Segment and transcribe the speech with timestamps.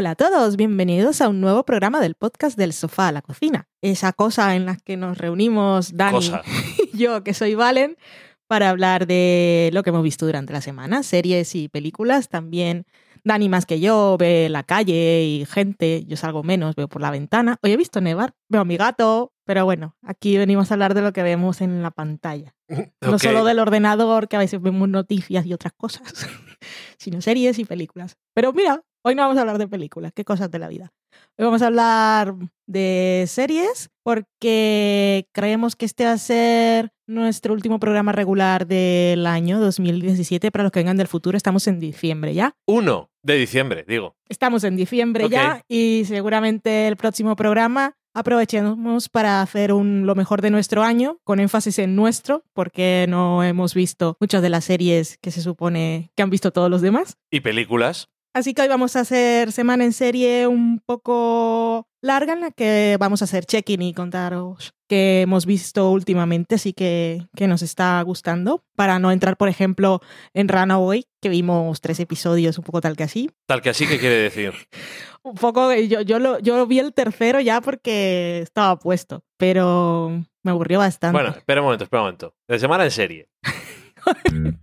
[0.00, 3.68] Hola a todos, bienvenidos a un nuevo programa del podcast del sofá a la cocina.
[3.82, 6.40] Esa cosa en la que nos reunimos Dani Cosa.
[6.94, 7.98] y yo, que soy Valen,
[8.46, 12.30] para hablar de lo que hemos visto durante la semana, series y películas.
[12.30, 12.86] También
[13.24, 17.10] Dani más que yo ve la calle y gente, yo salgo menos, veo por la
[17.10, 17.58] ventana.
[17.62, 21.02] Hoy he visto nevar, veo a mi gato, pero bueno, aquí venimos a hablar de
[21.02, 22.54] lo que vemos en la pantalla.
[23.02, 26.26] No solo del ordenador, que a veces vemos noticias y otras cosas,
[26.96, 28.16] sino series y películas.
[28.32, 30.92] Pero mira, hoy no vamos a hablar de películas, qué cosas de la vida.
[31.38, 32.34] Hoy vamos a hablar
[32.66, 39.58] de series porque creemos que este va a ser nuestro último programa regular del año
[39.60, 40.50] 2017.
[40.50, 42.54] Para los que vengan del futuro, estamos en diciembre ya.
[42.66, 44.16] 1 de diciembre, digo.
[44.28, 50.42] Estamos en diciembre ya y seguramente el próximo programa aprovechemos para hacer un, lo mejor
[50.42, 55.18] de nuestro año, con énfasis en nuestro, porque no hemos visto muchas de las series
[55.18, 57.16] que se supone que han visto todos los demás.
[57.30, 58.08] Y películas.
[58.32, 62.96] Así que hoy vamos a hacer semana en serie un poco larga en la que
[63.00, 68.02] vamos a hacer check-in y contaros que hemos visto últimamente, así que, que nos está
[68.02, 68.64] gustando.
[68.76, 70.00] Para no entrar, por ejemplo,
[70.34, 73.30] en Runaway, que vimos tres episodios un poco tal que así.
[73.46, 74.52] Tal que así, ¿qué quiere decir?
[75.22, 80.24] Un poco, eh, yo, yo, lo, yo vi el tercero ya porque estaba puesto, pero
[80.42, 81.12] me aburrió bastante.
[81.12, 82.34] Bueno, espera un momento, espera un momento.
[82.48, 83.28] De semana en serie.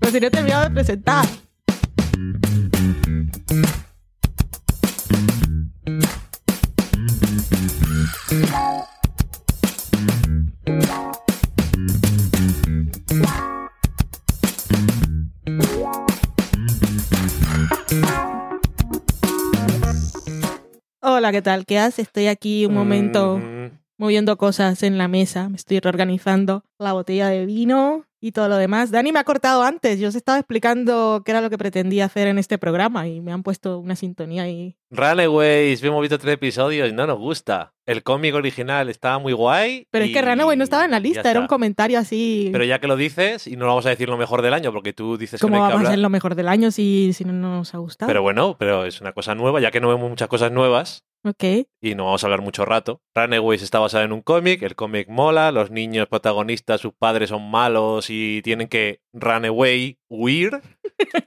[0.00, 1.26] Pero si no he terminado de presentar.
[21.00, 21.66] Hola, ¿qué tal?
[21.66, 22.06] ¿Qué haces?
[22.06, 23.40] Estoy aquí un momento
[23.96, 28.56] moviendo cosas en la mesa, me estoy reorganizando la botella de vino y todo lo
[28.56, 28.90] demás.
[28.90, 32.28] Dani me ha cortado antes, yo os estaba explicando qué era lo que pretendía hacer
[32.28, 34.76] en este programa y me han puesto una sintonía y...
[34.90, 37.72] Runaways, hemos visto tres episodios y no nos gusta.
[37.88, 39.86] El cómic original estaba muy guay.
[39.90, 42.50] Pero es que Runaway no estaba en la lista, era un comentario así...
[42.52, 44.92] Pero ya que lo dices, y no vamos a decir lo mejor del año, porque
[44.92, 45.92] tú dices que ¿Cómo no hay que vamos a hablar.
[45.94, 48.08] ser lo mejor del año si, si no nos ha gustado?
[48.08, 51.04] Pero bueno, pero es una cosa nueva, ya que no vemos muchas cosas nuevas.
[51.24, 51.44] Ok.
[51.82, 53.00] y no vamos a hablar mucho rato.
[53.14, 57.50] Runaways está basado en un cómic, el cómic mola, los niños protagonistas, sus padres son
[57.50, 60.60] malos y tienen que run away, huir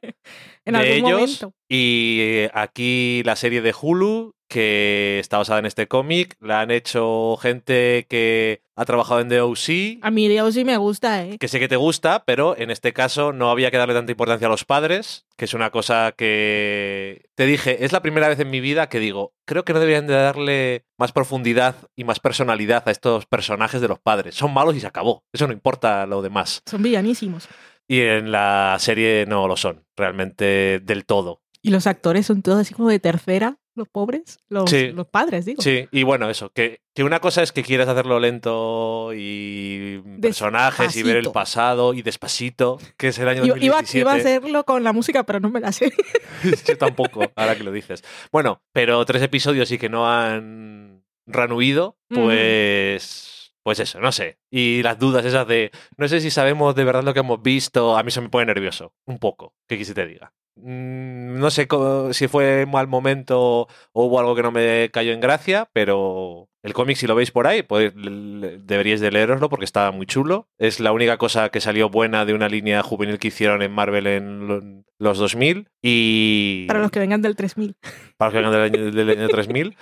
[0.66, 1.22] En de algún ellos.
[1.22, 1.54] momento.
[1.70, 6.72] Y eh, aquí la serie de Hulu, que está basada en este cómic, la han
[6.72, 11.38] hecho gente que ha trabajado en The O.C., A mí Dios sí me gusta, ¿eh?
[11.38, 14.48] que sé que te gusta, pero en este caso no había que darle tanta importancia
[14.48, 18.50] a los padres, que es una cosa que te dije, es la primera vez en
[18.50, 22.84] mi vida que digo, creo que no deberían de darle más profundidad y más personalidad
[22.88, 24.36] a estos personajes de los padres.
[24.36, 25.24] Son malos y se acabó.
[25.32, 26.62] Eso no importa lo demás.
[26.66, 27.48] Son villanísimos.
[27.88, 31.42] Y en la serie no lo son, realmente del todo.
[31.62, 34.92] Y los actores son todos así como de tercera, los pobres, los, Sí.
[34.92, 35.62] los padres, digo.
[35.62, 40.96] Sí, y bueno, eso, que, que una cosa es que quieras hacerlo lento y personajes
[40.98, 44.00] y ver el pasado y despacito, que es el año Iba, iba- 2017.
[44.00, 45.92] iba a hacerlo con la música, pero no me la sé.
[46.68, 48.04] Yo tampoco, ahora que lo dices.
[48.32, 52.24] Bueno, pero tres episodios y que no han reanuido, Ujú.
[52.24, 53.38] pues.
[53.64, 54.40] Pues eso, no sé.
[54.50, 55.70] Y las dudas esas de.
[55.96, 57.96] No sé si sabemos de verdad lo que hemos visto.
[57.96, 58.96] A mí se me pone nervioso.
[59.06, 59.54] Un poco.
[59.68, 60.34] ¿Qué quise te diga?
[60.62, 61.68] Mm, No sé
[62.12, 66.74] si fue mal momento o hubo algo que no me cayó en gracia, pero el
[66.74, 70.48] cómic, si lo veis por ahí, pues, deberíais de leeroslo porque está muy chulo.
[70.60, 74.06] Es la única cosa que salió buena de una línea juvenil que hicieron en Marvel
[74.08, 74.62] en lo-
[75.00, 75.68] los 2000.
[75.82, 76.66] Y.
[76.68, 77.76] Para los que vengan del 3000.
[78.18, 79.76] para los que vengan del año, del año 3000.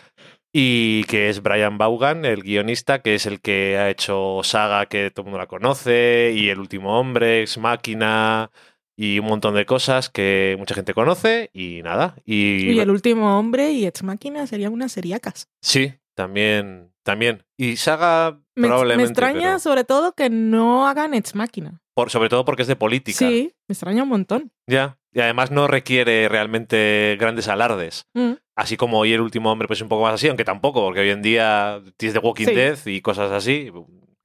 [0.51, 5.11] Y que es Brian Vaughan, el guionista, que es el que ha hecho Saga, que
[5.11, 8.49] todo el mundo la conoce, y El último hombre, Ex Máquina,
[9.01, 12.15] y un montón de cosas que mucha gente conoce, y nada.
[12.25, 15.47] Y, Y el último hombre y Ex Máquina serían unas seriacas.
[15.61, 17.45] sí, también, también.
[17.55, 19.03] Y Saga Me, probablemente.
[19.03, 21.79] me extraña pero sobre todo que no hagan Ex Máquina.
[21.93, 23.17] por, sobre todo porque es de política.
[23.19, 24.51] Sí, me extraña un montón.
[24.67, 24.97] Ya.
[25.13, 28.05] Y además no requiere realmente grandes alardes.
[28.13, 28.33] Mm.
[28.57, 31.09] Así como hoy el último hombre, pues un poco más así, aunque tampoco, porque hoy
[31.11, 32.53] en día tienes The Walking Sí.
[32.53, 33.71] Dead y cosas así,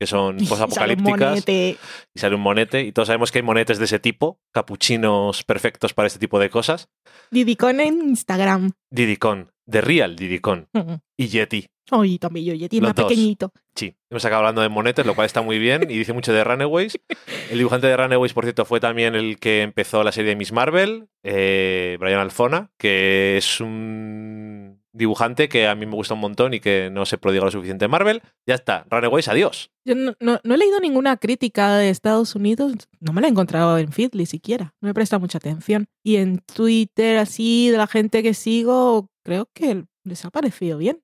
[0.04, 1.18] que son Y posapocalípticas.
[1.30, 1.76] monete.
[2.14, 5.94] Y sale un monete, y todos sabemos que hay monetes de ese tipo, capuchinos perfectos
[5.94, 6.88] para este tipo de cosas.
[7.30, 8.72] Didicon en Instagram.
[8.90, 10.94] Didicon, The Real Didicon Mm.
[11.16, 11.66] y Yeti.
[11.90, 13.06] Ay, también yo, Yeti Los más dos.
[13.06, 13.50] pequeñito.
[13.74, 16.42] Sí, hemos acabado hablando de monetes, lo cual está muy bien y dice mucho de
[16.44, 16.98] Runaways.
[17.50, 20.52] El dibujante de Runaways, por cierto, fue también el que empezó la serie de Miss
[20.52, 26.54] Marvel, eh, Brian Alfona, que es un dibujante que a mí me gusta un montón
[26.54, 28.22] y que no se prodiga lo suficiente en Marvel.
[28.46, 29.70] Ya está, Runaways, adiós.
[29.84, 33.30] Yo no, no- no he leído ninguna crítica de Estados Unidos, no me la he
[33.30, 35.86] encontrado en Feedly siquiera, no me presta mucha atención.
[36.02, 41.00] Y en Twitter, así, de la gente que sigo, creo que les ha parecido bien.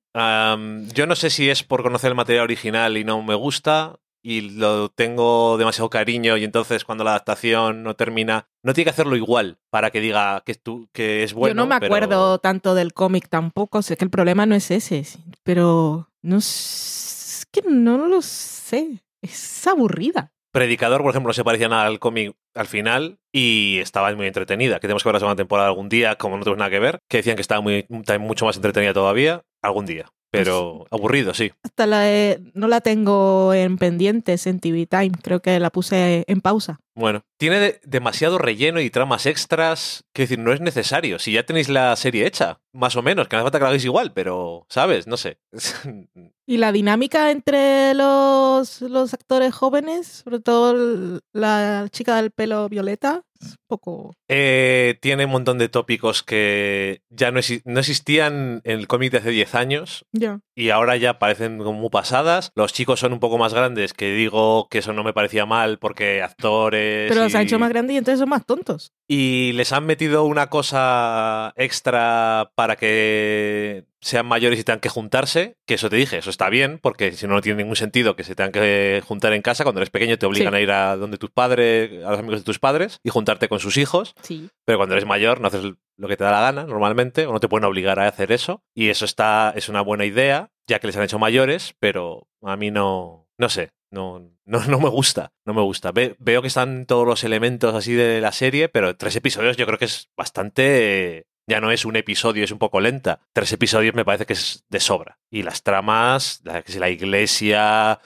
[0.93, 4.41] Yo no sé si es por conocer el material original y no me gusta y
[4.51, 9.15] lo tengo demasiado cariño y entonces cuando la adaptación no termina, no tiene que hacerlo
[9.15, 11.51] igual para que diga que, tú, que es bueno.
[11.51, 14.69] Yo no me pero- acuerdo tanto del cómic tampoco, sé que el problema no es
[14.71, 15.05] ese,
[15.43, 20.31] pero no es que no lo sé, es aburrida.
[20.53, 24.75] Predicador, por ejemplo, no se parecía nada al cómic al final y estaba muy entretenida.
[24.75, 26.99] Que tenemos que ver la segunda temporada algún día, como no tenemos nada que ver,
[27.09, 27.85] que decían que estaba muy,
[28.19, 30.11] mucho más entretenida todavía, algún día.
[30.31, 31.51] Pero aburrido, sí.
[31.63, 32.05] Hasta la
[32.53, 36.79] no la tengo en pendientes en TV Time, creo que la puse en pausa.
[36.95, 40.03] Bueno, tiene de- demasiado relleno y tramas extras.
[40.13, 41.19] Quiero decir, no es necesario.
[41.19, 43.67] Si ya tenéis la serie hecha, más o menos, que no hace falta que la
[43.69, 45.07] hagáis igual, pero, ¿sabes?
[45.07, 45.37] No sé.
[46.47, 53.21] Y la dinámica entre los, los actores jóvenes, sobre todo la chica del pelo violeta,
[53.39, 54.13] es un poco...
[54.27, 59.13] Eh, tiene un montón de tópicos que ya no, exi- no existían en el cómic
[59.13, 60.41] de hace 10 años Ya.
[60.53, 62.51] y ahora ya parecen como muy pasadas.
[62.55, 65.77] Los chicos son un poco más grandes, que digo que eso no me parecía mal
[65.79, 66.80] porque actores.
[67.09, 68.93] Pero se ha y- hecho más grande y entonces son más tontos.
[69.07, 75.57] Y les han metido una cosa extra para que sean mayores y tengan que juntarse,
[75.67, 78.23] que eso te dije, eso está bien, porque si no, no tiene ningún sentido que
[78.23, 79.63] se tengan que juntar en casa.
[79.63, 80.57] Cuando eres pequeño te obligan Sí.
[80.57, 83.59] a ir a donde tus padres, a los amigos de tus padres y juntarte con
[83.59, 84.49] sus hijos, Sí.
[84.65, 85.63] pero cuando eres mayor no haces
[85.97, 88.63] lo que te da la gana normalmente, o no te pueden obligar a hacer eso,
[88.73, 92.55] y eso está, es una buena idea, ya que les han hecho mayores, pero a
[92.55, 95.91] mí no, no sé, no, no, no me gusta, no me gusta.
[95.91, 99.65] Ve- veo que están todos los elementos así de la serie, pero tres episodios yo
[99.65, 101.27] creo que es bastante...
[101.47, 103.19] Ya no es un episodio, es un poco lenta.
[103.33, 105.19] Tres episodios me parece que es de sobra.
[105.29, 107.99] Y las tramas, la, iglesia,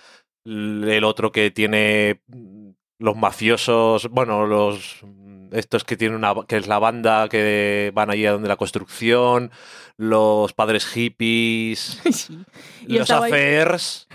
[0.45, 6.57] el otro que tiene mm, los mafiosos, bueno, los mm, estos que tienen una que
[6.57, 9.51] es la banda que van allí a donde la construcción,
[9.97, 12.39] los padres hippies, Sí.
[12.87, 14.07] Los affairs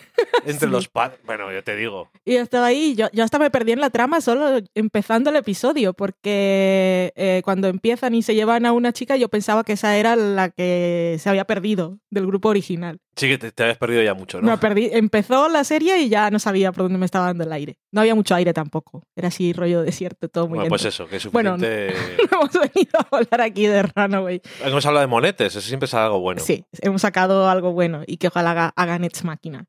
[0.44, 0.72] entre Sí.
[0.72, 1.18] los padres.
[1.24, 2.10] Bueno, yo te digo.
[2.24, 5.92] Y estaba ahí, yo, yo hasta me perdí en la trama solo empezando el episodio,
[5.94, 10.16] porque eh, cuando empiezan y se llevan a una chica, yo pensaba que esa era
[10.16, 12.98] la que se había perdido del grupo original.
[13.16, 14.48] Sí que te, te habías perdido ya mucho, ¿no?
[14.50, 17.52] Me perdí, empezó la serie y ya no sabía por dónde me estaba dando el
[17.52, 17.76] aire.
[17.92, 20.94] No había mucho aire tampoco, era así rollo desierto, todo muy bueno, pues lento.
[20.94, 21.94] eso, que es Bueno, suficiente.
[22.32, 24.40] Hemos venido a hablar aquí de Runaway.
[24.64, 26.40] Hemos hablado de monetes, eso siempre es algo bueno.
[26.40, 29.66] Sí, hemos sacado algo bueno y que ojalá haga, hagan Ex Máquina.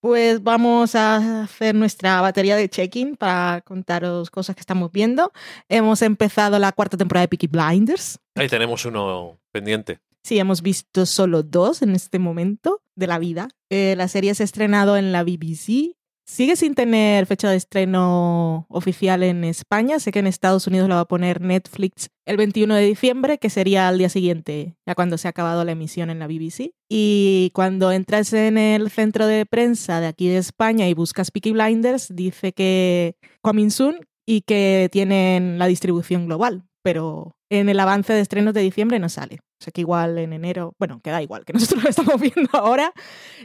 [0.00, 5.30] Pues vamos a hacer nuestra batería de check-in para contaros cosas que estamos viendo.
[5.68, 8.18] Hemos empezado la cuarta temporada de Peaky Blinders.
[8.34, 10.00] Ahí tenemos uno pendiente.
[10.24, 13.48] Sí, hemos visto solo dos en este momento de la vida.
[13.68, 15.96] Eh, la serie se ha estrenado en la BBC.
[16.30, 19.98] Sigue sin tener fecha de estreno oficial en España.
[19.98, 23.50] Sé que en Estados Unidos la va a poner Netflix el 21 de diciembre, que
[23.50, 26.70] sería al día siguiente, ya cuando se ha acabado la emisión en la BBC.
[26.88, 31.50] Y cuando entras en el centro de prensa de aquí de España y buscas Peaky
[31.50, 36.62] Blinders, dice que coming soon y que tienen la distribución global.
[36.82, 39.40] Pero en el avance de estrenos de diciembre no sale.
[39.60, 42.48] O sea que igual en enero, bueno, que da igual, que nosotros lo estamos viendo
[42.52, 42.92] ahora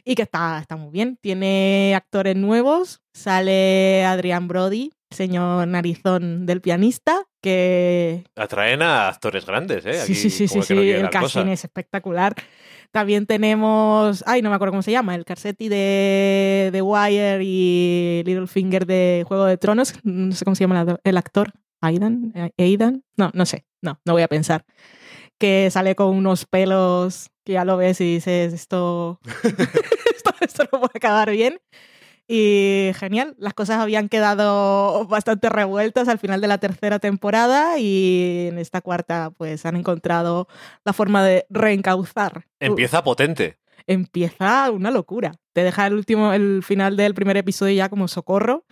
[0.06, 1.18] y que está, está muy bien.
[1.20, 8.24] Tiene actores nuevos, sale Adrián Brody, señor narizón del pianista, que...
[8.36, 9.94] Atraen a actores grandes, ¿eh?
[9.94, 11.22] sí, Aquí sí, sí, sí, no el cosa.
[11.22, 12.36] casting es espectacular.
[12.92, 18.24] También tenemos, ay, no me acuerdo cómo se llama, el Carsetti de The Wire y
[18.26, 21.52] Littlefinger de Juego de Tronos, no sé cómo se llama el actor,
[21.82, 24.66] Aidan, Aidan, no, no sé, no, no voy a pensar.
[25.38, 29.20] Que sale con unos pelos que ya lo ves y dices, esto,
[30.16, 31.60] esto, esto no puede acabar bien.
[32.28, 38.48] Y genial, las cosas habían quedado bastante revueltas al final de la tercera temporada y
[38.50, 40.48] en esta cuarta pues han encontrado
[40.84, 42.46] la forma de reencauzar.
[42.60, 43.60] Empieza potente.
[43.86, 45.34] Empieza una locura.
[45.54, 48.66] Te deja el último, el final del primer episodio ya como socorro.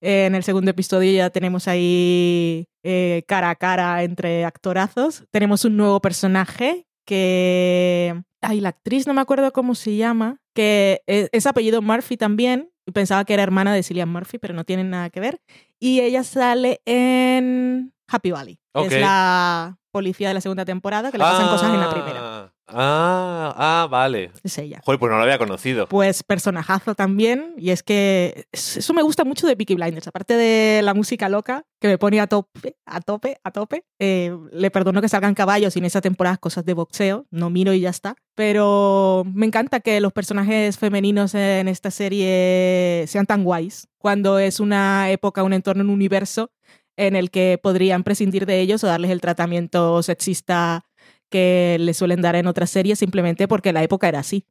[0.00, 5.24] Eh, en el segundo episodio ya tenemos ahí eh, cara a cara entre actorazos.
[5.30, 8.22] Tenemos un nuevo personaje que...
[8.42, 12.70] Ay, la actriz no me acuerdo cómo se llama, que es, es apellido Murphy también.
[12.86, 15.42] y Pensaba que era hermana de Cillian Murphy, pero no tienen nada que ver.
[15.78, 18.56] Y ella sale en Happy Valley.
[18.72, 18.92] que Ok.
[18.92, 22.49] Es la policía de la segunda temporada, que le pasan cosas en la primera.
[22.72, 24.30] Ah, Ah, vale.
[24.42, 24.80] Es ella.
[24.84, 25.86] Joder, pues no lo había conocido.
[25.88, 30.34] Pues personajazo también, y es que es- eso me gusta mucho de Peaky Blinders, aparte
[30.34, 33.84] de la música loca que me pone a tope, a tope, a tope.
[33.98, 37.72] eh, le perdono que salgan caballos y en esa temporada cosas de boxeo, no miro
[37.74, 38.16] y ya está.
[38.34, 44.60] Pero me encanta que los personajes femeninos en esta serie sean tan guays, cuando es
[44.60, 46.50] una época, un entorno, un universo
[46.96, 50.84] en el que podrían prescindir de ellos o darles el tratamiento sexista
[51.30, 54.44] que le suelen dar en otras series simplemente porque la época era así.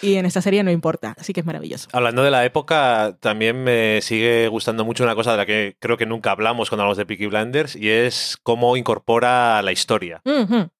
[0.00, 1.88] Y en esta serie no importa, así que es maravilloso.
[1.92, 5.96] Hablando de la época, también me sigue gustando mucho una cosa de la que creo
[5.96, 10.22] que nunca hablamos cuando hablamos de Peaky Blinders y es cómo incorpora la historia.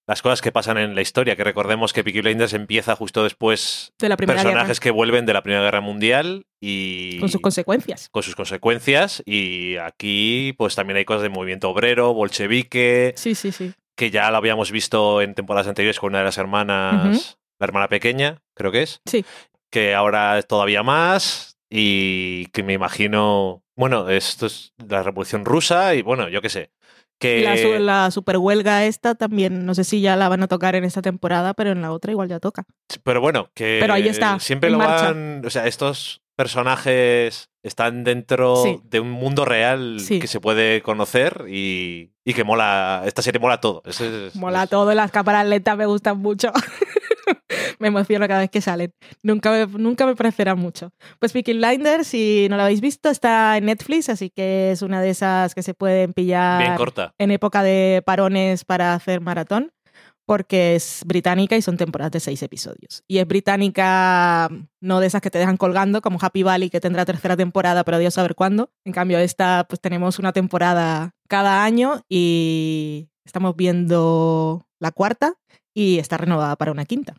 [0.06, 3.92] Las cosas que pasan en la historia, que recordemos que Peaky Blinders empieza justo después
[3.99, 8.08] De la primera personajes que vuelven de la Primera Guerra Mundial y con sus consecuencias.
[8.11, 13.52] con sus consecuencias y aquí pues también hay cosas de movimiento obrero, bolchevique, Sí, sí,
[13.52, 13.72] sí.
[13.96, 17.88] Que ya lo habíamos visto en temporadas anteriores con una de las hermanas, la hermana
[17.88, 19.00] pequeña, creo que es.
[19.06, 19.25] Sí.
[19.70, 25.94] Que ahora es todavía más y que me imagino, bueno, esto es la Revolución Rusa
[25.94, 26.70] y bueno, yo qué sé.
[27.18, 30.49] Que la, su- la super huelga esta también, no sé si ya la van a
[30.49, 32.64] tocar en esta temporada, pero en la otra igual ya toca.
[33.04, 35.04] Pero bueno, que Pero ahí está, siempre lo marcha.
[35.12, 38.81] van, o sea, estos personajes están dentro Sí.
[38.85, 40.19] de un mundo real Sí.
[40.21, 43.83] que se puede conocer y, y que mola, esta serie mola todo.
[43.87, 46.52] Es- Mola es- todo, las cámaras lentas me gustan mucho.
[47.78, 48.92] me emociono cada vez que salen.
[49.23, 50.92] Nunca me, nunca me parecerá mucho.
[51.19, 55.00] Pues Peaky Blinders, si no lo habéis visto, está en Netflix, así que es una
[55.00, 57.14] de esas que se pueden pillar Bien corta.
[57.19, 59.73] en época de parones para hacer maratón,
[60.26, 63.02] porque es británica y son temporadas de seis episodios.
[63.08, 64.48] Y es británica,
[64.80, 67.98] no de esas que te dejan colgando, como Happy Valley, que tendrá tercera temporada, pero
[67.98, 68.70] Dios saber cuándo.
[68.84, 75.34] En cambio, esta, pues tenemos una temporada cada año y estamos viendo la cuarta
[75.74, 77.14] y está renovada para una quinta,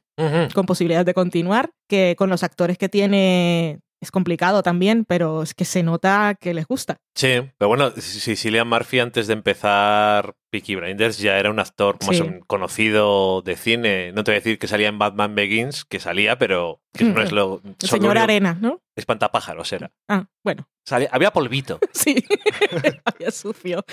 [0.53, 5.53] con posibilidad de continuar, que con los actores que tiene es complicado también, pero es
[5.53, 6.97] que se nota que les gusta.
[7.15, 11.97] Sí, pero bueno, si Cillian Murphy antes de empezar Peaky Blinders ya era un actor
[12.05, 12.23] más Sí.
[12.45, 14.11] conocido de cine.
[14.13, 17.23] No te voy a decir que salía en Batman Begins, que salía, pero que no
[17.23, 17.59] es lo...
[17.81, 18.79] El señor Arena, ¿no?
[18.95, 19.91] Espantapájaros era.
[20.07, 21.79] Ah, bueno, Salía- había polvito.
[21.91, 22.23] Sí,
[23.05, 23.83] había sucio.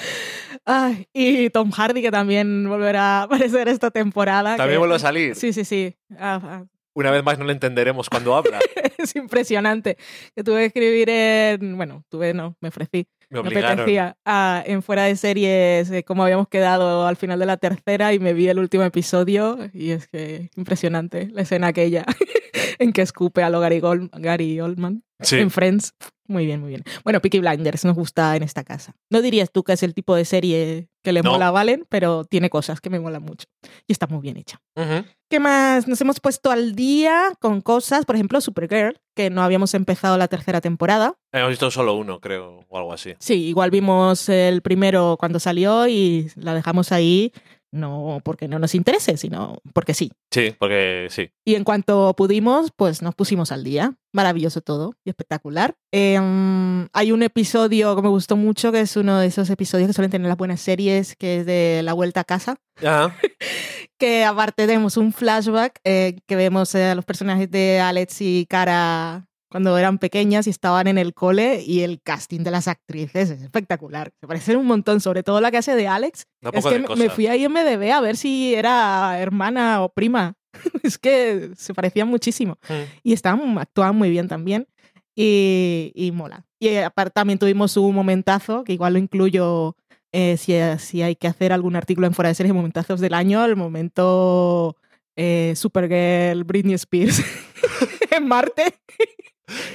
[0.66, 4.56] Ay, y Tom Hardy, que también volverá a aparecer esta temporada.
[4.56, 5.34] También que- vuelve a salir.
[5.36, 5.96] Sí, sí, sí.
[6.18, 6.64] Ah, ah,
[6.94, 8.58] Una vez más no le entenderemos cuando habla.
[8.98, 9.96] es impresionante.
[10.34, 11.76] Que tuve que escribir en.
[11.78, 13.06] Bueno, tuve, no, me ofrecí.
[13.30, 17.56] Me apetecía ah, en fuera de series, eh, como habíamos quedado al final de la
[17.56, 22.04] tercera, y me vi el último episodio, y es que impresionante la escena aquella
[22.78, 25.36] en que escupe a lo Gary, Gol- Gary Oldman Sí.
[25.38, 25.94] en Friends.
[26.30, 26.84] Muy bien, muy bien.
[27.02, 28.94] Bueno, Peaky Blinders nos gusta en esta casa.
[29.10, 31.32] No dirías tú que es el tipo de serie que le No.
[31.32, 33.48] mola a Valen, pero tiene cosas que me molan mucho.
[33.88, 34.60] Y está muy bien hecha.
[34.76, 35.04] Ujú.
[35.28, 35.88] ¿Qué más?
[35.88, 40.28] Nos hemos puesto al día con cosas, por ejemplo, Supergirl, que no habíamos empezado la
[40.28, 41.14] tercera temporada.
[41.32, 43.14] Hemos visto solo uno, creo, o algo así.
[43.18, 47.32] Sí, igual vimos el primero cuando salió y la dejamos ahí,
[47.72, 50.10] no porque no nos interese, sino porque sí.
[50.30, 51.30] Sí, porque sí.
[51.44, 53.94] Y en cuanto pudimos, pues nos pusimos al día.
[54.12, 55.76] Maravilloso todo y espectacular.
[55.92, 59.92] Em, hay un episodio que me gustó mucho, que es uno de esos episodios que
[59.92, 62.56] suelen tener las buenas series, que es de La Vuelta a Casa.
[62.84, 63.14] Ah,
[63.98, 68.46] Que aparte tenemos un flashback eh, que vemos eh, a los personajes de Alex y
[68.48, 73.30] Cara cuando eran pequeñas y estaban en el cole y el casting de las actrices
[73.30, 74.12] es espectacular.
[74.20, 76.26] Se parecen un montón, sobre todo la que hace de Alex.
[76.40, 80.34] da Es que me fui a IMDB a ver si era hermana o prima.
[80.84, 82.58] es que se parecían muchísimo.
[82.68, 82.74] Mm.
[83.02, 84.68] Y estaban, actuaban muy bien también.
[85.16, 86.46] Y, y mola.
[86.60, 89.76] Y eh, aparte también tuvimos un momentazo, que igual lo incluyo
[90.12, 93.44] eh, si, si hay que hacer algún artículo en fuera de series, momentazos del año,
[93.44, 94.76] el momento
[95.16, 97.22] eh, Supergirl, Britney Spears
[98.10, 98.80] en Marte.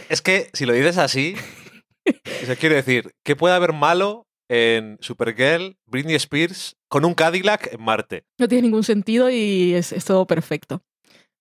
[0.10, 1.36] Es que si lo dices así,
[2.06, 7.74] o sea, quiero decir, ¿qué puede haber malo en Supergirl, Britney Spears con un Cadillac
[7.74, 8.24] en Marte?
[8.40, 10.84] No tiene ningún sentido y es, es todo perfecto.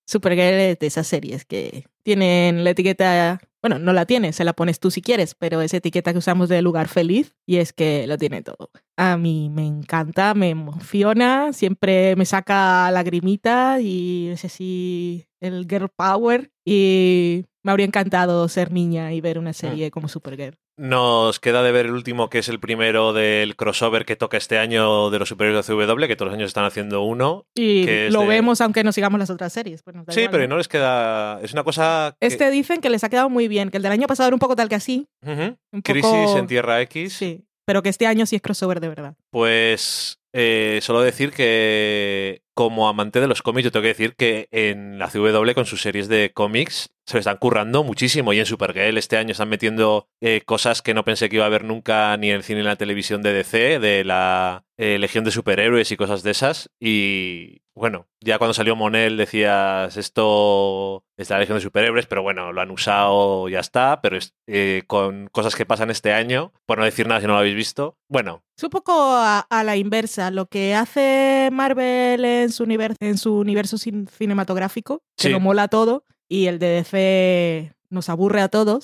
[0.06, 4.52] Supergirl es de esas series que tienen la etiqueta, bueno, no la tienes, se la
[4.52, 8.06] pones tú si quieres, pero es etiqueta que usamos de lugar feliz y es que
[8.06, 8.68] lo tiene todo.
[8.98, 15.88] A mí me encanta, me emociona, siempre me saca lagrimita y es así el girl
[15.88, 20.58] power y me habría encantado ser niña y ver una serie como Supergirl.
[20.76, 24.58] Nos queda de ver el último, que es el primero del crossover que toca este
[24.58, 27.46] año de los superhéroes de CW, que todos los años están haciendo uno.
[27.54, 29.82] Y Que lo de- vemos aunque no sigamos las otras series.
[29.84, 31.40] pues Sí, igual, pero no les queda.
[31.42, 32.16] Es una cosa.
[32.20, 34.34] que- Este dicen que les ha quedado muy bien, que el del año pasado era
[34.34, 35.06] un poco tal que así.
[35.22, 36.38] Un Crisis poco...
[36.38, 37.12] en Tierra X.
[37.12, 39.14] Sí, pero que este año sí es crossover de verdad.
[39.30, 44.48] Pues eh, solo decir que como amante de los cómics, yo tengo que decir que
[44.50, 48.32] en la CW con sus series de cómics se están currando muchísimo.
[48.32, 51.48] Y en Supergirl este año están metiendo eh, cosas que no pensé que iba a
[51.48, 54.98] haber nunca ni en el cine ni en la televisión de DC, de la eh,
[54.98, 56.70] Legión de Superhéroes y cosas de esas.
[56.80, 62.52] Y bueno, ya cuando salió Monel decías esto es la Legión de Superhéroes, pero bueno,
[62.52, 64.00] lo han usado, ya está.
[64.00, 67.34] Pero es, eh, con cosas que pasan este año, por no decir nada si no
[67.34, 68.42] lo habéis visto, bueno.
[68.56, 70.30] Es un poco a, a la inversa.
[70.30, 75.28] Lo que hace Marvel en su, universo, en su universo cin- cinematográfico, que Sí.
[75.30, 78.82] lo mola todo, y el de DC nos aburre a todos.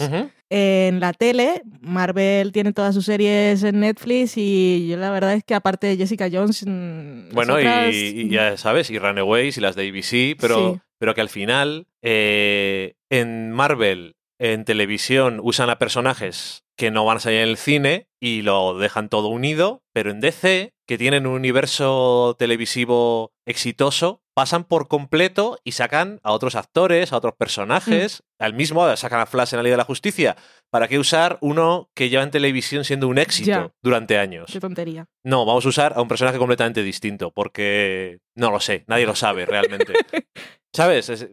[0.50, 5.44] En la tele, Marvel tiene todas sus series en Netflix y yo la verdad es
[5.44, 6.64] que aparte de Jessica Jones...
[6.66, 7.64] mm, Bueno, y-
[7.96, 10.80] y, ya sabes, y Runaways y las de ABC, pero, Sí.
[10.98, 17.18] pero que al final eh, en Marvel, en televisión, usan a personajes que no van
[17.18, 21.26] a salir en el cine y lo dejan todo unido, pero en DC, que tienen
[21.26, 28.22] un universo televisivo exitoso, pasan por completo y sacan a otros actores, a otros personajes,
[28.38, 30.36] al mismo, sacan a Flash en la Liga de la Justicia.
[30.70, 33.70] ¿Para qué usar uno que lleva en televisión siendo un éxito Ya.
[33.82, 34.48] durante años?
[34.50, 35.06] Qué tontería.
[35.22, 39.14] No, vamos a usar a un personaje completamente distinto, porque no lo sé, nadie lo
[39.14, 39.92] sabe realmente.
[40.72, 41.10] ¿Sabes?
[41.10, 41.28] Es-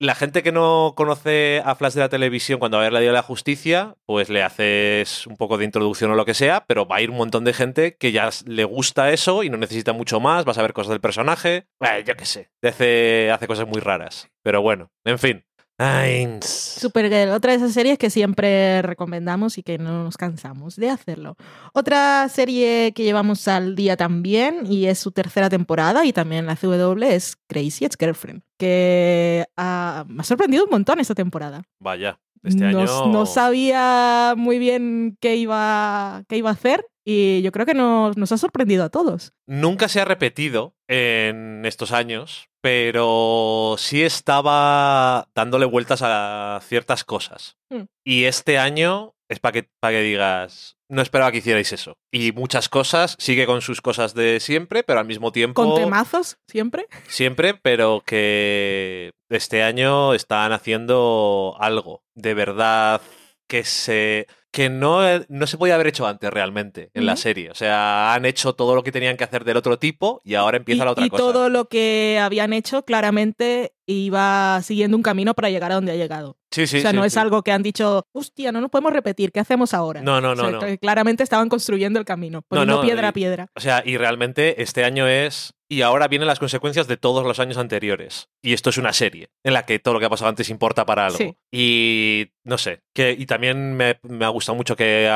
[0.00, 3.00] la gente que no conoce a Flash de la televisión cuando va a ver la
[3.00, 6.86] de la Justicia, pues le haces un poco de introducción o lo que sea, pero
[6.86, 9.92] va a ir un montón de gente que ya le gusta eso y no necesita
[9.92, 11.66] mucho más, vas a ver cosas del personaje.
[11.80, 14.30] Eh, yo qué sé, hace, hace cosas muy raras.
[14.42, 15.44] Pero bueno, en fin.
[15.80, 20.90] Ay, Supergirl, otra de esas series que siempre recomendamos y que no nos cansamos de
[20.90, 21.36] hacerlo.
[21.72, 26.56] Otra serie que llevamos al día también y es su tercera temporada y también la
[26.56, 31.62] CW es Crazy Ex-Girlfriend, que ah, me ha sorprendido un montón esta temporada.
[31.78, 33.06] Vaya, este no, año...
[33.06, 38.18] no sabía muy bien qué iba, qué iba a hacer y yo creo que nos,
[38.18, 39.32] nos ha sorprendido a todos.
[39.46, 47.56] Nunca se ha repetido en estos años, pero sí estaba dándole vueltas a ciertas cosas.
[47.70, 47.84] Mm.
[48.04, 51.96] Y este año es para que, para que digas, no esperaba que hicierais eso.
[52.12, 55.64] Y muchas cosas, sigue con sus cosas de siempre, pero al mismo tiempo...
[55.64, 56.88] Con temazos, siempre.
[57.06, 63.00] Siempre, pero que este año están haciendo algo de verdad
[63.48, 67.50] que se que no, no se podía haber hecho antes realmente en la serie.
[67.50, 70.56] O sea, han hecho todo lo que tenían que hacer del otro tipo y ahora
[70.56, 71.22] empieza y, la otra y cosa.
[71.22, 75.96] todo lo que habían hecho claramente iba siguiendo un camino para llegar a donde ha
[75.96, 76.38] llegado.
[76.50, 78.92] Sí, sí, o sea, sí, no es algo que han dicho, hostia, no nos podemos
[78.92, 80.00] repetir, ¿qué hacemos ahora?
[80.00, 80.78] No, no, O sea, no, no.
[80.78, 83.46] Claramente estaban construyendo el camino, poniendo no, piedra y- a piedra.
[83.54, 85.52] O sea, y realmente este año es.
[85.70, 88.30] Y ahora vienen las consecuencias de todos los años anteriores.
[88.42, 90.86] Y esto es una serie en la que todo lo que ha pasado antes importa
[90.86, 91.18] para algo.
[91.18, 91.36] Sí.
[91.52, 92.82] Y no sé.
[92.94, 95.10] Que, y también me, me ha gustado mucho que,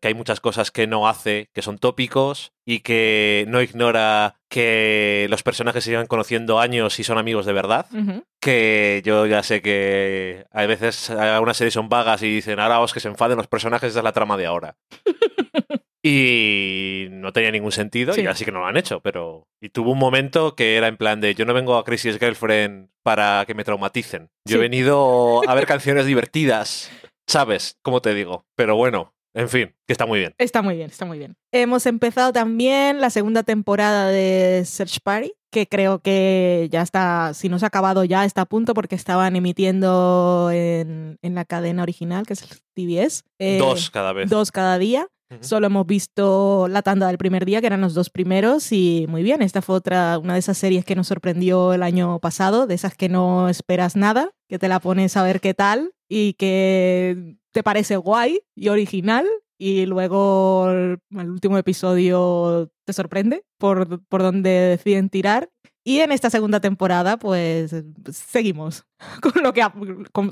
[0.00, 5.26] que hay muchas cosas que no hace, que son tópicos, y que no ignora que
[5.30, 7.86] los personajes se llevan conociendo años y son amigos de verdad.
[7.94, 8.24] Ujú.
[8.40, 12.92] Que yo ya sé que a veces algunas series son vagas y dicen, ahora os
[12.92, 14.76] que se enfaden los personajes, esa es la trama de ahora.
[16.02, 18.22] Y no tenía ningún sentido Sí.
[18.22, 19.46] y así que no lo han hecho, pero...
[19.60, 22.88] Y tuvo un momento que era en plan de, yo no vengo a Crazy Girlfriend
[23.02, 24.28] para que me traumaticen.
[24.46, 26.90] Yo he venido a ver canciones divertidas,
[27.26, 27.76] ¿sabes?
[27.82, 28.44] ¿Cómo te digo?
[28.56, 30.34] Pero bueno, en fin, que está muy bien.
[30.38, 31.34] Está muy bien, está muy bien.
[31.52, 37.48] Hemos empezado también la segunda temporada de Search Party, que creo que ya está, si
[37.48, 41.82] no se ha acabado ya, está a punto porque estaban emitiendo en, en la cadena
[41.82, 43.22] original, que es el TBS.
[43.40, 44.28] eh, Dos cada vez.
[44.30, 45.08] Dos cada día.
[45.40, 49.22] Solo hemos visto la tanda del primer día, que eran los dos primeros, y muy
[49.22, 49.42] bien.
[49.42, 52.94] Esta fue otra, una de esas series que nos sorprendió el año pasado, de esas
[52.94, 57.62] que no esperas nada, que te la pones a ver qué tal y que te
[57.62, 59.26] parece guay y original,
[59.58, 65.50] y luego el, último episodio te sorprende por, por donde deciden tirar.
[65.84, 67.74] Y en esta segunda temporada, pues
[68.12, 68.84] seguimos
[69.22, 69.62] con lo que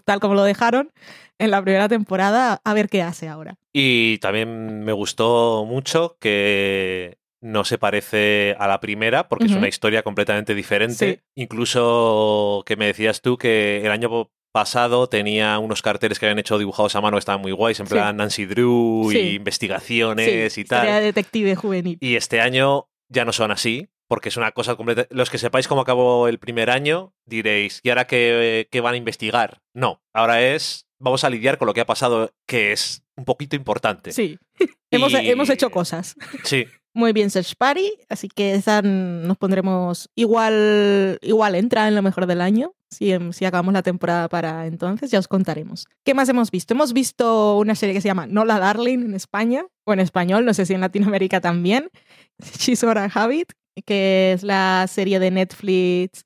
[0.04, 0.92] tal como lo dejaron
[1.38, 3.58] en la primera temporada, a ver qué hace ahora.
[3.78, 9.68] Y también me gustó mucho que no se parece a la primera porque es una
[9.68, 11.16] historia completamente diferente.
[11.16, 11.42] Sí.
[11.42, 16.56] Incluso que me decías tú que el año pasado tenía unos carteles que habían hecho
[16.58, 17.92] dibujados a mano que estaban muy guays, en Sí.
[17.92, 19.18] plan Nancy Drew Sí.
[19.18, 20.86] y investigaciones y tal.
[20.86, 21.98] de detective juvenil.
[22.00, 25.06] Y este año ya no son así, porque es una cosa completa.
[25.10, 28.96] Los que sepáis cómo acabó el primer año, diréis, ¿y ahora qué, qué van a
[28.96, 29.60] investigar?
[29.74, 33.56] No, ahora es, vamos a lidiar con lo que ha pasado, que es un poquito
[33.56, 34.12] importante.
[34.12, 34.38] Sí.
[34.90, 36.14] hemos, Y- hemos hecho cosas.
[36.44, 42.02] Sí, Muy bien, Search Party, así que esa nos pondremos igual, igual entra en lo
[42.02, 42.72] mejor del año.
[42.90, 45.86] Si, em, si hagamos la temporada para entonces, ya os contaremos.
[46.04, 46.72] ¿Qué más hemos visto?
[46.72, 50.54] Hemos visto una serie que se llama Nola Darling en España, o en español, no
[50.54, 51.90] sé si en Latinoamérica también.
[52.58, 53.52] She's I Habit,
[53.84, 56.24] que es la serie de Netflix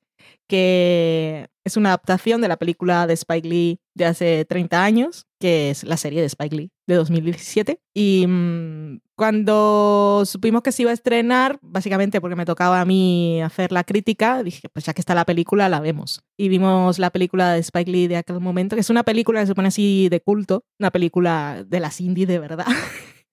[0.51, 5.69] que es una adaptación de la película de Spike Lee de hace 30 años, que
[5.69, 7.79] es la serie de Spike Lee de 2017.
[7.93, 13.41] Y mmm, cuando supimos que se iba a estrenar, básicamente porque me tocaba a mí
[13.41, 16.21] hacer la crítica, dije, pues ya que está la película, la vemos.
[16.37, 19.47] Y vimos la película de Spike Lee de aquel momento, que es una película que
[19.47, 22.67] se pone así de culto, una película de las indie de verdad.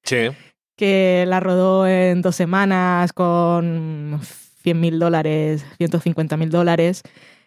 [0.04, 0.28] Sí.
[0.76, 4.20] que la rodó en dos semanas con
[4.68, 7.02] 100 mil dólares, 150 mil dólares,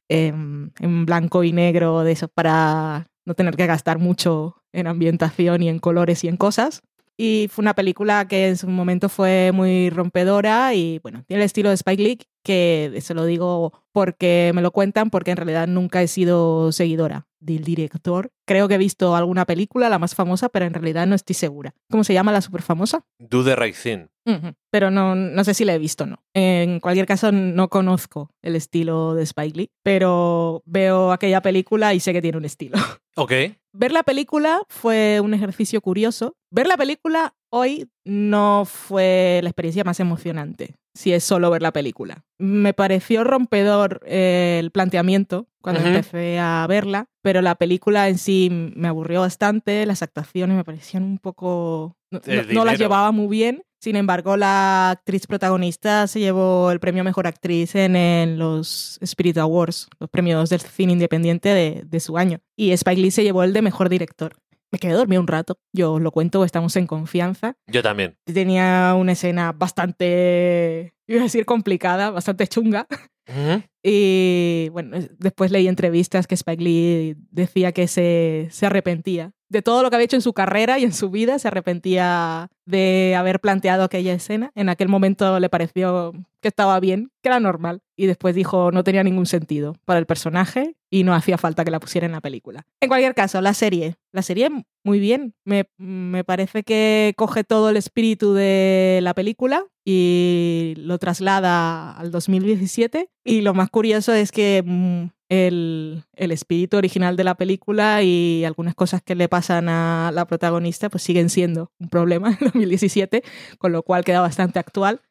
[0.10, 5.62] eh, en blanco y negro, de eso para no tener que gastar mucho en ambientación
[5.62, 6.82] y en colores y en cosas.
[7.24, 11.46] Y fue una película que en su momento fue muy rompedora y bueno, tiene el
[11.46, 15.68] estilo de Spike Lee, que se lo digo porque me lo cuentan, porque en realidad
[15.68, 18.32] nunca he sido seguidora del director.
[18.48, 21.76] Creo que he visto alguna película, la más famosa, pero en realidad no estoy segura.
[21.92, 23.06] ¿Cómo se llama la super famosa?
[23.20, 24.08] Do the right thing.
[24.26, 24.56] Uh -huh.
[24.72, 26.24] Pero no, no sé si la he visto o no.
[26.34, 32.00] En cualquier caso, no conozco el estilo de Spike Lee, pero veo aquella película y
[32.00, 32.78] sé que tiene un estilo.
[33.16, 33.34] Ok.
[33.74, 36.36] Ver la película fue un ejercicio curioso.
[36.50, 41.72] Ver la película hoy no fue la experiencia más emocionante, si es solo ver la
[41.72, 42.26] película.
[42.38, 45.88] Me pareció rompedor eh, el planteamiento cuando uh -huh.
[45.88, 51.04] empecé a verla, pero la película en sí me aburrió bastante, las actuaciones me parecían
[51.04, 51.96] un poco...
[52.12, 53.64] no, no, no las llevaba muy bien.
[53.82, 59.40] Sin embargo, la actriz protagonista se llevó el premio Mejor Actriz en, en, los Spirit
[59.40, 62.42] Awards, los premios del cine independiente de, de, su año.
[62.56, 64.36] Y Spike Lee se llevó el de Mejor Director.
[64.72, 65.58] Me quedé dormido un rato.
[65.74, 67.56] Yo os lo cuento, estamos en confianza.
[67.66, 68.16] Yo también.
[68.24, 72.86] Tenía una escena bastante, iba a decir complicada, bastante chunga.
[73.28, 73.70] Uh -huh.
[73.82, 79.84] Y bueno, después leí entrevistas que Spike Lee decía que se, se arrepentía de todo
[79.84, 83.42] lo que había hecho en su carrera y en su vida, se arrepentía de haber
[83.42, 84.50] planteado aquella escena.
[84.56, 87.82] En aquel momento le pareció que estaba bien, que era normal.
[87.98, 91.72] Y después dijo no tenía ningún sentido para el personaje y no hacía falta que
[91.72, 92.66] la pusiera en la película.
[92.80, 93.98] En cualquier caso, la serie.
[94.14, 94.50] La serie
[94.86, 95.36] muy bien.
[95.44, 102.10] Me, me parece que coge todo el espíritu de la película y lo traslada al
[102.12, 103.10] 2017.
[103.26, 108.44] Y lo más curioso es que mmm, el, el, espíritu original de la película y
[108.44, 113.24] algunas cosas que le pasan a la protagonista pues siguen siendo un problema en 2017,
[113.58, 115.02] con lo cual queda bastante actual,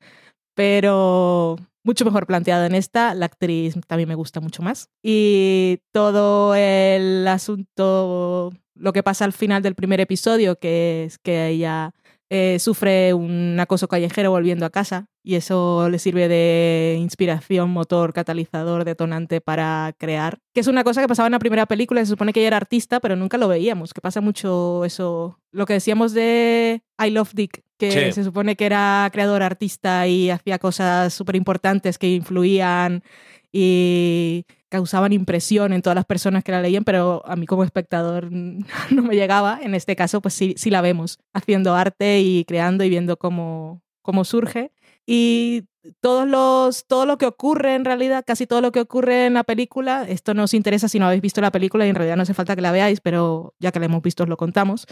[0.55, 3.15] pero mucho mejor planteado en esta.
[3.15, 4.91] La actriz también me gusta mucho más.
[5.03, 11.49] Y todo el asunto, lo que pasa al final del primer episodio, que es que
[11.49, 11.95] ella
[12.31, 18.13] eh, sufre un acoso callejero volviendo a casa y eso le sirve de inspiración, motor,
[18.13, 20.39] catalizador, detonante para crear.
[20.55, 22.57] Que es una cosa que pasaba en la primera película, se supone que ella era
[22.57, 25.41] artista, pero nunca lo veíamos, que pasa mucho eso.
[25.51, 28.13] Lo que decíamos de I Love Dick, que sí.
[28.13, 33.03] se supone que era creador artista y hacía cosas súper importantes que influían
[33.53, 38.31] y causaban impresión en todas las personas que la leían, pero a mí como espectador
[38.31, 39.59] no me llegaba.
[39.63, 43.83] En este caso, pues sí, sí la vemos haciendo arte y creando y viendo cómo,
[44.03, 44.73] cómo surge.
[45.07, 45.65] Y
[46.01, 49.45] todos los, todo lo que ocurre en realidad, casi todo lo que ocurre en la
[49.45, 52.23] película, esto no os interesa si no habéis visto la película y en realidad no
[52.23, 54.87] hace falta que la veáis, pero ya que la hemos visto os lo contamos.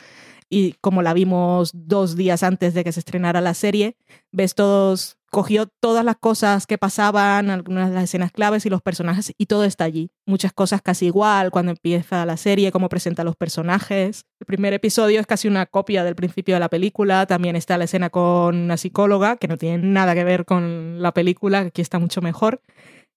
[0.49, 3.97] Y como la vimos dos días antes de que se estrenara la serie,
[4.33, 8.83] ves todos cogió todas las cosas que pasaban, algunas de las escenas claves y los
[8.83, 10.11] personajes, y todo está allí.
[10.27, 14.25] Muchas cosas casi igual cuando empieza la serie, cómo presenta los personajes.
[14.41, 17.27] El primer episodio es casi una copia del principio de la película.
[17.27, 21.13] También está la escena con una psicóloga, que no tiene nada que ver con la
[21.13, 22.61] película, aquí está mucho mejor.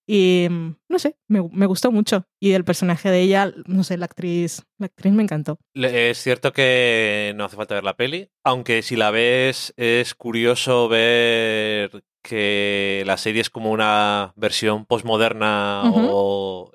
[0.07, 0.47] Y
[0.89, 2.25] no sé, me, me, gustó mucho.
[2.39, 5.59] Y el personaje de ella, no sé, la actriz, la actriz me encantó.
[5.73, 10.89] Es cierto que no hace falta ver la peli, aunque si la ves es curioso
[10.89, 16.09] ver que la serie es como una versión postmoderna uh -huh.
[16.11, 16.71] o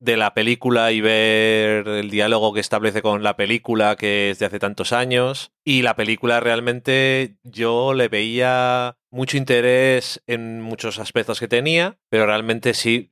[0.00, 4.46] de la película y ver el diálogo que establece con la película que es de
[4.46, 5.52] hace tantos años.
[5.64, 12.26] Y la película realmente yo le veía mucho interés en muchos aspectos que tenía, pero
[12.26, 13.10] realmente sí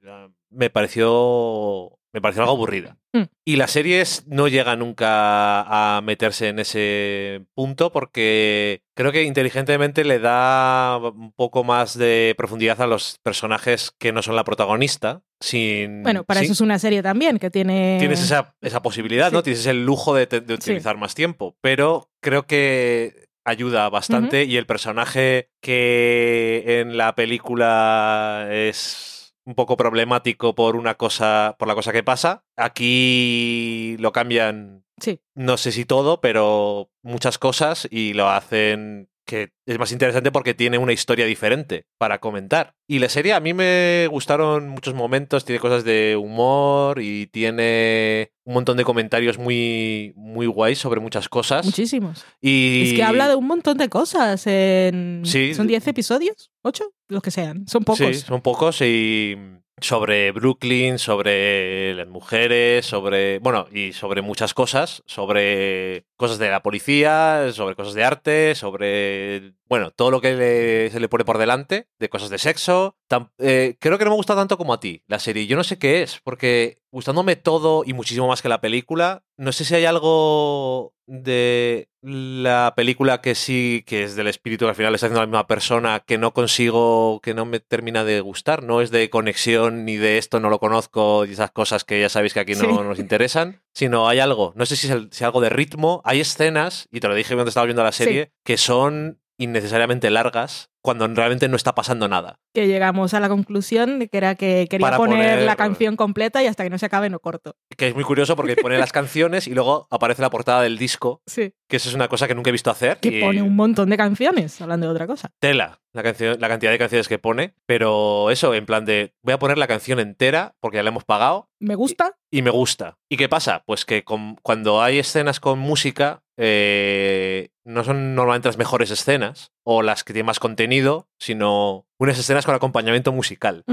[0.51, 2.97] me pareció me pareció algo aburrida.
[3.13, 3.25] Mm.
[3.45, 10.03] Y las series no llegan nunca a meterse en ese punto porque creo que inteligentemente
[10.03, 15.21] le da un poco más de profundidad a los personajes que no son la protagonista.
[15.43, 17.97] Sin, bueno, para sin, eso es una serie también que tiene...
[17.99, 19.35] Tienes esa, esa posibilidad, sí.
[19.35, 19.43] ¿no?
[19.43, 21.01] Tienes el lujo de, de utilizar sí.
[21.01, 24.49] más tiempo, pero creo que ayuda bastante uh -huh.
[24.49, 29.16] y el personaje que en la película es
[29.47, 32.45] un poco problemático por una cosa, por la cosa que pasa.
[32.57, 35.21] Aquí lo cambian, sí.
[35.35, 40.55] no sé si todo, pero muchas cosas y lo hacen que es más interesante porque
[40.55, 42.75] tiene una historia diferente para comentar.
[42.87, 48.31] Y la serie a mí me gustaron muchos momentos, tiene cosas de humor y tiene
[48.45, 51.67] un montón de comentarios muy, muy guays sobre muchas cosas.
[51.67, 52.25] Muchísimos.
[52.41, 54.47] Y Es que habla de un montón de cosas.
[54.47, 55.23] En...
[55.25, 55.53] Sí.
[55.55, 56.51] ¿Son 10 episodios?
[56.63, 56.85] ¿8?
[57.09, 57.67] Los que sean.
[57.67, 58.07] Son pocos.
[58.07, 59.37] Sí, son pocos y
[59.81, 66.63] sobre Brooklyn, sobre las mujeres, sobre, bueno, y sobre muchas cosas, sobre cosas de la
[66.63, 71.39] policía, sobre cosas de arte, sobre, bueno, todo lo que le- se le pone por
[71.39, 72.97] delante, de cosas de sexo.
[73.39, 75.47] Eh, creo que no me gusta tanto como a ti la serie.
[75.47, 79.53] Yo no sé qué es, porque gustándome todo y muchísimo más que la película, no
[79.53, 84.75] sé si hay algo de la película que sí, que es del espíritu que al
[84.77, 88.63] final está haciendo la misma persona, que no consigo, que no me termina de gustar.
[88.63, 92.09] No es de conexión ni de esto no lo conozco y esas cosas que ya
[92.09, 92.67] sabéis que aquí no Sí.
[92.67, 96.21] nos interesan, sino hay algo, no sé si es, el- si algo de ritmo, hay
[96.21, 98.05] escenas, y te lo dije cuando estaba viendo la Sí.
[98.05, 102.39] serie, que son innecesariamente largas cuando realmente no está pasando nada.
[102.55, 105.97] Que llegamos a la conclusión de que era que quería Para poner, poner- la canción
[105.97, 107.57] completa y hasta que no se acabe no corto.
[107.77, 111.23] Que es muy curioso porque pone las canciones y luego aparece la portada del disco,
[111.27, 111.53] Sí.
[111.69, 112.99] que eso es una cosa que nunca he visto hacer.
[112.99, 115.31] Que y- pone un montón de canciones, hablando de otra cosa.
[115.41, 119.33] tela la, canción, la cantidad de canciones que pone, pero eso, en plan de voy
[119.35, 122.17] a poner la canción entera porque ya la hemos pagado Me gusta.
[122.31, 122.99] y me gusta.
[123.11, 123.65] ¿Y qué pasa?
[123.67, 129.53] Pues que con- cuando hay escenas con música, eh, no son normalmente las mejores escenas
[129.69, 133.65] o las que tienen más contenido, sino unas escenas con acompañamiento musical.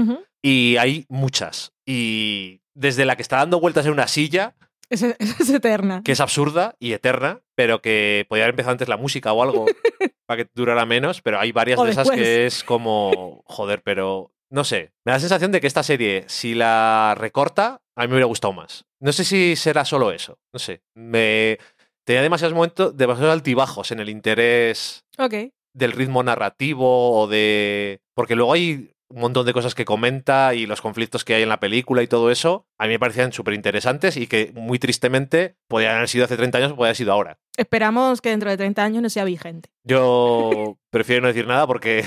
[0.42, 1.72] Y hay muchas.
[1.86, 4.54] Y desde la que está dando vueltas en una silla,
[4.90, 6.02] Es, es eterna.
[6.04, 9.66] que es absurda y eterna, pero que podría haber empezado antes la música o algo
[10.26, 14.32] para que durara menos, pero hay varias O de esas que es como, joder, pero
[14.50, 18.08] no sé, me da la sensación de que esta serie, si la recorta, a mí
[18.08, 18.84] me hubiera gustado más.
[19.00, 21.58] No sé si será solo eso, no sé, me
[22.04, 25.34] tenía demasiados momentos, demasiados altibajos en el interés Ok.
[25.74, 28.00] Del ritmo narrativo o de...
[28.14, 31.48] Porque luego hay un montón de cosas que comenta y los conflictos que hay en
[31.48, 35.56] la película y todo eso, a mí me parecían súper interesantes y que muy tristemente
[35.68, 37.38] podían haber sido hace 30 años o podían haber sido ahora.
[37.56, 39.70] Esperamos que dentro de 30 años no sea vigente.
[39.84, 42.04] Yo prefiero no decir nada porque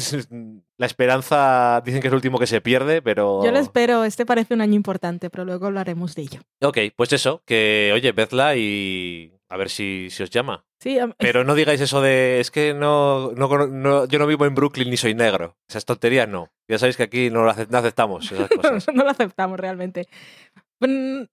[0.76, 3.44] la esperanza dicen que es lo último que se pierde, pero...
[3.44, 6.40] Yo lo espero, este parece un año importante, pero luego hablaremos de ello.
[6.62, 10.64] Ok, pues eso, que oye, vedla y a ver si, si os llama.
[10.80, 14.46] Sí, am- Pero no digáis eso de, es que no, no, no- yo no vivo
[14.46, 15.56] en Brooklyn ni soy negro.
[15.68, 16.50] Esas tonterías no.
[16.68, 18.48] Ya sabéis que aquí no, lo ace- no aceptamos esas
[18.84, 18.86] cosas.
[18.94, 20.06] no lo aceptamos realmente.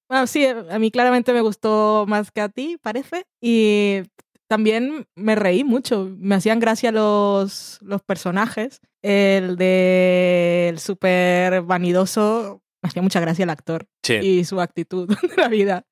[0.09, 3.25] Ah, sí, a mí claramente me gustó más que a ti, parece.
[3.41, 4.01] Y
[4.49, 6.09] también me reí mucho.
[6.17, 8.81] Me hacían gracia los, los personajes.
[9.01, 14.15] El del súper vanidoso, me hacía mucha gracia el actor Sí.
[14.15, 15.85] y su actitud de la vida.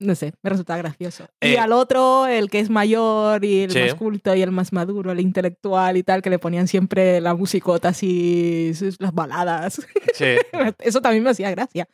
[0.00, 1.28] No sé, me resulta gracioso.
[1.42, 3.80] y Eh, al otro, el que es mayor y el Sí.
[3.80, 7.34] más culto y el más maduro, el intelectual y tal, que le ponían siempre la
[7.34, 9.86] musicota así, las baladas.
[10.14, 10.24] sí.
[10.78, 11.86] Eso también me hacía gracia.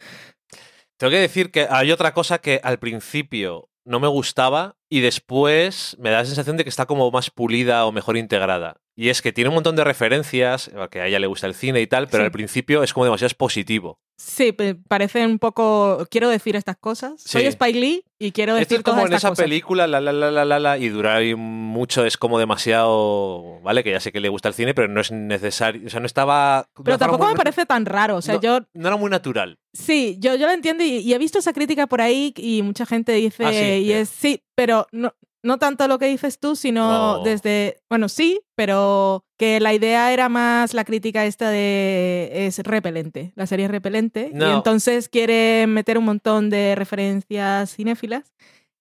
[0.99, 5.97] Tengo que decir que hay otra cosa que al principio no me gustaba y después
[6.01, 8.77] me da la sensación de que está como más pulida o mejor integrada.
[8.97, 11.81] Y es que tiene un montón de referencias, que a ella le gusta el cine
[11.83, 12.27] y tal, pero Sí.
[12.27, 13.99] al principio es como demasiado expositivo.
[14.19, 14.57] Sí,
[14.89, 16.07] parece un poco.
[16.11, 17.21] Quiero decir estas cosas.
[17.21, 17.45] Soy.
[17.45, 19.45] Spike Lee y quiero Esto decir es como todas en estas esa cosas.
[19.45, 23.91] película, la la la la la la, y durar mucho es como demasiado, vale, que
[23.91, 26.69] ya sé que le gusta el cine, pero no es necesario, o sea, no estaba...
[26.83, 28.17] Pero tampoco me parece tan raro.
[28.17, 28.61] O sea, no, yo.
[28.73, 29.59] no era muy natural.
[29.75, 32.87] Sí, yo, yo lo entiendo y, y he visto esa crítica por ahí y mucha
[32.87, 33.45] gente dice.
[33.45, 35.13] Ah, sí, y es sí, pero no.
[35.47, 37.23] No tanto lo que dices tú, sino No.
[37.23, 43.33] desde, bueno, sí, pero que la idea era más la crítica esta de es repelente,
[43.37, 48.33] la serie es repelente, y entonces quiere meter un montón de referencias cinéfilas.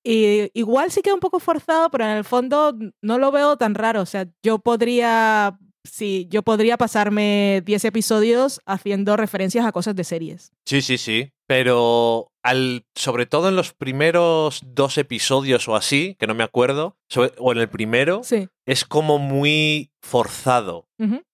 [0.04, 3.74] Y igual sí queda un poco forzado, pero en el fondo no lo veo tan
[3.74, 4.02] raro.
[4.02, 10.04] O sea, yo podría, sí, yo podría pasarme 10 episodios haciendo referencias a cosas de
[10.04, 10.52] series.
[10.66, 11.32] Sí, sí, sí.
[11.48, 16.96] Pero al, sobre todo en los primeros dos episodios o así, que no me acuerdo,
[17.40, 18.48] o en el primero, Sí.
[18.66, 20.88] Es como muy forzado.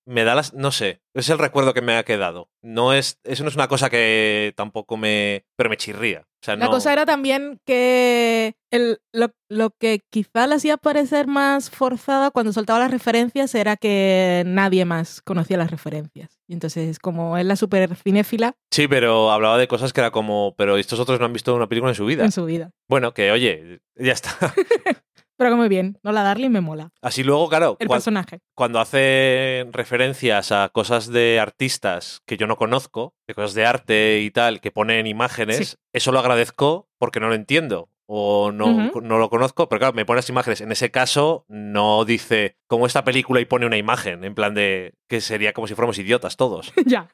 [0.05, 0.53] Me da las.
[0.53, 1.01] No sé.
[1.13, 2.49] Es el recuerdo que me ha quedado.
[2.61, 3.19] No es.
[3.23, 5.45] Eso no es una cosa que tampoco me.
[5.55, 6.21] Pero me chirría.
[6.21, 6.71] O sea, La no.
[6.71, 12.51] cosa era también que el, lo, lo que quizá la hacía parecer más forzada cuando
[12.51, 16.39] soltaba las referencias era que nadie más conocía las referencias.
[16.47, 20.55] Y entonces, como es la super cinéfila Sí, pero hablaba de cosas que era como.
[20.57, 22.25] Pero estos otros no han visto una película en su vida.
[22.25, 22.71] en su vida.
[22.89, 24.31] Bueno, que oye, ya está.
[25.41, 26.91] Pero que muy bien, no la Darling me mola.
[27.01, 28.41] Así luego, claro, El cua- personaje.
[28.53, 34.19] cuando hace referencias a cosas de artistas que yo no conozco, de cosas de arte
[34.21, 35.75] y tal, que ponen imágenes, Sí.
[35.93, 37.89] eso lo agradezco porque no lo entiendo.
[38.13, 40.59] O no, no lo conozco, pero claro, me pones imágenes.
[40.59, 44.95] En ese caso, no dice como esta película y pone una imagen, en plan de
[45.07, 46.73] que sería como si fuéramos idiotas todos.
[46.85, 47.07] ya.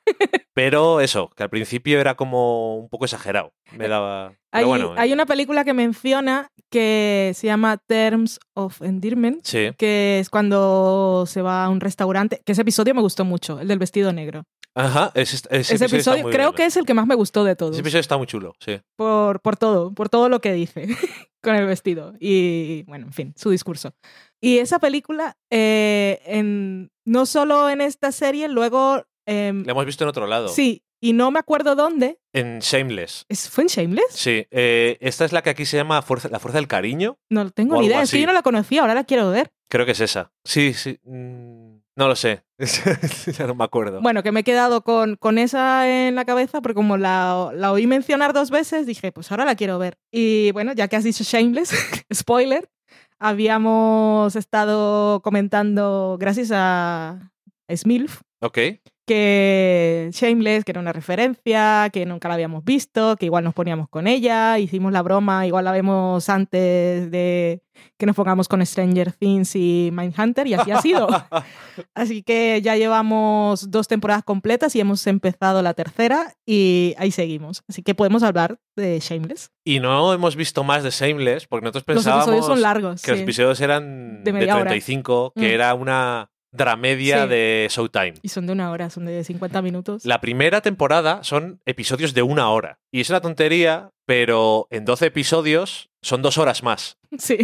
[0.56, 3.54] Pero eso, que al principio era como un poco exagerado.
[3.74, 4.30] Me daba.
[4.52, 9.46] Hay, Pero bueno, hay eh, una película que menciona que se llama Terms of Endearment,
[9.46, 9.70] Sí.
[9.78, 13.68] que es cuando se va a un restaurante, que ese episodio me gustó mucho, el
[13.68, 14.46] del vestido negro.
[14.78, 16.56] Ajá, ese, ese Ese, episodio, episodio creo bien.
[16.56, 18.80] que es el que más me gustó de todos, Ese episodio está muy chulo, sí.
[18.96, 20.88] por, por todo, por todo lo que dice
[21.42, 23.94] con el vestido y, bueno, en fin, su discurso.
[24.42, 29.04] Y esa película, eh, en, no solo en esta serie, luego...
[29.26, 30.48] em, Lo hemos visto en otro lado.
[30.50, 32.20] sí, y no me acuerdo dónde.
[32.34, 33.26] En Shameless.
[33.30, 34.08] ¿Es- ¿Fue en Shameless?
[34.12, 34.48] Sí.
[34.50, 37.20] eh, esta es la que aquí se llama fuerza, La Fuerza del Cariño.
[37.30, 39.52] No tengo ni idea, es que yo no la conocía, ahora la quiero ver.
[39.70, 40.32] Creo que es esa.
[40.44, 40.98] Sí, sí.
[41.04, 41.57] mm,
[41.98, 42.44] No lo sé.
[43.38, 44.02] ya no me acuerdo.
[44.02, 47.72] Bueno, que me he quedado con, con esa en la cabeza porque como la, la
[47.72, 49.98] oí mencionar dos veces, dije, pues ahora la quiero ver.
[50.12, 51.72] Y bueno, ya que has dicho Shameless,
[52.14, 52.70] spoiler,
[53.18, 57.32] habíamos estado comentando, gracias a
[57.76, 58.60] Smilf, Ok.
[59.08, 63.90] Que Shameless, que era una referencia, que nunca la habíamos visto, que igual nos poníamos
[63.90, 67.64] con ella, hicimos la broma, igual la vemos antes de
[67.98, 71.08] que nos pongamos con Stranger Things y Mindhunter, y así ha sido.
[71.94, 77.64] Así que ya llevamos dos temporadas completas y hemos empezado la tercera y ahí seguimos.
[77.70, 79.52] Así que podemos hablar de Shameless.
[79.64, 83.02] Y no hemos visto más de Shameless porque nosotros Los pensábamos episodios son largos.
[83.04, 83.24] que los sí.
[83.24, 84.64] episodios eran De de, media hora.
[84.72, 85.54] 35, que Mm.
[85.54, 87.30] era una dramedia Sí.
[87.30, 88.14] de Showtime.
[88.22, 90.06] Y son de una hora, son de 50 minutos.
[90.06, 92.80] La primera temporada son episodios de una hora.
[92.92, 96.98] Y es una tontería, pero en 12 episodios son dos horas más.
[97.18, 97.38] Sí.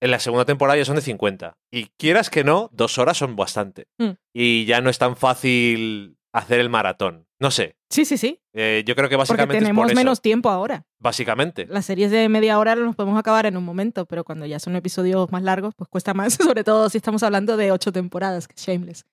[0.00, 1.54] En la segunda temporada ya son de 50.
[1.70, 3.86] Y quieras que no, dos horas son bastante.
[3.98, 4.10] Mm.
[4.34, 7.26] Y ya no es tan fácil hacer el maratón.
[7.38, 7.76] No sé.
[7.90, 8.40] Sí, sí, sí.
[8.54, 9.94] Eh, yo creo que Porque básicamente es tenemos eso.
[9.94, 10.84] menos tiempo ahora.
[10.98, 11.66] Básicamente.
[11.66, 14.76] Las series de media hora nos podemos acabar en un momento, pero cuando ya son
[14.76, 18.54] episodios más largos, pues cuesta más, sobre todo si estamos hablando de ocho temporadas, que
[18.56, 19.04] es Shameless.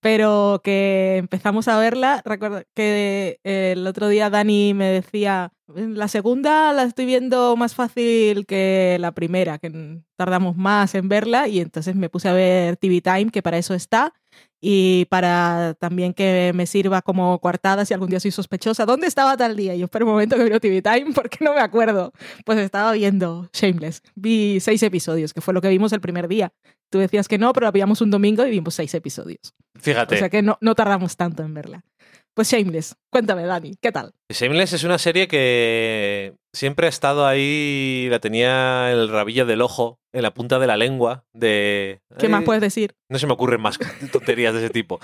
[0.00, 6.06] Pero que empezamos a verla, recuerdo que eh, el otro día Dani me decía, la
[6.06, 11.58] segunda la estoy viendo más fácil que la primera, que tardamos más en verla, y
[11.58, 14.12] entonces me puse a ver TV Time, que para eso está,
[14.60, 18.86] y para también que me sirva como coartada si algún día soy sospechosa.
[18.86, 19.74] ¿Dónde estaba tal día?
[19.74, 22.12] Y yo espero un momento que vino TV Time porque no me acuerdo.
[22.44, 24.02] Pues estaba viendo Shameless.
[24.14, 26.52] Vi seis episodios, que fue lo que vimos el primer día.
[26.90, 29.54] Tú decías que no, pero la veíamos un domingo y vimos seis episodios.
[29.78, 30.16] Fíjate.
[30.16, 31.84] O sea que no, no tardamos tanto en verla.
[32.38, 34.12] Pues Shameless, cuéntame, Dani, ¿qué tal?
[34.28, 39.98] Shameless es una serie que siempre ha estado ahí, la tenía el rabillo del ojo,
[40.12, 42.00] en la punta de la lengua, de...
[42.16, 42.94] ¿Qué más puedes decir?
[43.10, 43.76] No se me ocurren más
[44.12, 45.00] tonterías de ese tipo.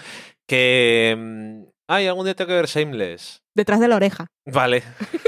[0.46, 1.16] Que...
[1.18, 3.42] mm, Ay, algún día tengo que ver Shameless.
[3.52, 4.28] Detrás de la oreja.
[4.46, 4.84] Vale.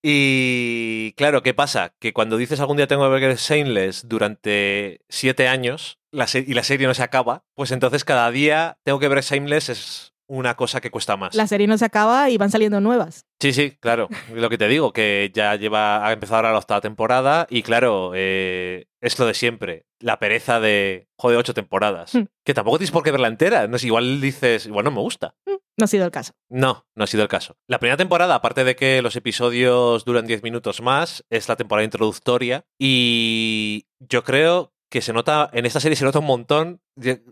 [0.00, 1.92] Y claro, ¿qué pasa?
[1.98, 6.62] Que cuando dices algún día tengo que ver Shameless durante siete años la y la
[6.62, 10.80] serie no se acaba, pues entonces cada día tengo que ver Shameless es una cosa
[10.80, 11.34] que cuesta más.
[11.34, 13.26] La serie no se acaba y van saliendo nuevas.
[13.40, 14.08] Sí, sí, claro.
[14.32, 18.12] Lo que te digo, que ya lleva, ha empezado ahora la octava temporada y claro,
[18.14, 19.86] eh, es lo de siempre.
[20.00, 22.14] La pereza de, joder, ocho temporadas.
[22.14, 22.26] Hmm.
[22.44, 23.66] Que tampoco tienes por qué verla entera.
[23.66, 25.34] No sé, igual dices, igual no me gusta.
[25.46, 26.32] No ha sido el caso.
[26.48, 27.56] No, no ha sido el caso.
[27.68, 31.84] La primera temporada, aparte de que los episodios duran 10 minutos más, es la temporada
[31.84, 36.80] introductoria y yo creo que se nota, en esta serie se nota un montón,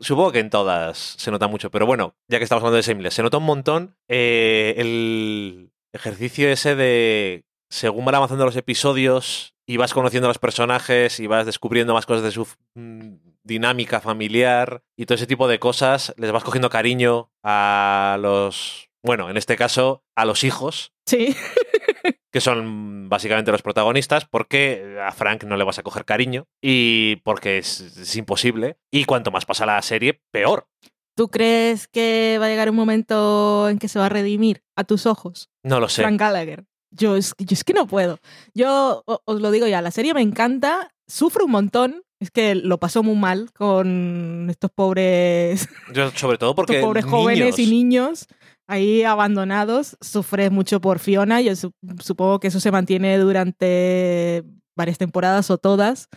[0.00, 3.14] supongo que en todas se nota mucho, pero bueno, ya que estamos hablando de Shameless,
[3.14, 9.78] se nota un montón eh, el ejercicio ese de, según van avanzando los episodios y
[9.78, 14.82] vas conociendo a los personajes y vas descubriendo más cosas de su mm, dinámica familiar
[14.96, 19.56] y todo ese tipo de cosas, les vas cogiendo cariño a los, bueno, en este
[19.56, 21.36] caso, a los hijos, Sí.
[22.37, 27.16] que son básicamente los protagonistas, porque a Frank no le vas a coger cariño y
[27.25, 28.77] porque es, es imposible.
[28.90, 30.68] Y cuanto más pasa la serie, peor.
[31.16, 34.85] ¿Tú crees que va a llegar un momento en que se va a redimir a
[34.85, 35.49] tus ojos?
[35.62, 36.03] No lo sé.
[36.03, 36.66] Frank Gallagher.
[36.90, 38.18] Yo es, yo es que no puedo.
[38.53, 42.03] Yo os lo digo ya, la serie me encanta, sufro un montón.
[42.20, 47.05] Es que lo pasó muy mal con estos pobres, Yo, sobre todo porque estos pobres
[47.07, 48.26] jóvenes y niños
[48.66, 49.96] ahí abandonados.
[50.00, 51.40] Sufre mucho por Fiona.
[51.40, 54.44] Yo su- supongo que eso se mantiene durante
[54.76, 56.08] varias temporadas o todas,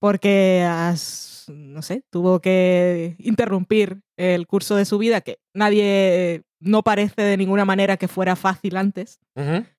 [0.00, 6.82] porque has- no sé, tuvo que interrumpir el curso de su vida, que nadie no
[6.82, 9.18] parece de ninguna manera que fuera fácil antes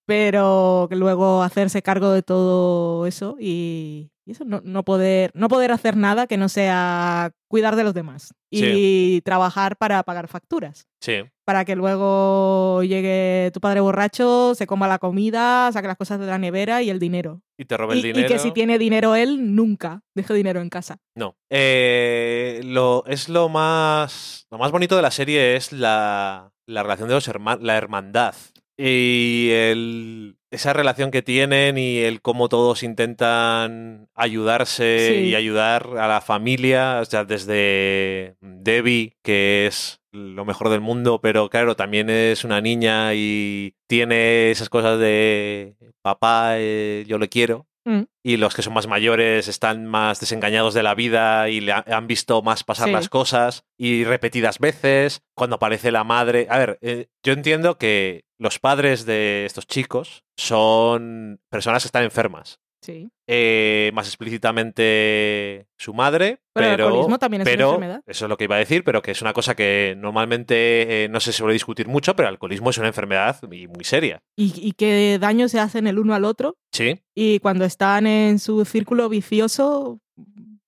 [0.05, 5.47] pero que luego hacerse cargo de todo eso y, y eso, no, no, poder, no
[5.47, 9.21] poder hacer nada que no sea cuidar de los demás y Sí.
[9.23, 10.87] trabajar para pagar facturas.
[10.99, 11.21] Sí.
[11.45, 16.25] Para que luego llegue tu padre borracho, se coma la comida, saque las cosas de
[16.25, 17.41] la nevera y el dinero.
[17.55, 18.27] Y te roba Y, el y dinero.
[18.27, 20.97] que si tiene dinero él, nunca deje dinero en casa.
[21.15, 21.35] No.
[21.51, 24.47] Eh, lo, es lo más.
[24.49, 28.33] Lo más bonito de la serie es la, la relación de los hermanos, la hermandad.
[28.75, 35.29] Y el, esa relación que tienen y el cómo todos intentan ayudarse Sí.
[35.29, 36.99] y ayudar a la familia.
[37.01, 42.61] O sea, desde Debbie, que es lo mejor del mundo, pero claro, también es una
[42.61, 48.03] niña y tiene esas cosas de papá, eh, yo le quiero Mm.
[48.23, 51.83] y los que son más mayores están más desengañados de la vida y le ha-
[51.87, 52.93] han visto más pasar Sí.
[52.93, 55.21] las cosas y repetidas veces.
[55.35, 56.47] Cuando aparece la madre.
[56.49, 62.03] A ver, eh, yo entiendo que los padres de estos chicos son personas que están
[62.03, 62.59] enfermas.
[62.81, 63.09] Sí.
[63.27, 68.03] Eh, más explícitamente su madre, Pero el alcoholismo también es una enfermedad.
[68.05, 71.07] Eso es lo que iba a decir, pero que es una cosa que normalmente eh,
[71.07, 74.21] no se suele discutir mucho, pero el alcoholismo es una enfermedad muy, muy seria.
[74.35, 76.57] Y, y qué daño se hacen el uno al otro.
[76.73, 80.01] Sí, Y cuando están en su círculo vicioso,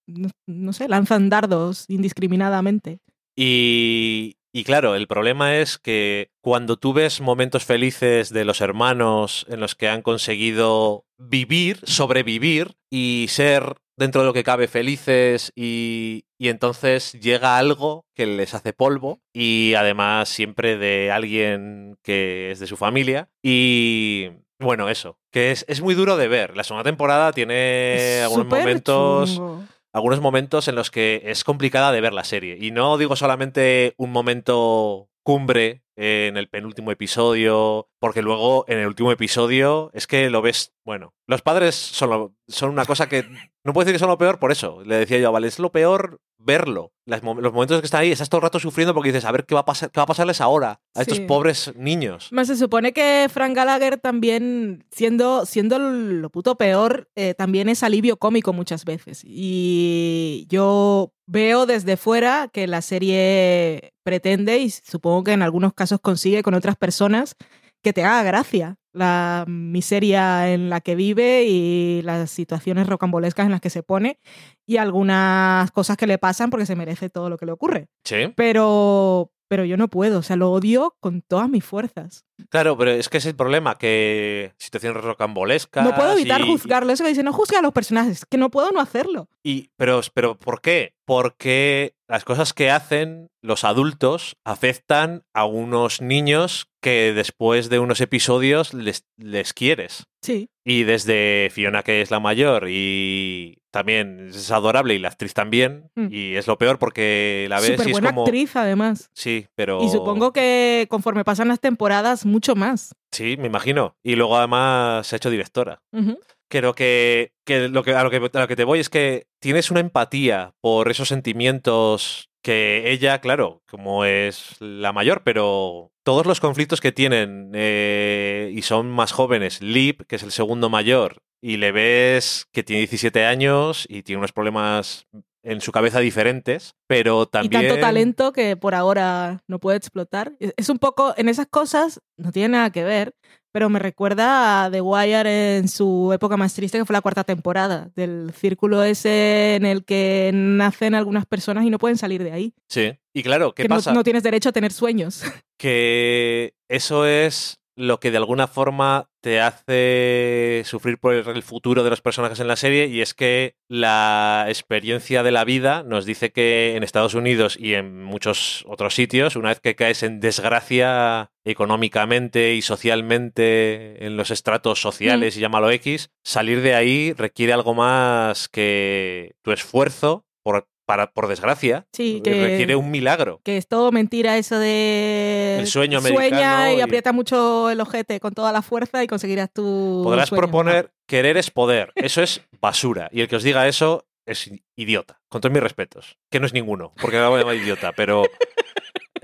[0.08, 3.00] no, no sé, lanzan dardos indiscriminadamente.
[3.36, 9.46] Y, y claro, el problema es que cuando tú ves momentos felices de los hermanos
[9.50, 15.52] en los que han conseguido vivir, sobrevivir y ser dentro de lo que cabe felices
[15.58, 22.52] y, y entonces llega algo que les hace polvo y además siempre de alguien que
[22.52, 26.56] es de su familia y bueno, eso, que es, es muy duro de ver.
[26.56, 29.66] La segunda temporada tiene Es algunos momentos chungo.
[29.96, 32.58] Algunos momentos en los que es complicada de ver la serie.
[32.60, 38.88] Y no digo solamente un momento cumbre en el penúltimo episodio, porque luego en el
[38.88, 43.24] último episodio es que lo ves, bueno, los padres son, lo- son una cosa que
[43.64, 44.84] no puedo decir que son lo peor por eso.
[44.84, 46.92] Le decía yo, vale, es lo peor verlo.
[47.06, 49.46] Las los momentos que están ahí, estás todo el rato sufriendo porque dices, a ver
[49.46, 52.30] qué va a, pasar, qué va a pasarles ahora a estos pobres niños.
[52.32, 57.84] Más se supone que Frank Gallagher también, siendo, siendo lo puto peor, eh, también es
[57.84, 59.22] alivio cómico muchas veces.
[59.24, 66.00] Y yo veo desde fuera que la serie pretende, y supongo que en algunos casos
[66.02, 67.36] consigue con otras personas,
[67.84, 73.52] que te haga gracia la miseria en la que vive y las situaciones rocambolescas en
[73.52, 74.20] las que se pone
[74.66, 77.88] y algunas cosas que le pasan porque se merece todo lo que le ocurre.
[78.04, 78.34] Sí.
[78.36, 82.26] Pero, pero yo no puedo, o sea, lo odio con todas mis fuerzas.
[82.50, 85.86] Claro, pero es que es el problema, que situaciones rocambolescas.
[85.86, 86.92] No puedo evitar y- juzgarlo.
[86.92, 89.30] Eso que dice, no juzgue a los personajes, que no puedo no hacerlo.
[89.44, 90.94] Y, pero, pero, ¿por qué?
[91.06, 98.02] Porque las cosas que hacen los adultos afectan a unos niños que después de unos
[98.02, 100.06] episodios les, les quieres.
[100.22, 105.34] Sí, Y desde Fiona, que es la mayor, y también es adorable, y la actriz
[105.34, 106.08] también, Mm.
[106.10, 108.24] y es lo peor porque la ves súper y es buena como...
[108.24, 109.10] actriz además.
[109.14, 109.84] Sí, pero...
[109.84, 112.96] Y supongo que conforme pasan las temporadas, mucho más.
[113.12, 113.96] Sí, me imagino.
[114.04, 115.82] Y luego además se ha hecho directora.
[115.92, 116.18] Ujú.
[116.50, 119.28] Creo que, que, lo que, a, lo que a lo que te voy es que
[119.42, 126.28] tienes una empatía por esos sentimientos que ella, claro, como es la mayor, pero todos
[126.28, 131.24] los conflictos que tienen eh, y son más jóvenes, Lip, que es el segundo mayor,
[131.46, 135.06] y le ves que tiene 17 años y tiene unos problemas
[135.44, 137.66] en su cabeza diferentes, pero también...
[137.66, 140.34] Y tanto talento que por ahora no puede explotar.
[140.40, 143.14] Es es un poco, en esas cosas, no tiene nada que ver,
[143.52, 147.24] pero me recuerda a The Wire en su época más triste, que fue la cuarta
[147.24, 152.32] temporada, del círculo ese en el que nacen algunas personas y no pueden salir de
[152.32, 152.56] ahí.
[152.70, 152.98] Sí.
[153.14, 153.94] Y claro, ¿qué que no- pasa?
[153.94, 155.22] no tienes derecho a tener sueños.
[155.60, 161.90] que eso es lo que de alguna forma te hace sufrir por el futuro de
[161.90, 166.32] los personajes en la serie y es que la experiencia de la vida nos dice
[166.32, 171.32] que en Estados Unidos y en muchos otros sitios, una vez que caes en desgracia
[171.44, 177.74] económicamente y socialmente en los estratos sociales y llámalo X, salir de ahí requiere algo
[177.74, 181.86] más que tu esfuerzo por, para, por desgracia.
[181.94, 183.42] Sí, que- Requiere un milagro.
[183.44, 187.82] que es todo mentira eso de El sueño sueña americano y y- aprieta mucho el
[187.82, 190.42] ojete con toda la fuerza y conseguirás tu Podrás sueño.
[190.42, 191.92] proponer querer es poder.
[191.96, 193.10] Eso es basura.
[193.12, 195.20] Y el que os diga eso es idiota.
[195.30, 196.18] Con todos mis respetos.
[196.32, 198.24] Que no es ninguno, porque acabo de llamar idiota, pero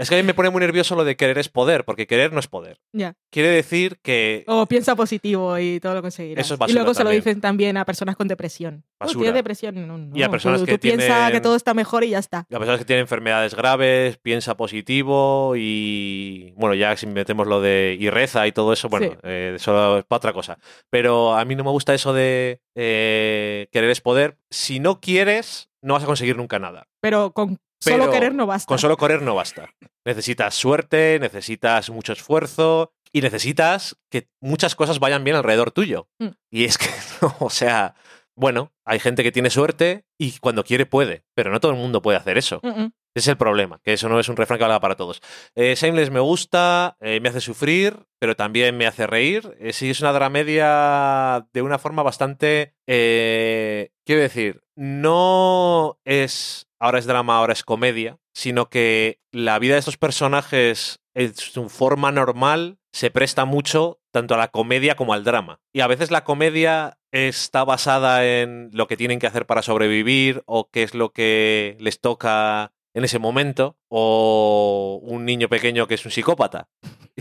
[0.01, 2.33] Es que a mí me pone muy nervioso lo de querer es poder, porque querer
[2.33, 2.79] no es poder.
[2.91, 3.13] Ya.
[3.29, 6.45] Quiere decir que O piensa positivo y todo lo conseguirás.
[6.45, 8.83] Eso es y basura luego se lo dicen también a personas con depresión.
[8.99, 9.19] Oh, Basura.
[9.23, 9.87] ¿Tienes depresión?
[9.87, 10.15] No, no.
[10.17, 12.39] Y a personas tú, que tú piensa tienen- que todo está mejor y ya está.
[12.39, 17.97] a personas que tienen enfermedades graves, piensa positivo y bueno, ya si metemos lo de
[17.99, 19.17] y reza y todo eso, bueno, Sí.
[19.23, 20.57] eh, eso es para otra cosa.
[20.89, 24.37] Pero a mí no me gusta eso de eh, querer es poder.
[24.49, 26.87] Si no quieres, no vas a conseguir nunca nada.
[27.01, 28.67] Pero con Pero solo querer no basta.
[28.67, 29.69] Con solo correr no basta.
[30.05, 36.07] Necesitas suerte, necesitas mucho esfuerzo y necesitas que muchas cosas vayan bien alrededor tuyo.
[36.19, 36.29] Mm.
[36.49, 36.87] Y es que,
[37.21, 37.95] no, o sea,
[38.35, 42.01] bueno, hay gente que tiene suerte y cuando quiere puede, pero no todo el mundo
[42.01, 42.59] puede hacer eso.
[42.63, 42.91] Mm, mm.
[43.13, 45.21] Ese es el problema, que eso no es un refrán que valga para todos.
[45.53, 49.57] Eh, Shameless me gusta, eh, me hace sufrir, pero también me hace reír.
[49.59, 52.73] Eh, sí, es una dramedia de una forma bastante...
[52.87, 59.75] eh, quiero decir, no es ahora es drama, ahora es comedia, sino que la vida
[59.75, 65.13] de estos personajes en su forma normal se presta mucho tanto a la comedia como
[65.13, 65.59] al drama.
[65.73, 70.41] Y a veces la comedia está basada en lo que tienen que hacer para sobrevivir
[70.47, 75.93] o qué es lo que les toca en ese momento, o un niño pequeño que
[75.93, 76.67] es un psicópata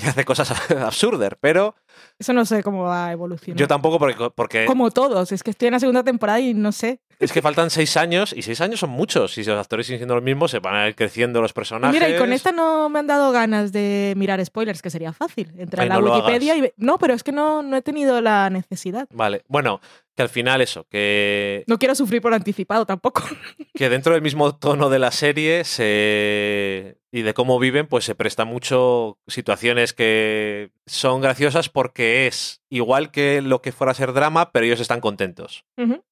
[0.03, 1.74] y hace cosas absurdas, pero
[2.18, 3.59] Eso no sé cómo va a evolucionar.
[3.59, 6.72] yo tampoco porque, porque Como todos, es que estoy en la segunda temporada y no
[6.72, 7.01] sé.
[7.18, 9.98] es que faltan seis años y seis años son muchos y si los actores siguen
[10.01, 11.92] siendo los mismos se van a ir creciendo los personajes.
[11.94, 15.53] mira, y con esta no me han dado ganas de mirar spoilers, que sería fácil.
[15.59, 16.72] Entrar Ay, en la no Wikipedia y...
[16.76, 19.09] No, pero es que no, no he tenido la necesidad.
[19.12, 19.80] Vale, bueno,
[20.16, 23.22] que al final eso, que, No quiero sufrir por anticipado tampoco.
[23.74, 28.14] que dentro del mismo tono de la serie se y de cómo viven, pues se
[28.14, 34.12] presta mucho situaciones que son graciosas porque es igual que lo que fuera a ser
[34.12, 35.64] drama, pero ellos están contentos.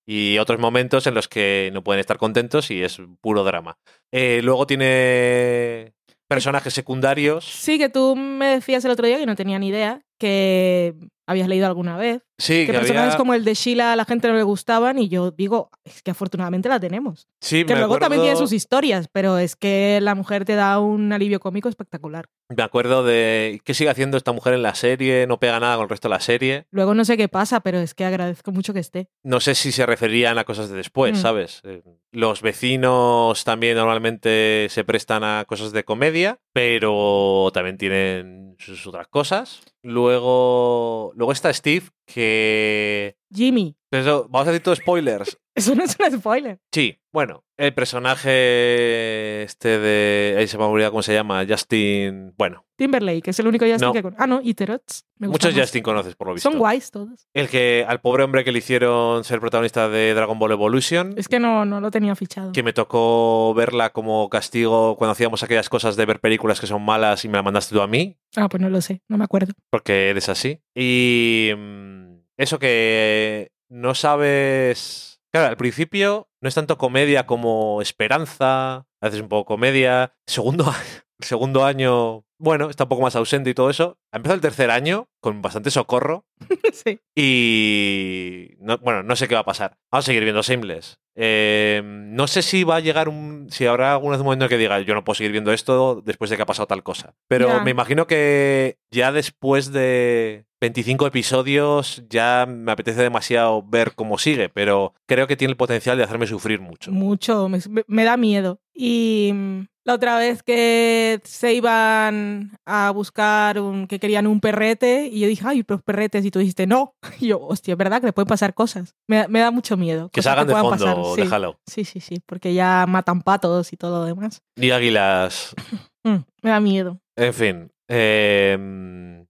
[0.06, 3.78] Y otros momentos en los que no pueden estar contentos y es puro drama.
[4.12, 5.92] Eh, luego tiene
[6.28, 7.44] personajes secundarios.
[7.44, 10.94] Sí, que tú me decías el otro día que no tenía ni idea, que
[11.26, 12.22] habías leído alguna vez.
[12.40, 14.98] Sí, Que que personajes había- como el de Sheila a la gente no le gustaban
[14.98, 17.26] y yo digo, es que afortunadamente la tenemos.
[17.40, 20.78] sí, Que me luego también tiene sus historias, pero es que la mujer te da
[20.78, 22.26] un alivio cómico espectacular.
[22.48, 25.82] Me acuerdo de qué sigue haciendo esta mujer en la serie, no pega nada con
[25.84, 26.66] el resto de la serie.
[26.70, 29.08] Luego no sé qué pasa, pero es que agradezco mucho que esté.
[29.24, 31.20] No sé si se referían a cosas de después, Mm.
[31.20, 31.60] ¿sabes?
[31.64, 38.84] Eh, Los vecinos también normalmente se prestan a cosas de comedia, pero también tienen sus
[38.88, 39.62] otras cosas.
[39.80, 43.16] Luego, luego está Steve, que...
[43.32, 45.38] Jimmy, eso, vamos a decir todo spoilers.
[45.58, 46.58] Eso no es un spoiler.
[46.72, 50.36] Sí, bueno, el personaje este de...
[50.38, 52.34] Ahí se me olvidado cómo se llama, Justin...
[52.36, 53.92] Bueno, Timberlake, es el único Justin No.
[53.92, 54.14] que con...
[54.18, 55.04] Ah, no, Iterots.
[55.18, 55.66] Me gusta muchos más.
[55.66, 56.48] Justin conoces por lo visto.
[56.48, 57.26] Son guays todos.
[57.34, 61.26] El que al pobre hombre que le hicieron ser protagonista de Dragon Ball Evolution, Es
[61.28, 62.52] que no, no lo tenía fichado.
[62.52, 66.82] que me tocó verla como castigo cuando hacíamos aquellas cosas de ver películas que son
[66.84, 69.24] malas y me la mandaste tú a mí, Ah, pues no lo sé, no me
[69.24, 69.52] acuerdo.
[69.70, 70.60] porque eres así.
[70.74, 75.07] Y mm, eso que no sabes...
[75.32, 80.14] Claro, al principio no es tanto comedia como esperanza, a veces un poco comedia.
[80.26, 80.64] Segundo,
[81.20, 83.98] segundo año, bueno, está un poco más ausente y todo eso.
[84.12, 86.24] Ha empezado el tercer año con bastante socorro
[86.72, 87.00] sí.
[87.14, 89.76] Y no- bueno, no sé qué va a pasar.
[89.90, 90.98] Vamos a seguir viendo Shameless.
[91.20, 93.48] Eh, no sé si va a llegar un.
[93.50, 96.42] Si habrá algún momento que diga yo no puedo seguir viendo esto después de que
[96.42, 97.14] ha pasado tal cosa.
[97.26, 104.16] Pero me imagino que ya después de 25 episodios ya me apetece demasiado ver cómo
[104.18, 104.48] sigue.
[104.48, 106.92] Pero creo que tiene el potencial de hacerme sufrir mucho.
[106.92, 107.58] Mucho, me,
[107.88, 108.60] me da miedo.
[108.72, 115.08] Y mm, la otra vez que se iban a buscar un, que querían un perrete,
[115.12, 116.94] y yo dije, ay, los perretes, y tú dijiste, no.
[117.20, 118.94] Y yo, hostia, es verdad que le pueden pasar cosas.
[119.08, 120.08] Me, da- me da mucho miedo.
[120.12, 120.96] Que salgan de fondo, pasar.
[121.16, 121.20] Sí.
[121.22, 121.58] déjalo.
[121.66, 124.42] Sí, sí, sí, porque ya matan patos y todo lo demás.
[124.56, 125.54] Y águilas.
[126.04, 127.00] Mm, me da miedo.
[127.16, 127.70] En fin.
[127.88, 128.56] eh,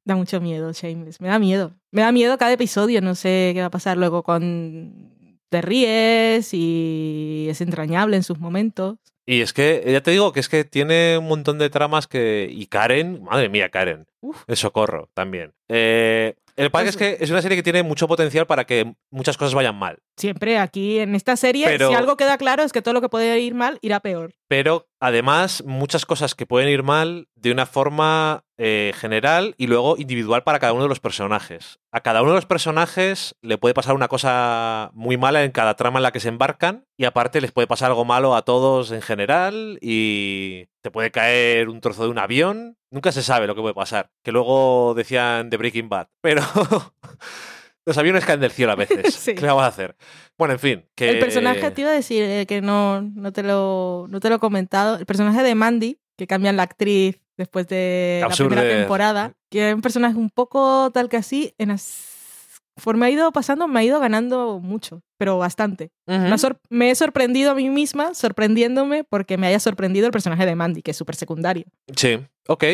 [0.05, 1.21] Da mucho miedo, Shameless.
[1.21, 1.73] Me da miedo.
[1.91, 3.01] Me da miedo cada episodio.
[3.01, 5.39] No sé qué va a pasar luego con...
[5.51, 8.99] Te ríes y es entrañable en sus momentos.
[9.31, 12.49] Y es que, ya te digo que es que tiene un montón de tramas que.
[12.51, 14.07] Y Karen, madre mía, Karen.
[14.23, 14.43] Uf.
[14.47, 15.53] El socorro también.
[15.69, 19.37] Eh, el padre es que es una serie que tiene mucho potencial para que muchas
[19.37, 19.99] cosas vayan mal.
[20.17, 23.09] Siempre aquí en esta serie, Pero- si algo queda claro es que todo lo que
[23.09, 24.33] puede ir mal irá peor.
[24.49, 29.97] Pero además, muchas cosas que pueden ir mal de una forma eh, general y luego
[29.99, 31.79] individual para cada uno de los personajes.
[31.93, 35.77] A cada uno de los personajes le puede pasar una cosa muy mala en cada
[35.77, 38.91] trama en la que se embarcan y aparte les puede pasar algo malo a todos
[38.91, 42.77] en general y te puede caer un trozo de un avión.
[42.91, 44.11] Nunca se sabe lo que puede pasar.
[44.23, 46.09] Que luego decían de Breaking Bad.
[46.21, 46.43] Pero
[47.87, 49.15] los aviones caen del cielo a veces.
[49.15, 49.35] Sí.
[49.35, 49.97] ¿Qué vamos a hacer?
[50.37, 50.85] Bueno, en fin.
[50.95, 51.11] Que...
[51.11, 54.37] El personaje, te iba a decir eh, que no, no, te lo, no te lo
[54.37, 59.33] he comentado, el personaje de Mandy, que cambian la actriz después de la primera temporada,
[59.51, 62.18] que es un personaje un poco tal que así, en as-
[62.79, 65.91] conforme ha ido pasando, me ha ido ganando mucho, pero bastante.
[66.71, 70.83] Me, he sorprendido a mí misma, sorprendiéndome porque me haya sorprendido el personaje de Mandy,
[70.83, 71.65] que es súper secundario.
[71.97, 72.65] Sí, ok.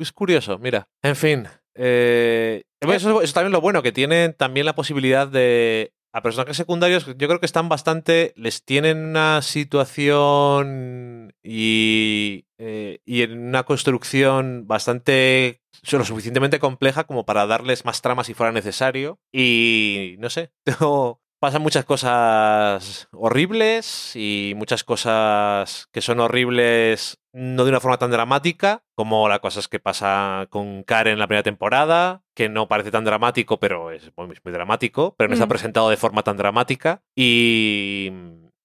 [0.00, 0.88] Es curioso, mira.
[1.02, 1.46] En fin.
[1.76, 5.92] eh, eso es también lo bueno, que tienen también la posibilidad de...
[6.12, 8.32] A personajes secundarios, yo creo que están bastante...
[8.34, 15.60] Les tienen una situación y, eh, y en una construcción bastante...
[15.92, 19.18] Lo suficientemente compleja como para darles más trama si fuera necesario.
[19.32, 27.64] Y no sé, tengo- pasan muchas cosas horribles y muchas cosas que son horribles no
[27.64, 31.42] de una forma tan dramática como las cosas que pasa con Karen en la primera
[31.42, 35.50] temporada, que no parece tan dramático, pero es muy, muy dramático, pero no está Mm.
[35.50, 37.02] presentado de forma tan dramática.
[37.14, 38.10] Y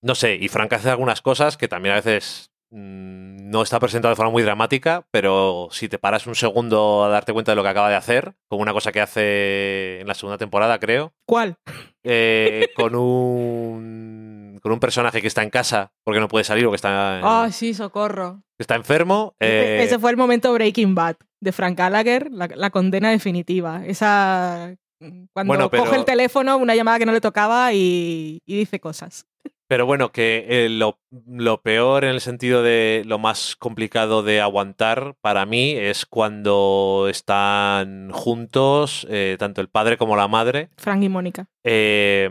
[0.02, 4.12] no sé, y Frank hace algunas cosas que también a veces mm, no está presentado
[4.12, 7.64] de forma muy dramática, pero si te paras un segundo a darte cuenta de lo
[7.64, 11.58] que acaba de hacer, como una cosa que hace en la segunda temporada, creo, ¿Cuál?
[12.04, 16.70] eh, con un con un personaje que está en casa porque no puede salir o
[16.72, 18.42] que está, Ah, sí, socorro.
[18.60, 19.36] está enfermo.
[19.40, 23.82] eh, Ese fue el momento Breaking Bad de Frank Gallagher, la, la condena definitiva.
[23.86, 24.76] Esa.
[25.00, 28.56] mm, Cuando Bueno, pero- coge el teléfono, una llamada que no le tocaba y, y
[28.60, 29.26] dice cosas.
[29.72, 34.42] Pero bueno, que eh, lo, lo peor en el sentido de lo más complicado de
[34.42, 41.02] aguantar para mí es cuando están juntos, eh, tanto el padre como la madre, Frank
[41.04, 41.46] y Mónica.
[41.64, 42.30] eh,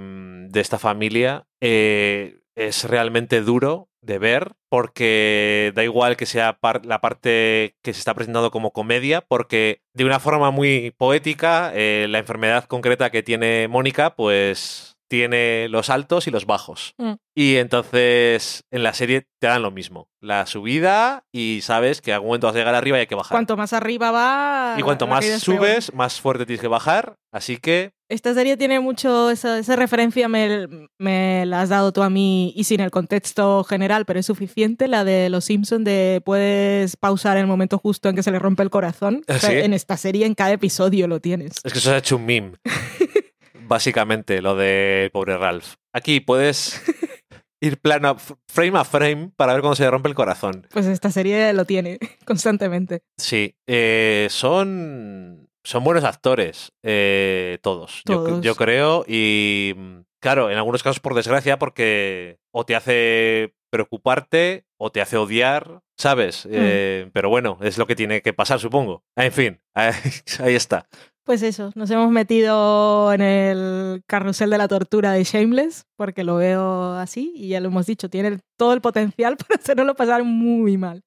[0.51, 1.47] de esta familia.
[1.63, 8.01] es realmente duro de ver porque da igual que sea par- la parte que se
[8.01, 13.67] está presentando como comedia, porque de una forma muy poética, la enfermedad concreta que tiene
[13.69, 16.95] Mónica, pues tiene los altos y los bajos.
[16.97, 17.15] Mm.
[17.35, 20.09] Y entonces en la serie te dan lo mismo.
[20.21, 23.17] La subida y sabes que a algún momento vas a llegar arriba y hay que
[23.17, 23.35] bajar.
[23.35, 24.77] Cuanto más arriba va.
[24.79, 25.41] y cuanto más peor.
[25.41, 27.17] subes, más fuerte tienes que bajar.
[27.33, 29.31] Así que Esta serie tiene mucho.
[29.31, 33.65] Esa, esa referencia me, me la has dado tú a mí y sin el contexto
[33.65, 34.87] general, pero es suficiente.
[34.87, 38.39] La de Los Simpsons de puedes pausar en el momento justo en que se le
[38.39, 39.23] rompe el corazón.
[39.27, 39.57] O sea, ¿Sí?
[39.57, 41.53] En esta serie, en cada episodio lo tienes.
[41.65, 42.53] Es que eso se ha hecho un meme.
[43.71, 45.75] Básicamente, lo del pobre Ralph.
[45.95, 46.83] Aquí puedes
[47.63, 48.17] ir plano,
[48.49, 50.67] frame a frame, para ver cuando se le rompe el corazón.
[50.73, 53.03] Pues esta serie lo tiene constantemente.
[53.17, 58.41] Sí, eh, son, son buenos actores, eh, todos, yo- Todos.
[58.45, 59.05] Yo, creo.
[59.07, 65.01] Y mm, claro, en algunos casos por desgracia, porque o te hace preocuparte o te
[65.01, 66.49] hace odiar, ¿sabes?
[66.51, 69.05] Eh, pero bueno, es lo que tiene que pasar, supongo.
[69.15, 69.93] En fin, ahí,
[70.41, 70.89] ahí está.
[71.25, 76.37] Pues eso, nos hemos metido en el carrusel de la tortura de Shameless, porque lo
[76.37, 80.77] veo así y ya lo hemos dicho, tiene todo el potencial para hacernoslo pasar muy
[80.77, 81.03] mal.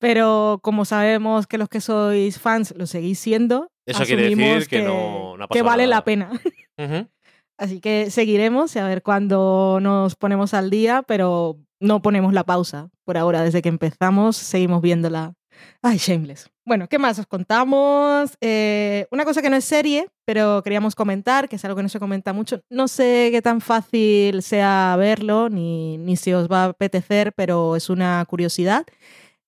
[0.00, 4.82] Pero como sabemos que los que sois fans lo seguís siendo, Eso quiere decir que
[4.82, 5.96] no- no ha que vale nada.
[5.96, 6.30] la pena.
[7.56, 12.88] Así que seguiremos a ver cuándo nos ponemos al día, pero no ponemos la pausa
[13.04, 13.42] por ahora.
[13.42, 15.34] Desde que empezamos seguimos viéndola.
[15.82, 16.50] Ay, Shameless.
[16.68, 18.36] Bueno, ¿qué más os contamos?
[18.42, 21.88] Eh, una cosa que no es serie, pero queríamos comentar, que es algo que no
[21.88, 22.60] se comenta mucho.
[22.68, 27.74] No sé qué tan fácil sea verlo, ni, ni si os va a apetecer, pero
[27.74, 28.84] es una curiosidad.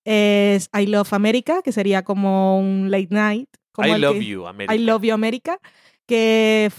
[0.03, 3.49] Es I Love America, que sería como un late night.
[3.71, 4.73] Como I love que- you, América.
[4.75, 5.59] I Love You America,
[6.07, 6.71] que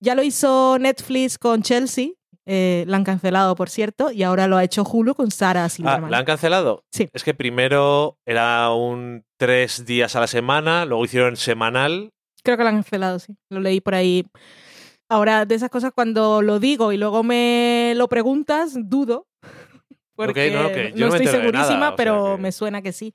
[0.00, 2.08] ya lo hizo Netflix con Chelsea,
[2.46, 5.68] eh, la han cancelado, por cierto, y ahora lo ha hecho Hulu con Sarah Ah,
[5.68, 6.10] Silverman.
[6.10, 6.82] ¿la han cancelado?
[6.92, 7.08] Sí.
[7.12, 12.10] Es que primero era un tres días a la semana, luego hicieron semanal.
[12.42, 13.36] Creo que la han cancelado, sí.
[13.50, 14.26] Lo leí por ahí.
[15.10, 19.26] Ahora, de esas cosas, cuando lo digo y luego me lo preguntas, dudo.
[20.16, 22.92] Porque no, ok, yo no estoy nada, segurísima, o sea pero que- me suena que
[22.92, 23.14] sí.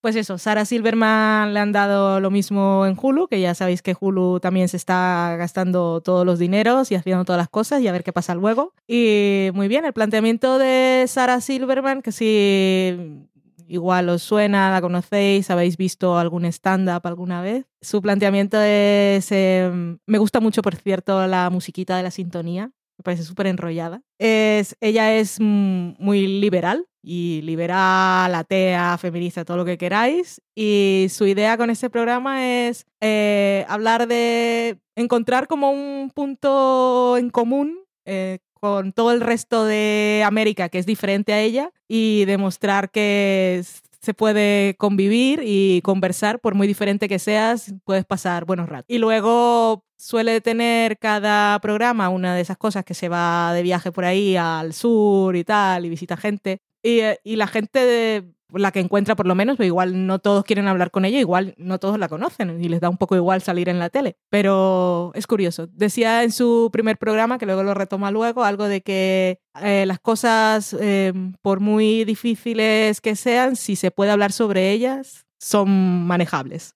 [0.00, 3.96] Pues eso, Sarah Silverman le han dado lo mismo en Hulu, que ya sabéis que
[3.98, 7.92] Hulu también se está gastando todos los dineros y haciendo todas las cosas y a
[7.92, 8.72] ver qué pasa luego.
[8.86, 13.26] Y muy bien, el planteamiento de Sarah Silverman, que si
[13.66, 17.66] igual os suena, la conocéis, habéis visto algún stand-up alguna vez.
[17.80, 19.32] Su planteamiento es...
[19.32, 22.70] eh, me gusta mucho, por cierto, la musiquita de la sintonía.
[23.06, 24.02] Parece súper enrollada.
[24.18, 30.42] Es, ella es muy liberal y liberal, atea, feminista, todo lo que queráis.
[30.56, 37.30] Y su idea con este programa es eh, hablar de encontrar como un punto en
[37.30, 42.90] común eh, con todo el resto de América que es diferente a ella y demostrar
[42.90, 43.62] que
[44.00, 48.86] se puede convivir y conversar, por muy diferente que seas, puedes pasar buenos ratos.
[48.88, 53.92] Y luego suele tener cada programa una de esas cosas que se va de viaje
[53.92, 56.60] por ahí al sur y tal y visita gente.
[56.82, 60.18] Y, eh, y la gente de- la que encuentra por lo menos, pero igual no
[60.18, 63.16] todos quieren hablar con ella, igual no todos la conocen y les da un poco
[63.16, 64.16] igual salir en la tele.
[64.30, 65.66] Pero es curioso.
[65.72, 69.98] Decía en su primer programa, que luego lo retoma luego, algo de que eh, las
[70.00, 76.74] cosas, eh, por muy difíciles que sean, si se puede hablar sobre ellas, son manejables.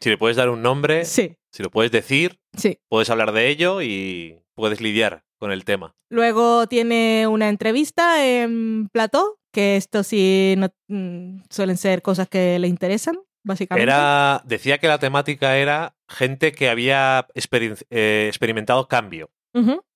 [0.00, 2.78] Si le puedes dar un nombre, Sí, si lo puedes decir, sí.
[2.88, 5.96] puedes hablar de ello y puedes lidiar con el tema.
[6.08, 12.60] Luego tiene una entrevista en Plató, que esto sí no, mm, suelen ser cosas que
[12.60, 13.82] le interesan, básicamente.
[13.82, 19.32] Era, decía que la temática era gente que había eh, experimentado cambio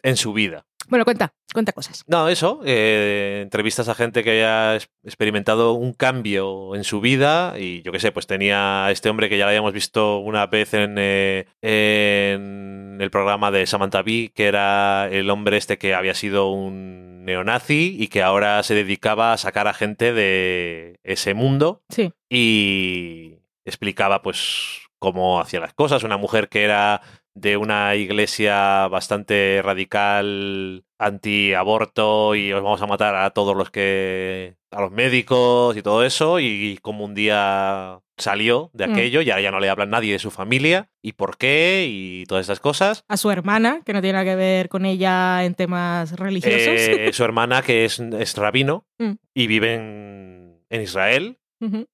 [0.02, 0.66] en su vida.
[0.88, 2.02] Bueno, cuenta, cuenta cosas.
[2.06, 7.82] No, eso, eh, entrevistas a gente que haya experimentado un cambio en su vida y
[7.82, 10.74] yo qué sé, pues tenía a este hombre que ya lo habíamos visto una vez
[10.74, 16.14] en, eh, en el programa de Samantha Bee, que era el hombre este que había
[16.14, 21.82] sido un neonazi y que ahora se dedicaba a sacar a gente de ese mundo
[21.88, 26.04] Sí, y explicaba pues cómo hacía las cosas.
[26.04, 27.02] Una mujer que era
[27.38, 34.56] de una iglesia bastante radical anti-aborto y os vamos a matar a todos los que...
[34.70, 38.92] a los médicos y todo eso y como un día salió de Mm.
[38.92, 42.24] aquello y ahora ya no le hablan nadie de su familia y por qué y
[42.24, 43.04] todas estas cosas.
[43.06, 46.66] a su hermana, que no tiene nada que ver con ella en temas religiosos.
[46.68, 49.12] Eh, su hermana que es, es rabino Mm.
[49.34, 51.38] y vive en, en Israel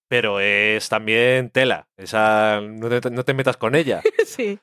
[0.09, 1.89] pero es también tela.
[1.97, 4.03] Esa, no, te, no te metas con ella.
[4.27, 4.59] Sí.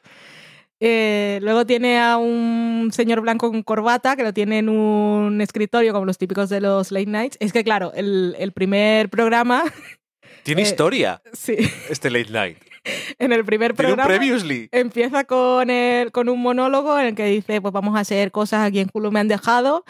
[0.79, 5.91] Eh, luego tiene a un señor blanco con corbata que lo tiene en un escritorio
[5.93, 7.37] como los típicos de los late nights.
[7.39, 9.63] Es que claro, el, el primer programa,
[10.43, 11.57] Tiene Eh, historia sí,
[11.89, 12.57] este late night.
[13.19, 14.69] en el primer programa previously.
[14.71, 18.65] empieza con, el, con un monólogo en el que dice, pues vamos a hacer cosas
[18.65, 19.83] aquí en culo me han dejado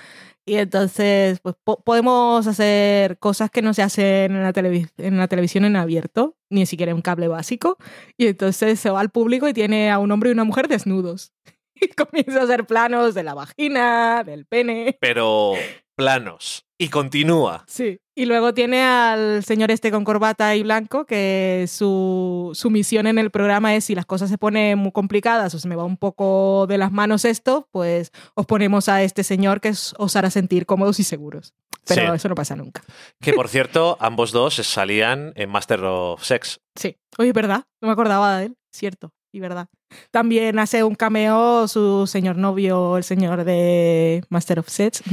[0.49, 4.53] y entonces pues po- podemos hacer cosas que no se hacen en la,
[4.97, 7.77] en la televisión en abierto, ni siquiera en cable básico.
[8.17, 11.33] Y entonces se va al público y tiene a un hombre y una mujer desnudos.
[11.81, 14.97] Y comienza a hacer planos de la vagina, del pene.
[14.99, 15.53] Pero
[15.99, 16.65] planos.
[16.77, 17.65] Y continúa.
[17.67, 17.99] Sí.
[18.15, 23.17] Y luego tiene al señor este con corbata y blanco, que su, su misión en
[23.19, 25.97] el programa es si las cosas se ponen muy complicadas o se me va un
[25.97, 30.65] poco de las manos esto, pues os ponemos a este señor que os hará sentir
[30.65, 31.53] cómodos y seguros.
[31.85, 32.15] Pero Sí.
[32.15, 32.81] eso no pasa nunca.
[33.19, 36.61] Que por cierto, ambos dos salían en Master of Sex.
[36.75, 36.95] Sí.
[37.17, 37.65] Oye, ¿verdad?
[37.81, 38.57] No me acordaba de él.
[38.71, 39.11] Cierto.
[39.31, 39.67] Y verdad.
[40.11, 45.03] También hace un cameo su señor novio, el señor de Master of Sets.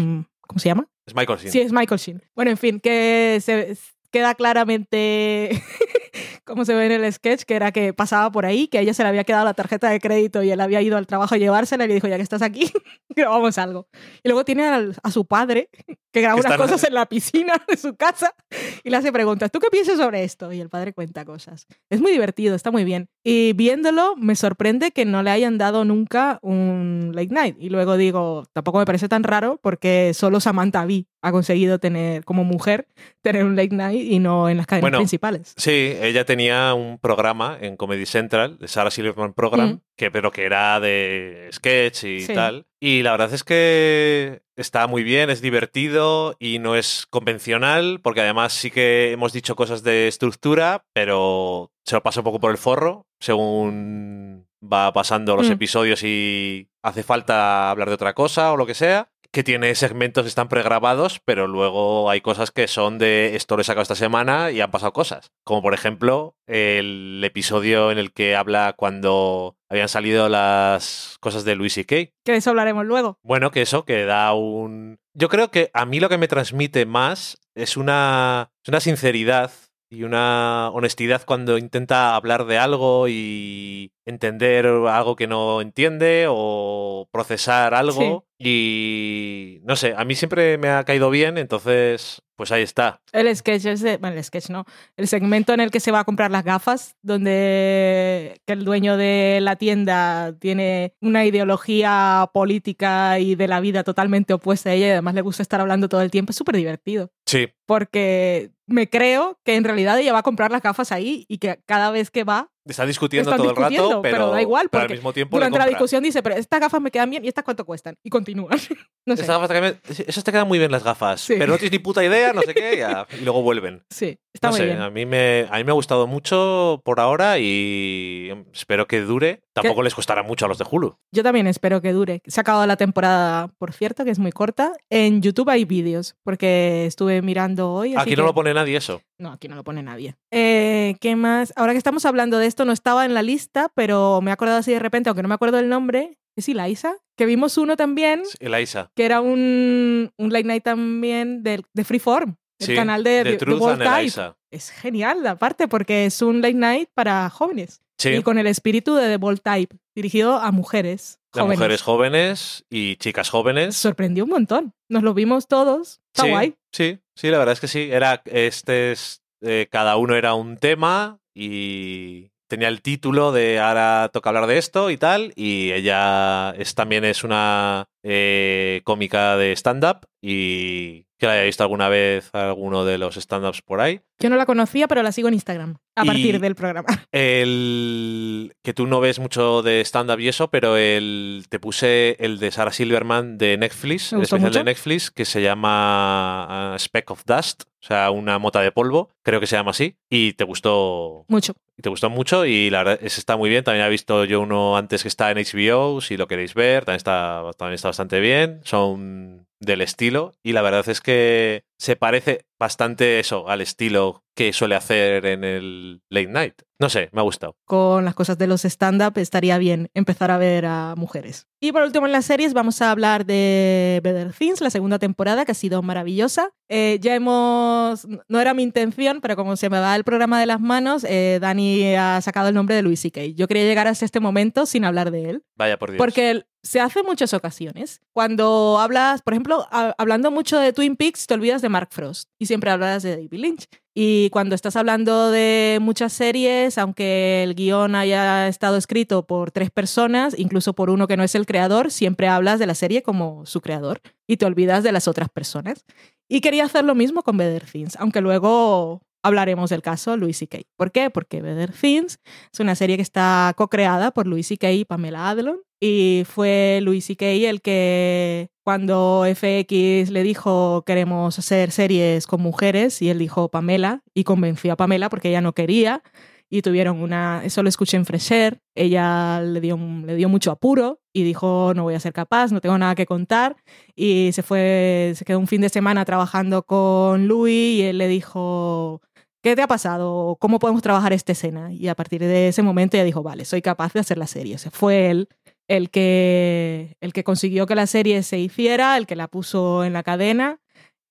[0.47, 0.89] ¿Cómo se llama?
[1.07, 1.53] Es Michael Sheen.
[1.53, 2.23] Sí, es Michael Sheen.
[2.35, 3.77] Bueno, en fin, que se
[4.11, 5.51] queda claramente
[6.45, 8.95] como se ve en el sketch, que era que pasaba por ahí, que a ella
[8.95, 11.39] se le había quedado la tarjeta de crédito y él había ido al trabajo a
[11.39, 12.71] llevársela y le dijo, ya que estás aquí,
[13.11, 13.89] grabamos algo.
[14.23, 15.69] Y luego tiene a su padre,
[16.17, 18.35] que graba unas cosas en la piscina de su casa
[18.83, 20.51] y le hace preguntas, ¿tú qué piensas sobre esto?
[20.53, 21.67] Y el padre cuenta cosas.
[21.91, 23.09] Es muy divertido, está muy bien.
[23.23, 27.57] Y viéndolo, me sorprende que no le hayan dado nunca un late night.
[27.59, 32.25] Y luego digo, tampoco me parece tan raro porque solo Samantha Bee ha conseguido tener,
[32.25, 32.87] como mujer,
[33.21, 35.53] tener un late night y no en las cadenas Bueno, principales.
[35.57, 39.81] Sí, ella tenía un programa en Comedy Central, de Sarah Silverman Program, Mm.
[39.97, 42.33] que, pero que era de sketch y Sí.
[42.33, 42.67] tal.
[42.81, 48.21] Y la verdad es que está muy bien, es divertido y no es convencional, porque
[48.21, 52.51] además sí que hemos dicho cosas de estructura, pero se lo pasa un poco por
[52.51, 55.53] el forro, según va pasando los Mm.
[55.53, 60.25] episodios y hace falta hablar de otra cosa o lo que sea que tiene segmentos
[60.25, 63.95] que están pregrabados, pero luego hay cosas que son de esto lo he sacado esta
[63.95, 65.31] semana y han pasado cosas.
[65.45, 71.55] Como por ejemplo el episodio en el que habla cuando habían salido las cosas de
[71.55, 71.97] Louis C.K.
[72.25, 73.19] Que de eso hablaremos luego.
[73.23, 75.01] Bueno, que eso, que da un...
[75.13, 79.51] Yo creo que a mí lo que me transmite más es una, es una sinceridad
[79.91, 87.09] y una honestidad cuando intenta hablar de algo y entender algo que no entiende o
[87.13, 88.25] procesar algo.
[88.39, 93.01] Y no sé, a mí siempre me ha caído bien, entonces pues ahí está.
[93.13, 96.01] El sketch es de, bueno, el sketch no, el segmento en el que se va
[96.01, 103.19] a comprar las gafas, donde que el dueño de la tienda tiene una ideología política
[103.19, 106.03] y de la vida totalmente opuesta a ella y además le gusta estar hablando todo
[106.03, 107.11] el tiempo, es súper divertido.
[107.25, 111.39] Sí, Porque me creo que en realidad ella va a comprar las gafas ahí y
[111.39, 114.69] que cada vez que va, está discutiendo Están todo el rato, pero, pero da igual,
[114.71, 117.11] pero al porque mismo tiempo le durante la discusión dice, pero estas gafas me quedan
[117.11, 117.97] bien y estas cuánto cuestan.
[118.03, 118.51] Y continúan.
[119.07, 119.23] no sé.
[119.23, 121.35] Estas gafas te quedan- esas te quedan muy bien las gafas, Sí.
[121.39, 123.85] pero no tienes ni puta idea, no sé qué, ya, y luego vuelven.
[123.91, 124.81] Sí, Está no muy sé, bien.
[124.81, 129.41] a mí, me, a mí me ha gustado mucho por ahora y espero que dure.
[129.55, 130.99] Tampoco les costará mucho a los de Hulu.
[131.11, 132.21] Yo también espero que dure.
[132.27, 134.73] Se ha acabado la temporada, por cierto, que es muy corta.
[134.91, 137.95] En YouTube hay vídeos, porque estuve mirando hoy.
[137.95, 139.01] así Aquí no lo pone nadie eso.
[139.19, 140.17] No, aquí no lo pone nadie.
[140.31, 141.55] Eh, ¿Qué más?
[141.57, 144.59] Ahora que estamos hablando de esto, no estaba en la lista, pero me he acordado
[144.59, 146.19] así de repente, aunque no me acuerdo el nombre.
[146.37, 148.91] Es Eliza, que vimos uno también, Eliza.
[148.95, 153.37] que era un, un late night también de, de Freeform, el Sí, canal de, de
[153.37, 153.83] Truth and.
[153.83, 154.37] Eliza.
[154.51, 157.83] Es genial, aparte, porque es un late night para jóvenes.
[157.99, 161.59] Sí, Y con el espíritu de The Bold Type, dirigido a mujeres de jóvenes.
[161.59, 163.77] mujeres jóvenes y chicas jóvenes.
[163.77, 164.75] Sorprendió un montón.
[164.91, 166.01] Nos lo vimos todos.
[166.15, 166.55] Está sí, guay.
[166.73, 167.89] Sí, sí, la verdad es que sí.
[167.91, 174.11] Era, este es, eh, cada uno era un tema y tenía el título de ahora
[174.13, 175.33] toca hablar de esto y tal.
[175.35, 181.63] Y ella es, también es una eh, cómica de stand-up y que la haya visto
[181.63, 184.01] alguna vez alguno de los stand-ups por ahí.
[184.19, 186.87] Yo no la conocía, pero la sigo en Instagram a Y- partir del programa.
[187.13, 192.39] El que tú no ves mucho de stand-up y eso, pero el, te puse el
[192.39, 194.59] de Sarah Silverman de Netflix, el especial mucho.
[194.59, 199.11] de Netflix, que se llama uh, Speck of Dust, o sea, una mota de polvo,
[199.23, 201.55] creo que se llama así, y te gustó, Mucho.
[201.77, 203.63] y te gustó mucho y la verdad es está muy bien.
[203.65, 206.97] También he visto yo uno antes que está en HBO, si lo queréis ver, también
[206.97, 208.61] está, también está bastante bien.
[208.65, 214.53] Son del estilo y la verdad es que se parece bastante eso al estilo que
[214.53, 216.55] suele hacer en el late night.
[216.79, 217.57] No sé, me ha gustado.
[217.65, 221.47] Con las cosas de los stand-up estaría bien empezar a ver a mujeres.
[221.59, 225.47] Y por último en las series vamos a hablar de Better Things, la segunda temporada
[225.47, 226.51] que ha sido maravillosa.
[226.69, 230.47] Eh, ya hemos, no era mi intención, pero como se me va el programa de
[230.47, 233.25] las manos, eh, Dani ha sacado el nombre de Louis C.K.
[233.35, 235.45] Yo quería llegar hasta este momento sin hablar de él.
[235.57, 235.99] Vaya por Dios.
[235.99, 238.01] Porque se hace en muchas ocasiones.
[238.13, 242.47] Cuando hablas, por ejemplo, hablando mucho de Twin Peaks, te olvidas de Mark Frost y
[242.47, 243.69] siempre hablas de David Lynch.
[243.95, 249.71] Y cuando estás hablando de muchas series, aunque el guion haya estado escrito por tres
[249.71, 253.47] personas, incluso por uno que no es el creador, siempre hablas de la serie como
[253.47, 255.85] su creador y te olvidas de las otras personas.
[256.29, 260.59] Y quería hacer lo mismo con Better Things, aunque luego hablaremos del caso Louis C.K.
[260.77, 261.11] ¿Por qué?
[261.11, 262.21] Porque Better Things
[262.53, 264.71] es una serie que está co-creada por Louis C.K.
[264.73, 265.61] y Pamela Adlon.
[265.81, 267.27] Y fue Louis C.K.
[267.27, 274.03] el que cuando FX le dijo queremos hacer series con mujeres y él dijo Pamela
[274.15, 276.03] y convenció a Pamela porque ella no quería
[276.49, 281.01] y tuvieron una, eso lo escuché en Fresher, ella le dio, le dio mucho apuro
[281.13, 283.57] y dijo no voy a ser capaz, no tengo nada que contar
[283.95, 288.09] y se fue, se quedó un fin de semana trabajando con Louis y él le
[288.09, 289.03] dijo
[289.47, 290.37] ¿qué te ha pasado?
[290.41, 291.73] ¿Cómo podemos trabajar esta escena?
[291.73, 294.57] Y a partir de ese momento ella dijo, vale, soy capaz de hacer la serie.
[294.57, 295.29] O sea, fue él
[295.69, 299.93] el que, el que consiguió que la serie se hiciera, el que la puso en
[299.93, 300.59] la cadena.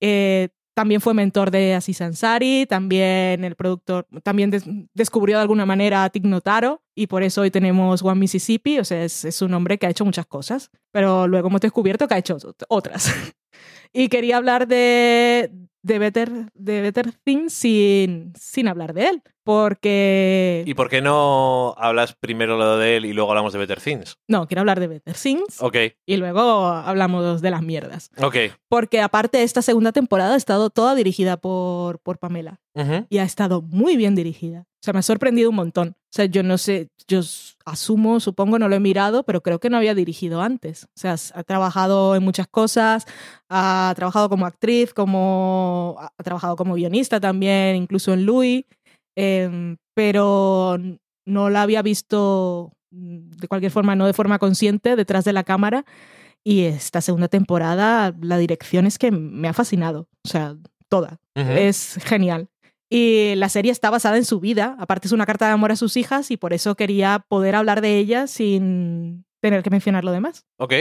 [0.02, 5.66] Eh, también fue mentor de Aziz Ansari, también el productor, también des- descubrió de alguna
[5.66, 9.42] manera a Tig Notaro y por eso hoy tenemos One Mississippi, o sea, es, es
[9.42, 12.66] un hombre que ha hecho muchas cosas, pero luego hemos descubierto que ha hecho ot-
[12.68, 13.10] otras.
[13.94, 15.50] y quería hablar de,
[15.86, 20.64] de, Better, de Better Things sin, sin hablar de él, porque...
[20.66, 24.18] ¿Y por qué no hablas primero lo de él y luego hablamos de Better Things?
[24.28, 25.78] No, quiero hablar de Better Things Ok,
[26.08, 28.10] y luego hablamos de las mierdas.
[28.18, 28.36] ok.
[28.68, 32.60] Porque aparte esta segunda temporada ha estado toda dirigida por, por Pamela
[33.10, 34.62] y ha estado muy bien dirigida.
[34.62, 35.96] O sea, me ha sorprendido un montón.
[36.16, 37.20] O sea, yo no sé, yo
[37.66, 40.86] asumo, supongo, no lo he mirado, pero creo que no había dirigido antes.
[40.86, 43.05] O sea, ha trabajado en muchas cosas,
[43.49, 48.63] ha trabajado como actriz, como ha trabajado como guionista también, incluso en Louis,
[49.18, 50.78] em, pero
[51.26, 55.43] no la había visto mm, de cualquier forma, no de forma consciente, detrás de la
[55.43, 55.84] cámara.
[56.45, 60.07] Y esta segunda temporada, la dirección es que me ha fascinado.
[60.24, 60.55] O sea,
[60.88, 61.20] toda.
[61.36, 61.51] Ujú.
[61.51, 62.47] Es genial.
[62.96, 64.76] Y la serie está basada en su vida.
[64.80, 67.82] Aparte es una carta de amor a sus hijas y por eso quería poder hablar
[67.82, 70.46] de ella sin tener que mencionar lo demás.
[70.58, 70.74] Ok.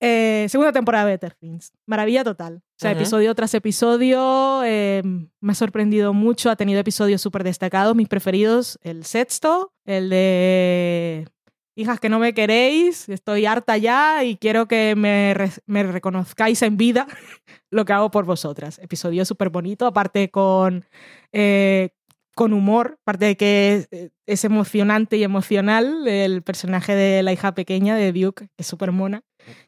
[0.00, 1.72] Eh, segunda temporada de Better Things.
[1.86, 2.56] Maravilla total.
[2.56, 4.62] O sea, episodio tras episodio.
[4.64, 5.02] eh,
[5.40, 6.50] me ha sorprendido mucho.
[6.50, 7.96] Ha tenido episodios súper destacados.
[7.96, 11.28] Mis preferidos, el sexto, el de
[11.76, 16.62] Hijas que no me queréis, estoy harta ya y quiero que me, re- me reconozcáis
[16.62, 17.06] en vida
[17.70, 18.78] lo que hago por vosotras.
[18.78, 20.84] Episodio súper bonito, aparte con,
[21.32, 21.88] eh,
[22.36, 27.54] con humor, aparte de que es, es emocionante y emocional el personaje de la hija
[27.56, 29.22] pequeña de Duke, que es súper mona,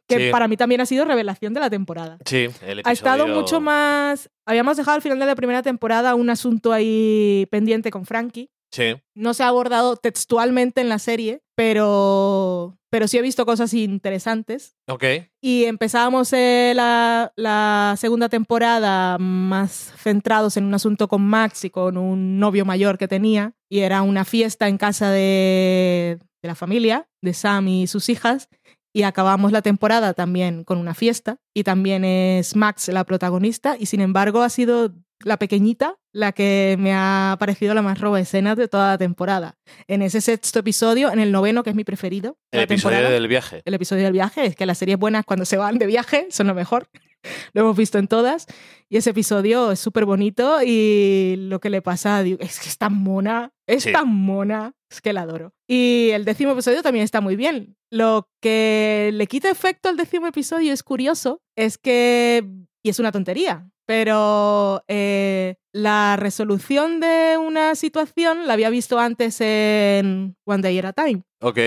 [0.07, 0.31] que Sí.
[0.31, 2.19] para mí también ha sido revelación de la temporada.
[2.25, 4.31] Sí, el Ha estado episodio- mucho más...
[4.47, 8.97] Habíamos dejado al final de la primera temporada un asunto ahí pendiente con Frankie, Sí.
[9.15, 14.77] No se ha abordado textualmente en la serie, pero, pero sí he visto cosas interesantes.
[14.89, 15.05] Ok.
[15.41, 21.71] Y empezábamos eh, la, la segunda temporada más centrados en un asunto con Max y
[21.71, 23.55] con un novio mayor que tenía.
[23.71, 28.49] Y era una fiesta en casa de, de la familia, de Sam y sus hijas.
[28.93, 31.39] Y acabamos la temporada también con una fiesta.
[31.55, 33.77] Y también es Max la protagonista.
[33.79, 34.95] Y sin embargo ha sido
[35.25, 39.59] la pequeñita la que me ha parecido la más roba escenas de toda la temporada.
[39.87, 42.39] En ese sexto episodio, en el noveno, que es mi preferido.
[42.51, 43.61] El episodio del viaje.
[43.65, 46.47] el episodio del viaje, es que las series buenas cuando se van de viaje son
[46.47, 46.89] lo mejor.
[47.53, 48.47] lo hemos visto en todas.
[48.89, 52.79] Y ese episodio es súper bonito y lo que le pasa digo, es que es
[52.79, 53.93] tan mona, es Sí.
[53.93, 55.53] tan mona, es que la adoro.
[55.69, 57.77] Y el décimo episodio también está muy bien.
[57.91, 62.45] Lo que le quita efecto al décimo episodio es curioso, es que,
[62.83, 69.41] y es una tontería, pero eh, la resolución de una situación la había visto antes
[69.41, 71.59] en One Day at a Time Ok.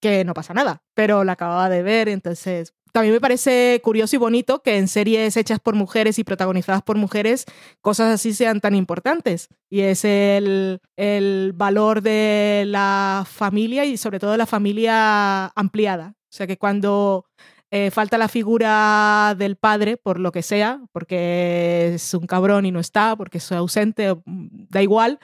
[0.00, 4.18] que no pasa nada, pero la acababa de ver, entonces también me parece curioso y
[4.18, 7.44] bonito que en series hechas por mujeres y protagonizadas por mujeres
[7.82, 9.48] cosas así sean tan importantes.
[9.68, 16.14] Y es el, el valor de la familia y sobre todo de la familia ampliada.
[16.16, 17.26] O sea que cuando
[17.70, 22.70] eh, falta la figura del padre, por lo que sea, porque es un cabrón y
[22.72, 25.18] no está, porque es ausente, o- da igual,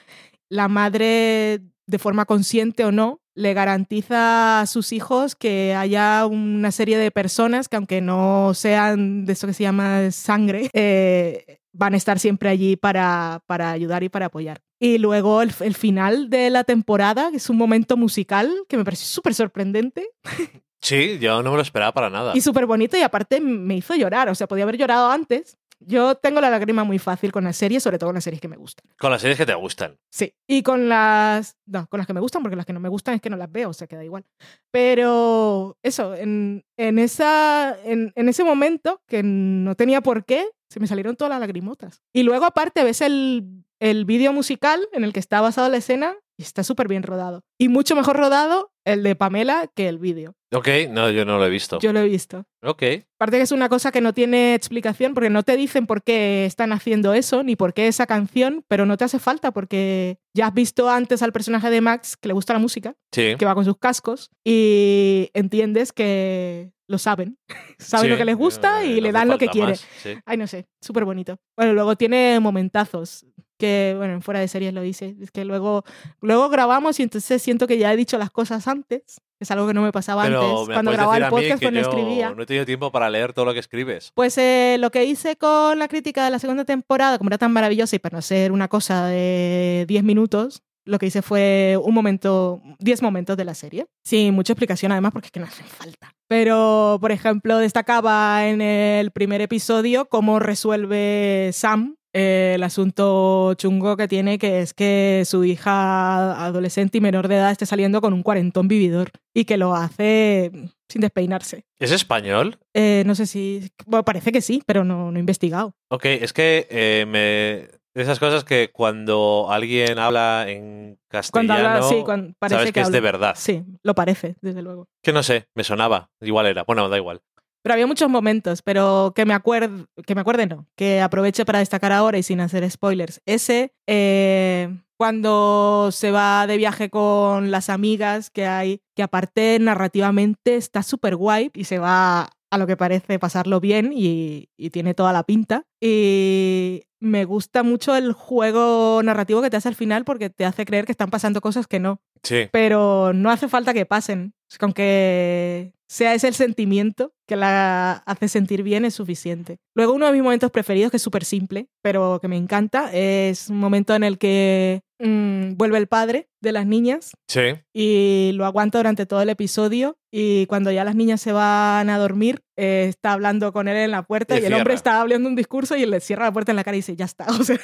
[0.49, 6.71] la madre, de forma consciente o no, le garantiza a sus hijos que haya una
[6.71, 11.95] serie de personas que aunque no sean de eso que se llama sangre, eh, van
[11.95, 14.61] a estar siempre allí para, para ayudar y para apoyar.
[14.79, 18.85] Y luego el, el final de la temporada, que es un momento musical que me
[18.85, 20.09] pareció súper sorprendente
[20.83, 22.33] Sí, yo no me lo esperaba para nada.
[22.37, 24.29] y súper bonito y aparte me hizo llorar.
[24.29, 25.57] O sea, podía haber llorado antes.
[25.85, 28.47] Yo tengo la lágrima muy fácil con las series, sobre todo con las series que
[28.47, 28.89] me gustan.
[29.01, 29.99] Con las series que te gustan.
[30.11, 30.33] Sí.
[30.47, 31.57] Y con las.
[31.67, 33.37] No, con las que me gustan, porque las que no me gustan es que no
[33.37, 34.25] las veo, o sea, queda igual.
[34.71, 40.81] Pero eso, en, en, esa, en, en ese momento, que no tenía por qué, se
[40.81, 42.01] me salieron todas las lagrimotas.
[42.13, 46.15] Y luego, aparte, ves el, el vídeo musical en el que está basado la escena
[46.39, 47.43] y está súper bien rodado.
[47.59, 50.35] Y mucho mejor rodado el de Pamela que el vídeo.
[50.55, 51.79] Ok, no, yo no lo he visto.
[51.81, 52.45] Yo lo he visto.
[52.63, 52.83] Ok.
[53.19, 56.45] Aparte que es una cosa que no tiene explicación porque no te dicen por qué
[56.47, 60.49] están haciendo eso ni por qué esa canción, pero no te hace falta porque ya
[60.49, 63.37] has visto antes al personaje de Max que le gusta la música, Sí.
[63.39, 67.39] que va con sus cascos y entiendes que lo saben.
[67.79, 69.73] saben Sí, lo que les gusta eh, y no le dan lo que falta quiere.
[69.73, 70.15] más, sí.
[70.27, 71.39] Ay, no sé, súper bonito.
[71.57, 73.25] Bueno, luego tiene momentazos
[73.63, 75.15] que, bueno, en fuera de series lo dice.
[75.23, 75.85] Es que luego,
[76.21, 79.21] luego grabamos y entonces siento que ya he dicho las cosas antes.
[79.39, 80.69] Es algo que no me pasaba Pero antes.
[80.69, 82.35] me Cuando grababa el podcast cuando yo escribía.
[82.35, 84.11] No he tenido tiempo para leer todo lo que escribes.
[84.17, 87.53] Pues eh, lo que hice con la crítica de la segunda temporada, como era tan
[87.53, 91.95] maravillosa y para no hacer una cosa de 10 minutos, lo que hice fue un
[91.95, 93.87] momento, 10 momentos de la serie.
[94.03, 96.13] Sin mucha explicación además porque es que no hacen falta.
[96.27, 103.97] Pero, por ejemplo, destacaba en el primer episodio cómo resuelve Sam eh, el asunto chungo
[103.97, 108.13] que tiene, que es que su hija adolescente y menor de edad esté saliendo con
[108.13, 110.51] un cuarentón vividor y que lo hace
[110.89, 111.65] sin despeinarse.
[111.79, 112.59] ¿Es español?
[112.75, 113.71] Eh, no sé si.
[113.87, 115.75] Bueno, parece que sí, pero no, no he investigado.
[115.89, 117.81] Ok, es que eh, me...
[117.95, 120.99] Esas cosas que cuando alguien habla en
[121.31, 122.97] Cuando castellano, habla, sí, cuando parece sabes que, es habla.
[122.97, 123.35] de verdad.
[123.37, 124.89] Sí, lo parece, desde luego.
[125.03, 126.11] Que no sé, me sonaba.
[126.23, 126.65] Igual era.
[126.65, 127.21] Bueno, da igual.
[127.63, 131.61] Pero había muchos momentos, pero que me acuerde, que me acuerde no, que aproveche para
[131.61, 133.21] destacar ahora y sin hacer spoilers.
[133.25, 140.57] Ese, eh, cuando se va de viaje con las amigas que hay, que aparte narrativamente
[140.57, 144.93] está súper guay y se va a lo que parece pasarlo bien y, y tiene
[144.93, 145.65] toda la pinta.
[145.81, 150.67] Y me gusta mucho el juego narrativo que te hace al final porque te hace
[150.67, 152.03] creer que están pasando cosas que no.
[152.23, 152.49] Sí.
[152.53, 154.35] Pero no hace falta que pasen.
[154.61, 159.57] Con que sea ese el sentimiento que la hace sentir bien es suficiente.
[159.75, 163.49] Luego uno de mis momentos preferidos, que es súper simple, pero que me encanta, es
[163.49, 167.41] un momento en el que mm, vuelve el padre de las niñas Sí.
[167.75, 171.99] y lo aguanta durante todo el episodio y cuando ya las niñas se van a
[171.99, 175.29] dormir eh, está hablando con él en la puerta Y y, el hombre está hablando
[175.29, 177.45] un discurso y le cierra la puerta en la cara y dice ya está, o
[177.45, 177.59] sea,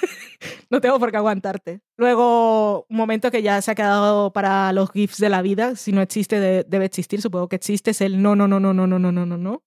[0.71, 1.81] no tengo por qué aguantarte.
[1.97, 5.93] Luego un momento que ya se ha quedado para los gifs de la vida, si
[5.93, 8.87] no existe de- debe existir, supongo que existe, es el no, no, no, no, no,
[8.87, 9.63] no, no, no, no, no,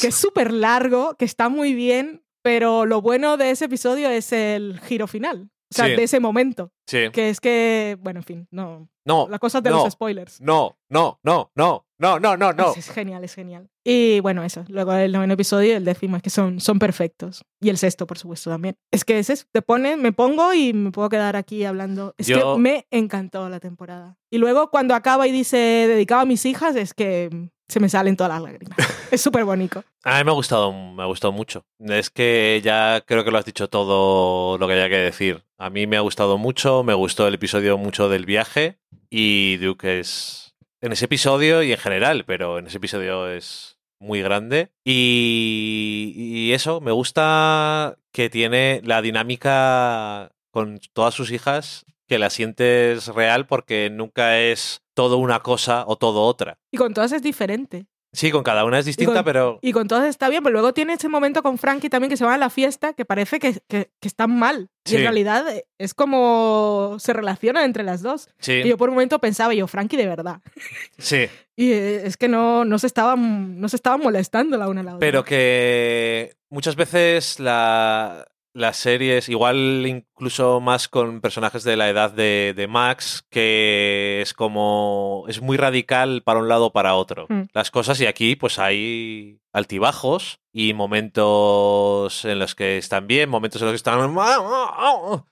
[0.00, 4.32] que es súper largo, que está muy bien, pero lo bueno de ese episodio es
[4.32, 5.92] el giro final, o sea, Sí.
[5.96, 7.10] de ese momento, Sí.
[7.12, 9.84] que es que, bueno, en fin, no, No, las cosas de no.
[9.84, 10.40] los spoilers.
[10.40, 11.86] no, no, no, no.
[11.98, 12.70] no, no, no, no.
[12.72, 13.68] Es, es genial, es genial.
[13.84, 14.64] Y bueno, eso.
[14.68, 17.44] Luego el noveno episodio y el décimo es que son, son perfectos.
[17.60, 18.76] Y el sexto, por supuesto, también.
[18.90, 19.44] Es que es eso.
[19.52, 22.14] Te pones, me pongo y me puedo quedar aquí hablando.
[22.18, 24.16] Es Yo- que me encantó la temporada.
[24.30, 28.16] Y luego cuando acaba y dice dedicado a mis hijas, es que se me salen
[28.16, 28.76] todas las lágrimas.
[29.10, 29.84] es súper bonito.
[30.04, 31.64] A mí me ha gustado, me ha gustado mucho.
[31.78, 35.44] Es que ya creo que lo has dicho todo lo que había que decir.
[35.58, 38.78] A mí me ha gustado mucho, me gustó el episodio mucho del viaje
[39.10, 44.20] y Duke es en ese episodio y en general, pero en ese episodio es muy
[44.20, 44.70] grande.
[44.84, 52.30] Y, y eso, me gusta que tiene la dinámica con todas sus hijas, que la
[52.30, 56.58] sientes real porque nunca es todo una cosa o todo otra.
[56.70, 57.86] Y con todas es diferente.
[58.12, 59.58] Sí, con cada una es distinta, con- pero...
[59.60, 62.24] Y con todas está bien, pero luego tiene ese momento con Frankie también que se
[62.24, 64.70] van a la fiesta que parece que, que, que están mal.
[64.84, 68.28] Y en realidad eh, es como se relacionan entre las dos.
[68.38, 70.40] Sí, Y yo por un momento pensaba, yo, Frankie de verdad.
[70.98, 71.26] sí.
[71.56, 74.84] Y eh, es que no, no, se estaban, no se estaban molestando la una a
[74.84, 75.00] la otra.
[75.00, 82.12] Pero que muchas veces la, las series, igual incluso más con personajes de la edad
[82.12, 85.24] de, de Max, que es como.
[85.28, 87.26] es muy radical para un lado o para otro.
[87.28, 87.42] Mm.
[87.52, 93.60] Las cosas, y aquí, pues hay altibajos y momentos en los que están bien, momentos
[93.60, 94.14] en los que están.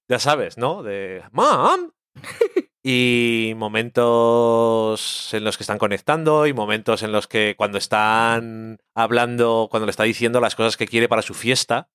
[0.09, 0.83] Ya sabes, ¿no?
[0.83, 1.23] De.
[1.31, 1.93] ¡Mam!
[2.85, 9.69] Y momentos en los que están conectando y momentos en los que cuando están hablando,
[9.71, 11.89] cuando le está diciendo las cosas que quiere para su fiesta,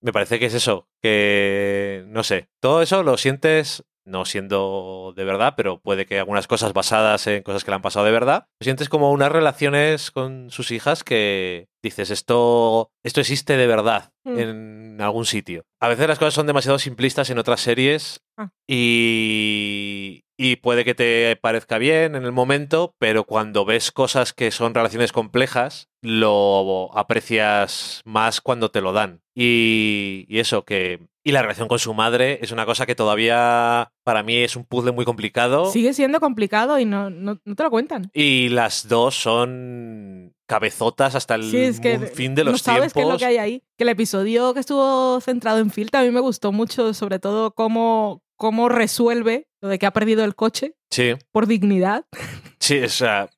[0.00, 5.24] me parece que es eso, que no sé, todo eso lo sientes no siendo de
[5.24, 8.46] verdad, pero puede que algunas cosas basadas en cosas que le han pasado de verdad,
[8.60, 14.38] sientes como unas relaciones con sus hijas que dices, esto, esto existe de verdad Mm.
[14.38, 15.64] en algún sitio.
[15.80, 18.50] A veces las cosas son demasiado simplistas en otras series Ah.
[18.68, 24.50] y, y puede que te parezca bien en el momento, pero cuando ves cosas que
[24.50, 29.20] son relaciones complejas, lo aprecias más cuando te lo dan.
[29.34, 31.00] Y, y eso, que...
[31.24, 34.64] Y la relación con su madre es una cosa que todavía para mí es un
[34.64, 35.66] puzzle muy complicado.
[35.70, 38.10] Sigue siendo complicado y no, no, no te lo cuentan.
[38.12, 42.58] Y las dos son cabezotas hasta el Sí, es que mu- fin de los no
[42.58, 43.62] sabes qué es lo que hay ahí.
[43.78, 48.22] Que el episodio que estuvo centrado en Phil también me gustó mucho, sobre todo cómo,
[48.36, 52.04] cómo resuelve lo de que ha perdido el coche Sí, por dignidad.
[52.58, 53.30] sí, o sea,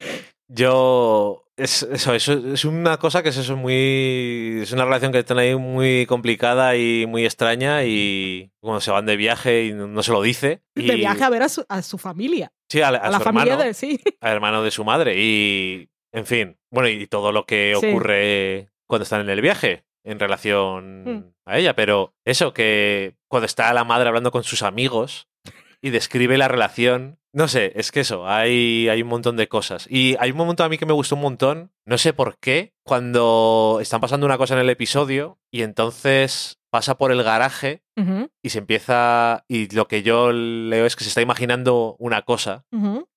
[0.54, 5.18] yo es, eso, eso es una cosa que es eso muy es una relación que
[5.20, 10.02] están ahí muy complicada y muy extraña y cuando se van de viaje y no,
[10.02, 12.52] se lo dice y, De viaje a ver a su, a su familia.
[12.68, 14.00] sí, a, a A, la familia hermano, de sí.
[14.20, 17.86] al hermano de su madre y en fin bueno y todo lo que Sí.
[17.86, 21.24] ocurre cuando están en el viaje en relación Mm.
[21.46, 25.28] a ella pero eso que cuando está la madre hablando con sus amigos
[25.84, 27.18] y describe la relación.
[27.34, 29.86] No sé es que eso hay hay un montón de cosas.
[29.90, 32.72] Y hay un momento a mí que me gustó un montón no sé por qué
[32.84, 37.82] cuando están pasando una cosa en el episodio y entonces pasa por el garaje
[38.42, 42.64] y se empieza y lo que yo leo es que se está imaginando una cosa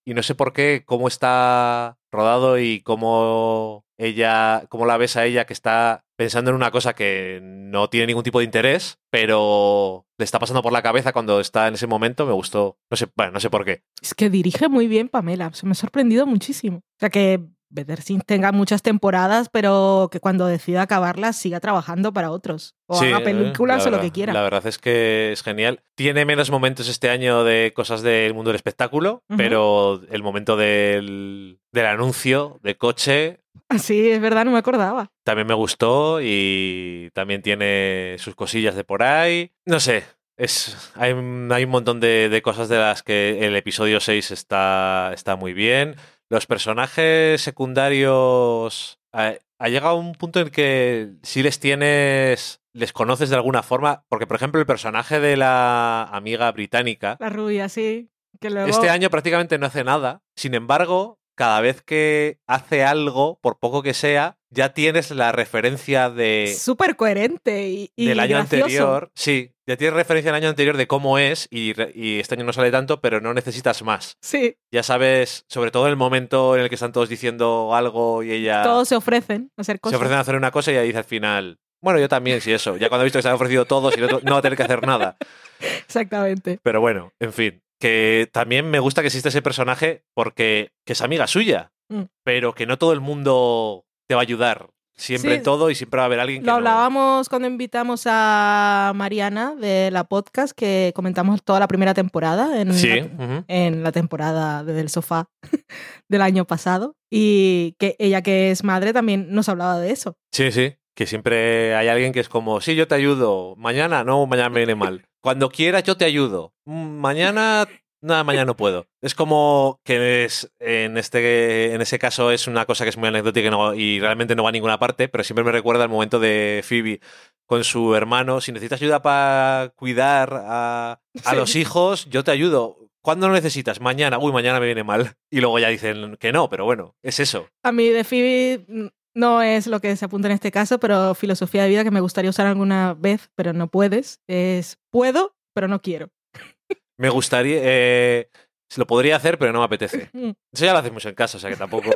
[0.06, 5.26] y no sé por qué, cómo está rodado y cómo ella, cómo la ves a
[5.26, 10.06] ella que está pensando en una cosa que no tiene ningún tipo de interés, pero
[10.18, 13.08] le está pasando por la cabeza cuando está en ese momento, me gustó, no sé,
[13.16, 13.84] bueno, no sé por qué.
[14.02, 15.52] Es que dirige muy bien Pamela.
[15.54, 16.78] Se me ha sorprendido muchísimo.
[16.78, 17.40] O sea que
[17.70, 22.76] Better Things tenga muchas temporadas, pero que cuando decida acabarlas siga trabajando para otros.
[22.88, 24.34] O Sí, haga eh, películas la o lo que quiera.
[24.34, 25.84] La verdad es que es genial.
[25.96, 31.60] Tiene menos momentos este año de cosas del mundo del espectáculo, pero el momento del,
[31.72, 33.42] del anuncio de coche
[33.80, 35.12] Sí, es verdad, no me acordaba.
[35.24, 39.52] también me gustó y también tiene sus cosillas de por ahí.
[39.66, 40.04] No sé,
[40.38, 44.32] es, hay, un- hay un montón de, de cosas de las que el episodio 6
[44.32, 45.96] está, está muy bien.
[46.30, 49.00] Los personajes secundarios...
[49.14, 52.62] Ha, ha llegado un punto en que si les tienes...
[52.74, 57.30] Les conoces de alguna forma, porque por ejemplo el personaje de la amiga británica, La
[57.30, 58.12] rubia, sí.
[58.40, 58.70] Que luego...
[58.70, 60.22] este año prácticamente no hace nada.
[60.36, 66.10] Sin embargo, cada vez que hace algo, por poco que sea, ya tienes la referencia
[66.10, 68.64] de, Súper coherente y, y del año gracioso.
[68.66, 69.12] anterior.
[69.14, 72.54] Sí, ya tienes referencia del año anterior de cómo es y, y este año no
[72.54, 74.18] sale tanto, pero no necesitas más.
[74.22, 78.24] Sí, Ya sabes, sobre todo en el momento en el que están todos diciendo algo
[78.24, 79.98] y ella todos se ofrecen a hacer se cosas.
[79.98, 82.78] ofrecen a hacer una cosa y ella dice al final, bueno, yo también, sí, eso.
[82.78, 84.58] Ya cuando he visto que se han ofrecido todos y otro no va a tener
[84.58, 85.18] que hacer nada.
[85.86, 86.60] Exactamente.
[86.64, 87.62] Pero bueno, en fin.
[87.80, 92.04] Que también me gusta que existe ese personaje porque que es amiga suya, Mm.
[92.24, 94.70] pero que no todo el mundo te va a ayudar
[95.00, 95.44] Siempre Sí.
[95.44, 99.54] todo y siempre va a haber alguien que Lo no- hablábamos cuando invitamos a Mariana
[99.54, 103.02] de la podcast, que comentamos toda la primera temporada en, Sí.
[103.02, 105.30] la, en la temporada desde el sofá
[106.10, 106.96] del año pasado.
[107.12, 110.18] Y que ella, que es madre, también nos hablaba de eso.
[110.32, 110.74] Sí, sí.
[110.96, 113.54] Que siempre hay alguien que es como, sí, yo te ayudo.
[113.56, 115.06] Mañana, no, mañana me viene mal.
[115.22, 116.54] Cuando quieras, yo te ayudo.
[116.66, 117.68] Mm, Mañana,
[118.02, 118.88] nada, mañana no puedo.
[119.02, 123.08] Es como que es, en, este, en ese caso es una cosa que es muy
[123.10, 125.90] anecdótica y, no- y realmente no va a ninguna parte, pero siempre me recuerda el
[125.90, 127.00] momento de Phoebe
[127.46, 128.42] con su hermano.
[128.42, 131.36] Si necesitas ayuda para cuidar a, a Sí.
[131.36, 132.78] los hijos, yo te ayudo.
[133.02, 133.80] ¿Cuándo lo necesitas?
[133.80, 134.20] Mañana.
[134.20, 135.16] Uy, mañana me viene mal.
[135.32, 137.48] Y luego ya dicen que no, pero bueno, es eso.
[137.64, 138.88] A mí de Phoebe mm,
[139.18, 142.02] no es lo que se apunta en este caso, pero filosofía de vida que me
[142.02, 146.10] gustaría usar alguna vez, pero no puedes, es puedo, pero no quiero.
[147.00, 147.60] Me gustaría.
[147.62, 148.30] Eh,
[148.70, 150.10] se lo podría hacer, pero no me apetece.
[150.18, 150.32] Mm.
[150.52, 151.92] Eso ya lo hacemos en casa, o sea que tampoco.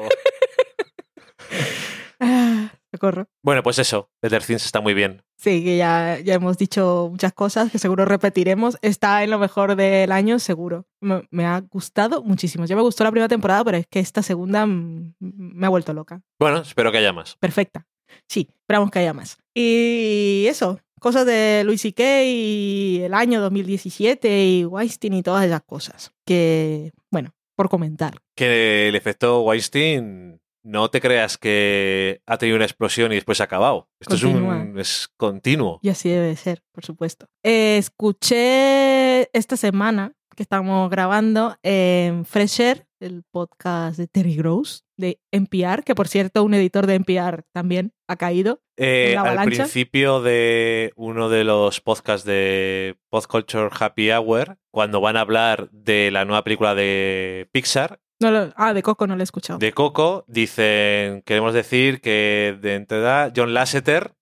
[3.01, 3.27] Socorro.
[3.43, 4.11] Bueno, pues eso.
[4.21, 5.23] Better Things está muy bien.
[5.37, 8.77] Sí, que ya, ya hemos dicho muchas cosas que seguro repetiremos.
[8.83, 10.85] Está en lo mejor del año, seguro.
[10.99, 12.65] Me, me ha gustado muchísimo.
[12.65, 16.21] Ya me gustó la primera temporada, pero es que esta segunda me ha vuelto loca.
[16.39, 17.37] Bueno, espero que haya más.
[17.37, 17.87] Perfecta.
[18.27, 19.39] Sí, esperamos que haya más.
[19.55, 22.23] Y eso, cosas de Luis C.K.
[22.23, 26.11] y el año 2017 y Weinstein y todas esas cosas.
[26.23, 28.13] Que, bueno, por comentar.
[28.35, 30.40] Que el efecto Weinstein.
[30.63, 33.89] No te creas que ha tenido una explosión y después se ha acabado.
[33.99, 35.79] Esto es un es continuo.
[35.81, 37.27] Y así debe ser, por supuesto.
[37.43, 44.85] Eh, escuché esta semana que estamos grabando en Fresh Air, el podcast de Terry Gross,
[44.97, 48.61] de NPR, que por cierto, un editor de NPR también ha caído.
[48.77, 55.01] Eh, ¿En la al principio de uno de los podcasts de Podculture Happy Hour, cuando
[55.01, 59.15] van a hablar de la nueva película de Pixar, No lo- ah, de Coco no
[59.15, 59.59] lo he escuchado.
[59.59, 64.13] de Coco, dicen, queremos decir que de entrada John Lasseter,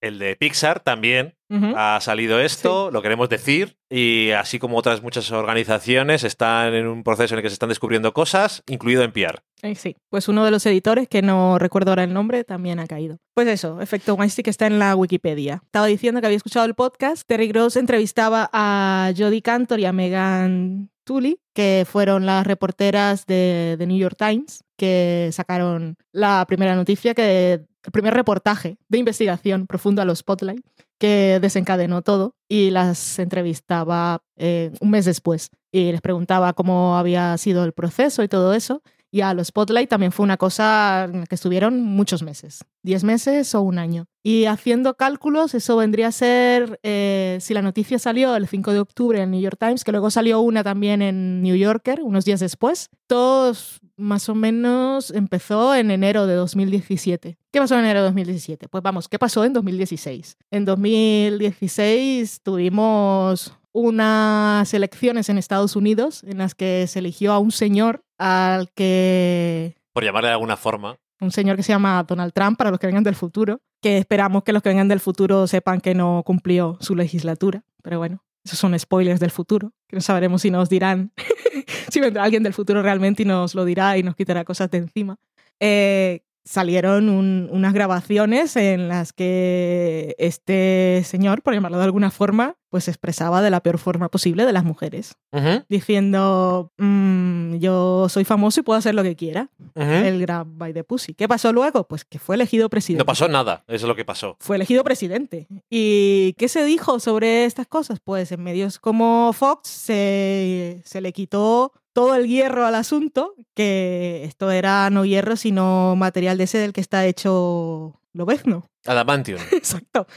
[0.00, 1.34] el de Pixar, también
[1.76, 7.04] ha salido esto, lo queremos decir, y así como otras muchas organizaciones están en un
[7.04, 9.38] proceso en el que se están descubriendo cosas, incluido NPR.
[9.62, 12.86] Eh, sí, pues uno de los editores, que no recuerdo ahora el nombre, también ha
[12.88, 13.18] caído.
[13.34, 15.62] Pues eso, efecto Weinstein que está en la Wikipedia.
[15.64, 17.22] Estaba diciendo que había escuchado el podcast.
[17.26, 23.76] Terry Gross entrevistaba a Jodie Cantor y a Megan Tully, que fueron las reporteras de
[23.78, 27.52] The New York Times, que sacaron la primera noticia, que
[27.84, 30.64] el primer reportaje de investigación profundo a los Spotlight,
[30.98, 37.36] que desencadenó todo y las entrevistaba eh, un mes después y les preguntaba cómo había
[37.36, 38.82] sido el proceso y todo eso.
[39.14, 43.04] Y a los Spotlight también fue una cosa en la que estuvieron muchos meses, 10
[43.04, 44.06] meses o un año.
[44.24, 48.80] Y haciendo cálculos, eso vendría a ser, eh, si la noticia salió el 5 de
[48.80, 52.40] octubre en New York Times, que luego salió una también en New Yorker unos días
[52.40, 57.38] después, todos más o menos empezó en enero de 2017.
[57.52, 58.66] ¿Qué pasó en enero de 2017?
[58.66, 60.38] Pues vamos, ¿qué pasó en 2016?
[60.50, 67.50] En 2016 tuvimos unas elecciones en Estados Unidos en las que se eligió a un
[67.50, 70.96] señor al que Por llamarle de alguna forma.
[71.20, 74.42] un señor que se llama Donald Trump para los que vengan del futuro, que esperamos
[74.44, 78.58] que los que vengan del futuro sepan que no cumplió su legislatura, pero bueno, esos
[78.58, 81.12] son spoilers del futuro, que no sabremos si nos dirán,
[81.90, 84.78] si vendrá alguien del futuro realmente y nos lo dirá y nos quitará cosas de
[84.78, 85.16] encima.
[85.60, 92.56] Eh, salieron un- unas grabaciones en las que este señor, por llamarlo de alguna forma,
[92.74, 98.24] pues expresaba de la peor forma posible de las mujeres, Ujú, diciendo, "Mm, yo soy
[98.24, 99.88] famoso y puedo hacer lo que quiera ujú.
[99.92, 101.14] el Grab by the Pussy.
[101.14, 101.86] ¿Qué pasó luego?
[101.86, 102.98] Pues que fue elegido presidente.
[103.02, 104.36] No pasó nada, eso es lo que pasó.
[104.40, 105.46] Fue elegido presidente.
[105.70, 108.00] ¿Y qué se dijo sobre estas cosas?
[108.02, 114.22] Pues en medios como Fox se, se le quitó todo el hierro al asunto, que
[114.24, 118.66] esto era no hierro, sino material de ese del que está hecho Lobezno.
[118.84, 119.38] Adamantium.
[119.52, 120.08] Exacto.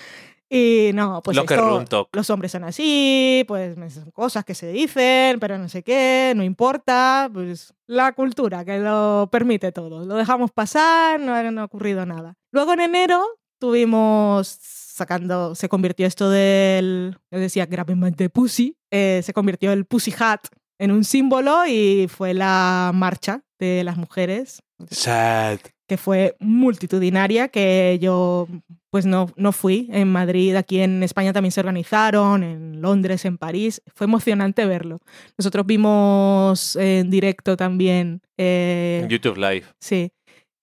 [0.50, 5.40] Y no, pues esto- Room los hombres son así, pues son cosas que se dicen,
[5.40, 10.06] pero no sé qué, no importa, pues la cultura que lo permite todo.
[10.06, 12.36] Lo dejamos pasar, no ha, no ha ocurrido nada.
[12.52, 13.26] Luego en enero
[13.60, 20.14] tuvimos sacando, se convirtió esto del, yo decía, de Pussy, eh, se convirtió el Pussy
[20.18, 20.48] Hat
[20.80, 25.60] en un símbolo y fue la marcha de las mujeres Sad.
[25.88, 28.48] Que fue multitudinaria, que yo
[28.90, 29.90] pues no, no fui.
[29.92, 33.82] En Madrid, aquí en España también se organizaron, en Londres, en París.
[33.96, 35.00] Fue emocionante verlo.
[35.38, 38.22] Nosotros vimos en directo también.
[38.38, 39.64] eh, En YouTube Live.
[39.80, 40.12] Sí.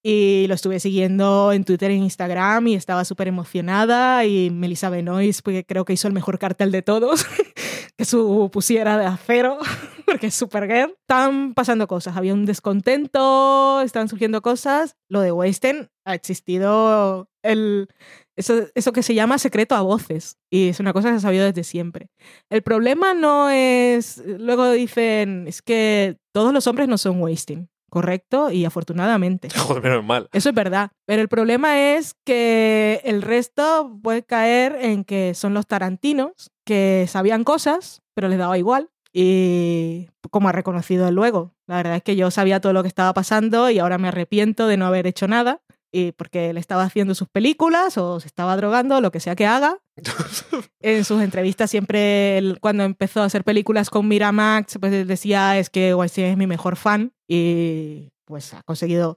[0.02, 4.24] Y lo estuve siguiendo en Twitter e Instagram y estaba súper emocionada.
[4.26, 7.24] Y Melissa Benoist, porque creo que hizo el mejor cartel de todos,
[7.96, 9.58] que su pusiera de acero,
[10.06, 10.94] porque es Supergirl.
[11.00, 14.96] Estaban pasando cosas, había un descontento, estaban surgiendo cosas.
[15.08, 17.88] Lo de Weinstein ha existido el,
[18.36, 20.38] eso, eso que se llama secreto a voces.
[20.50, 22.08] Y es una cosa que se ha sabido desde siempre.
[22.50, 24.22] El problema no es.
[24.26, 29.48] Luego dicen, es que todos los hombres no son Weinstein correcto y afortunadamente.
[29.56, 30.28] Joder, menos mal.
[30.32, 30.90] Eso es verdad.
[31.06, 37.06] Pero el problema es que el resto puede caer en que son los tarantinos que
[37.08, 38.90] sabían cosas, pero les daba igual.
[39.12, 42.88] Y como ha reconocido él luego, la verdad es que yo sabía todo lo que
[42.88, 45.62] estaba pasando y ahora me arrepiento de no haber hecho nada.
[45.92, 49.46] Y porque él estaba haciendo sus películas o se estaba drogando, lo que sea que
[49.46, 49.78] haga.
[50.80, 55.70] en sus entrevistas siempre, él, cuando empezó a hacer películas con Miramax, pues decía es
[55.70, 59.16] que Weinstein es mi mejor fan y pues ha conseguido,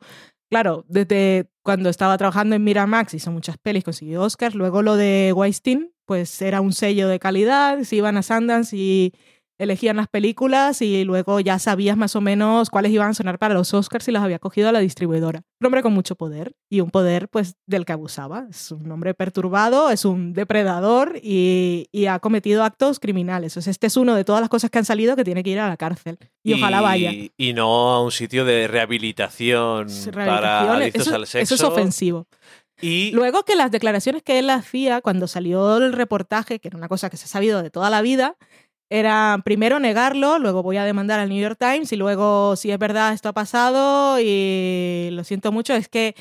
[0.52, 5.34] claro, desde cuando estaba trabajando en Miramax hizo muchas pelis, consiguió Oscars, luego lo de
[5.36, 9.14] Weinstein, pues era un sello de calidad, se iban a Sundance y
[9.58, 13.54] elegían las películas y luego ya sabías más o menos cuáles iban a sonar para
[13.54, 15.42] los Oscars y las había cogido a la distribuidora.
[15.60, 18.46] Un hombre con mucho poder y un poder pues del que abusaba.
[18.50, 23.58] Es un hombre perturbado, es un depredador y, y ha cometido actos criminales.
[23.58, 25.50] O sea, este es uno de todas las cosas que han salido que tiene que
[25.50, 26.20] ir a la cárcel.
[26.44, 27.12] Y, ojalá vaya.
[27.36, 31.56] Y no a un sitio de rehabilitación, para adictos eso, al sexo.
[31.56, 32.28] eso es ofensivo.
[32.82, 36.88] Y Luego que las declaraciones que él hacía cuando salió el reportaje, que era una
[36.88, 38.38] cosa que se ha sabido de toda la vida,
[38.90, 42.80] era primero negarlo, luego voy a demandar al New York Times y luego si es
[42.80, 46.16] verdad esto ha pasado y lo siento mucho, es que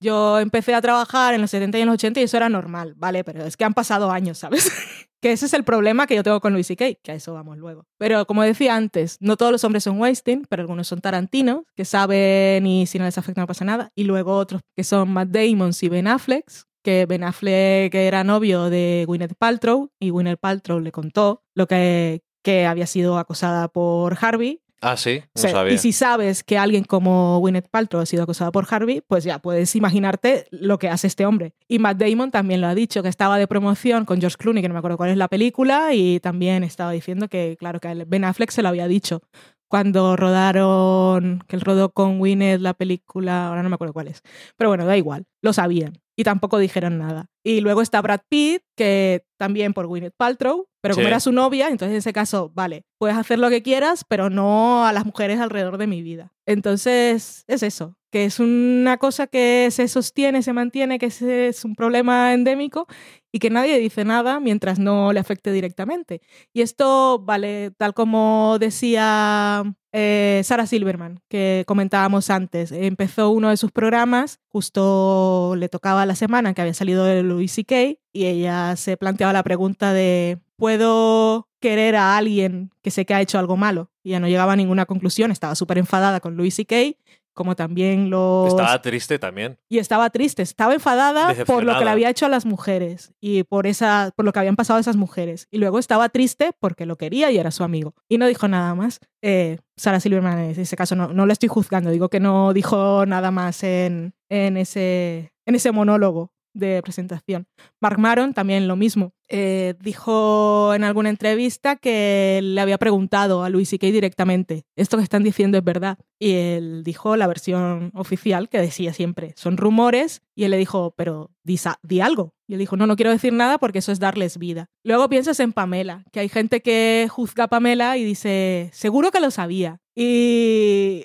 [0.00, 2.94] yo empecé a trabajar en los 70 y en los 80 y eso era normal,
[2.96, 3.24] ¿vale?
[3.24, 4.70] Pero es que han pasado años, ¿sabes?
[5.22, 7.56] que ese es el problema que yo tengo con Louis C.K., que a eso vamos
[7.56, 7.86] luego.
[7.96, 11.84] Pero como decía antes, no todos los hombres son Weinstein, pero algunos son tarantinos, que
[11.84, 13.92] saben y si no les afecta no pasa nada.
[13.94, 16.44] Y luego otros que son Matt Damon y Ben Affleck,
[16.82, 22.20] que Ben Affleck era novio de Gwyneth Paltrow y Gwyneth Paltrow le contó lo que
[22.66, 24.61] había sido acosada por Harvey.
[24.82, 25.74] Ah, sí, no O sea, sabía.
[25.74, 29.38] y si sabes que alguien como Gwyneth Paltrow ha sido acosada por Harvey, pues ya
[29.38, 31.54] puedes imaginarte lo que hace este hombre.
[31.68, 34.68] Y Matt Damon también lo ha dicho, que estaba de promoción con George Clooney, que
[34.68, 37.94] no me acuerdo cuál es la película, y también estaba diciendo que, claro, que a
[38.06, 39.22] Ben Affleck se lo había dicho
[39.68, 44.20] cuando rodaron, que él rodó con Gwyneth la película, ahora no me acuerdo cuál es.
[44.58, 47.30] Pero bueno, da igual, lo sabían y tampoco dijeron nada.
[47.44, 51.08] Y luego está Brad Pitt, que también por Gwyneth Paltrow, pero como Sí.
[51.08, 54.86] era su novia, entonces en ese caso, vale, puedes hacer lo que quieras, pero no
[54.86, 56.32] a las mujeres alrededor de mi vida.
[56.46, 61.74] Entonces, es eso, que es una cosa que se sostiene, se mantiene, que es, un
[61.74, 62.86] problema endémico
[63.32, 66.20] y que nadie dice nada mientras no le afecte directamente.
[66.52, 69.62] Y esto, vale, tal como decía
[69.92, 76.14] eh, Sarah Silverman, que comentábamos antes, empezó uno de sus programas, justo le tocaba la
[76.16, 77.98] semana que había salido de Louis C.K.
[78.12, 83.20] y ella se planteaba la pregunta de, ¿puedo querer a alguien que sé que ha
[83.20, 83.90] hecho algo malo?
[84.02, 86.96] Y ya no llegaba a ninguna conclusión, estaba súper enfadada con Louis C.K.,
[87.34, 88.48] como también los...
[88.48, 89.58] Estaba triste también.
[89.68, 93.44] Y estaba triste, estaba enfadada por lo que le había hecho a las mujeres y
[93.44, 95.48] por, esa, por lo que habían pasado esas mujeres.
[95.50, 97.94] Y luego estaba triste porque lo quería y era su amigo.
[98.08, 99.00] Y no dijo nada más.
[99.22, 103.06] Eh, Sarah Silverman en ese caso no, no le estoy juzgando, digo que no dijo
[103.06, 107.46] nada más en, en, ese, en ese monólogo de presentación.
[107.80, 109.12] Mark Maron también lo mismo.
[109.28, 113.86] Eh, dijo en alguna entrevista que le había preguntado a Louis C.K.
[113.86, 115.98] directamente, esto que están diciendo es verdad.
[116.18, 120.22] Y él dijo la versión oficial que decía siempre, son rumores.
[120.34, 122.34] Y él le dijo, pero di, di algo.
[122.46, 124.68] Y él dijo, no, no quiero decir nada porque eso es darles vida.
[124.84, 129.20] Luego piensas en Pamela, que hay gente que juzga a Pamela y dice, seguro que
[129.20, 129.80] lo sabía.
[129.94, 131.04] Y...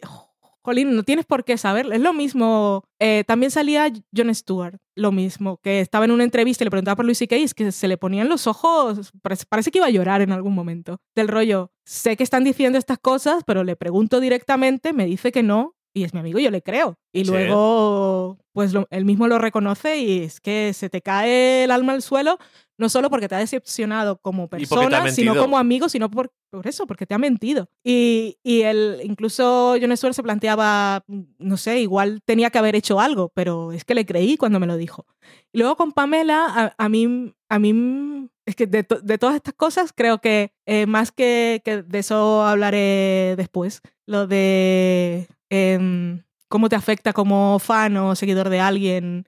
[0.67, 1.93] Jolín, no tienes por qué saberlo.
[1.95, 2.83] Es lo mismo.
[2.99, 6.97] eh, también salía Jon Stewart, lo mismo, que estaba en una entrevista y le preguntaba
[6.97, 7.37] por Louis C.K.
[7.37, 9.11] y es que se le ponían los ojos.
[9.21, 10.97] Parece, parece que iba a llorar en algún momento.
[11.15, 15.41] Del rollo, sé que están diciendo estas cosas, pero le pregunto directamente, me dice que
[15.43, 15.73] no.
[15.93, 16.99] Y es mi amigo, yo le creo.
[17.13, 17.31] Y Sí.
[17.31, 21.93] luego, pues lo- él mismo lo reconoce y es que se te cae el alma
[21.93, 22.37] al suelo,
[22.77, 26.85] no solo porque te ha decepcionado como persona, sino como amigo, sino por, por eso,
[26.87, 27.69] porque te ha mentido.
[27.83, 31.03] Y, y él, incluso Stewart se planteaba,
[31.39, 34.67] no sé, igual tenía que haber hecho algo, pero es que le creí cuando me
[34.67, 35.05] lo dijo.
[35.51, 39.35] Y luego con Pamela, a, a mí, a mí, es que de, to- de todas
[39.35, 46.23] estas cosas, creo que eh, más que, que de eso hablaré después, lo de em,
[46.47, 49.27] cómo te afecta como fan o seguidor de alguien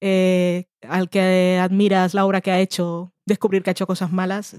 [0.00, 4.56] eh, al que admiras la obra que ha hecho, descubrir que ha hecho cosas malas,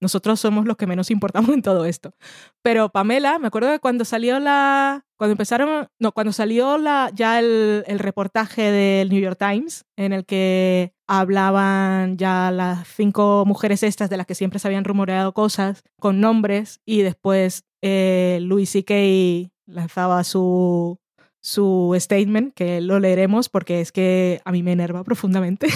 [0.00, 2.14] nosotros somos los que menos importamos en todo esto.
[2.62, 7.38] Pero Pamela, me acuerdo que cuando salió la, cuando empezaron, no, cuando salió la, ya
[7.38, 14.08] el, reportaje del New York Times en el que hablaban ya las cinco mujeres estas
[14.08, 19.50] de las que siempre se habían rumoreado cosas con nombres y después eh, Louis C.K.
[19.66, 20.99] lanzaba su,
[21.40, 25.68] su statement, que lo leeremos porque es que a mí me enerva profundamente.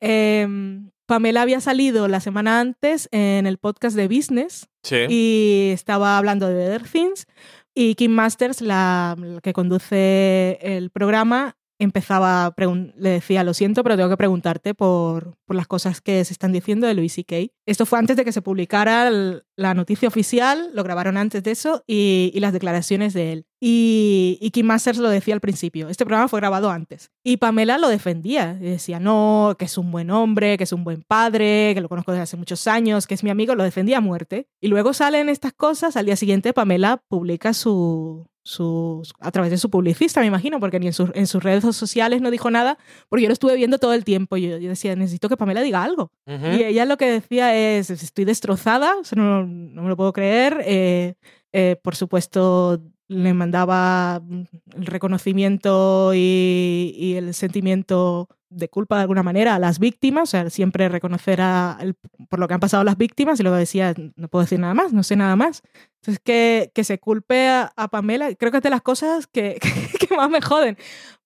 [0.00, 4.96] Em, Pamela había salido la semana antes en el podcast de Business Sí.
[5.08, 7.26] y estaba hablando de Better Things
[7.74, 12.54] y Kim Masters, la, la que conduce el programa, empezaba
[12.96, 16.52] le decía, lo siento, pero tengo que preguntarte por, por las cosas que se están
[16.52, 17.52] diciendo de Louis C.K.
[17.66, 19.10] Esto fue antes de que se publicara
[19.56, 23.46] la noticia oficial, lo grabaron antes de eso, y, y las declaraciones de él.
[23.60, 27.10] Y, y Kim Masters lo decía al principio, este programa fue grabado antes.
[27.24, 30.84] Y Pamela lo defendía, y decía, no, que es un buen hombre, que es un
[30.84, 33.98] buen padre, que lo conozco desde hace muchos años, que es mi amigo, lo defendía
[33.98, 34.48] a muerte.
[34.60, 39.58] Y luego salen estas cosas, al día siguiente Pamela publica su, su, a través de
[39.58, 42.78] su publicista, me imagino, porque ni en, sus- en sus redes sociales no dijo nada,
[43.08, 45.82] porque yo lo estuve viendo todo el tiempo yo, yo decía, necesito que Pamela diga
[45.84, 46.10] algo.
[46.54, 50.12] Y ella lo que decía es, estoy destrozada, o sea, no, no me lo puedo
[50.12, 50.62] creer.
[50.64, 51.14] eh,
[51.52, 54.42] eh, por supuesto, le mandaba mm,
[54.76, 60.30] el reconocimiento y, y el sentimiento de culpa de alguna manera a las víctimas, o
[60.30, 61.94] sea, siempre reconocer a, el-
[62.28, 64.92] por lo que han pasado las víctimas y luego decía, no puedo decir nada más,
[64.92, 65.62] no sé nada más.
[66.00, 69.58] Entonces, que, que se culpe a, a Pamela, creo que es de las cosas que,
[70.08, 70.76] que más me joden,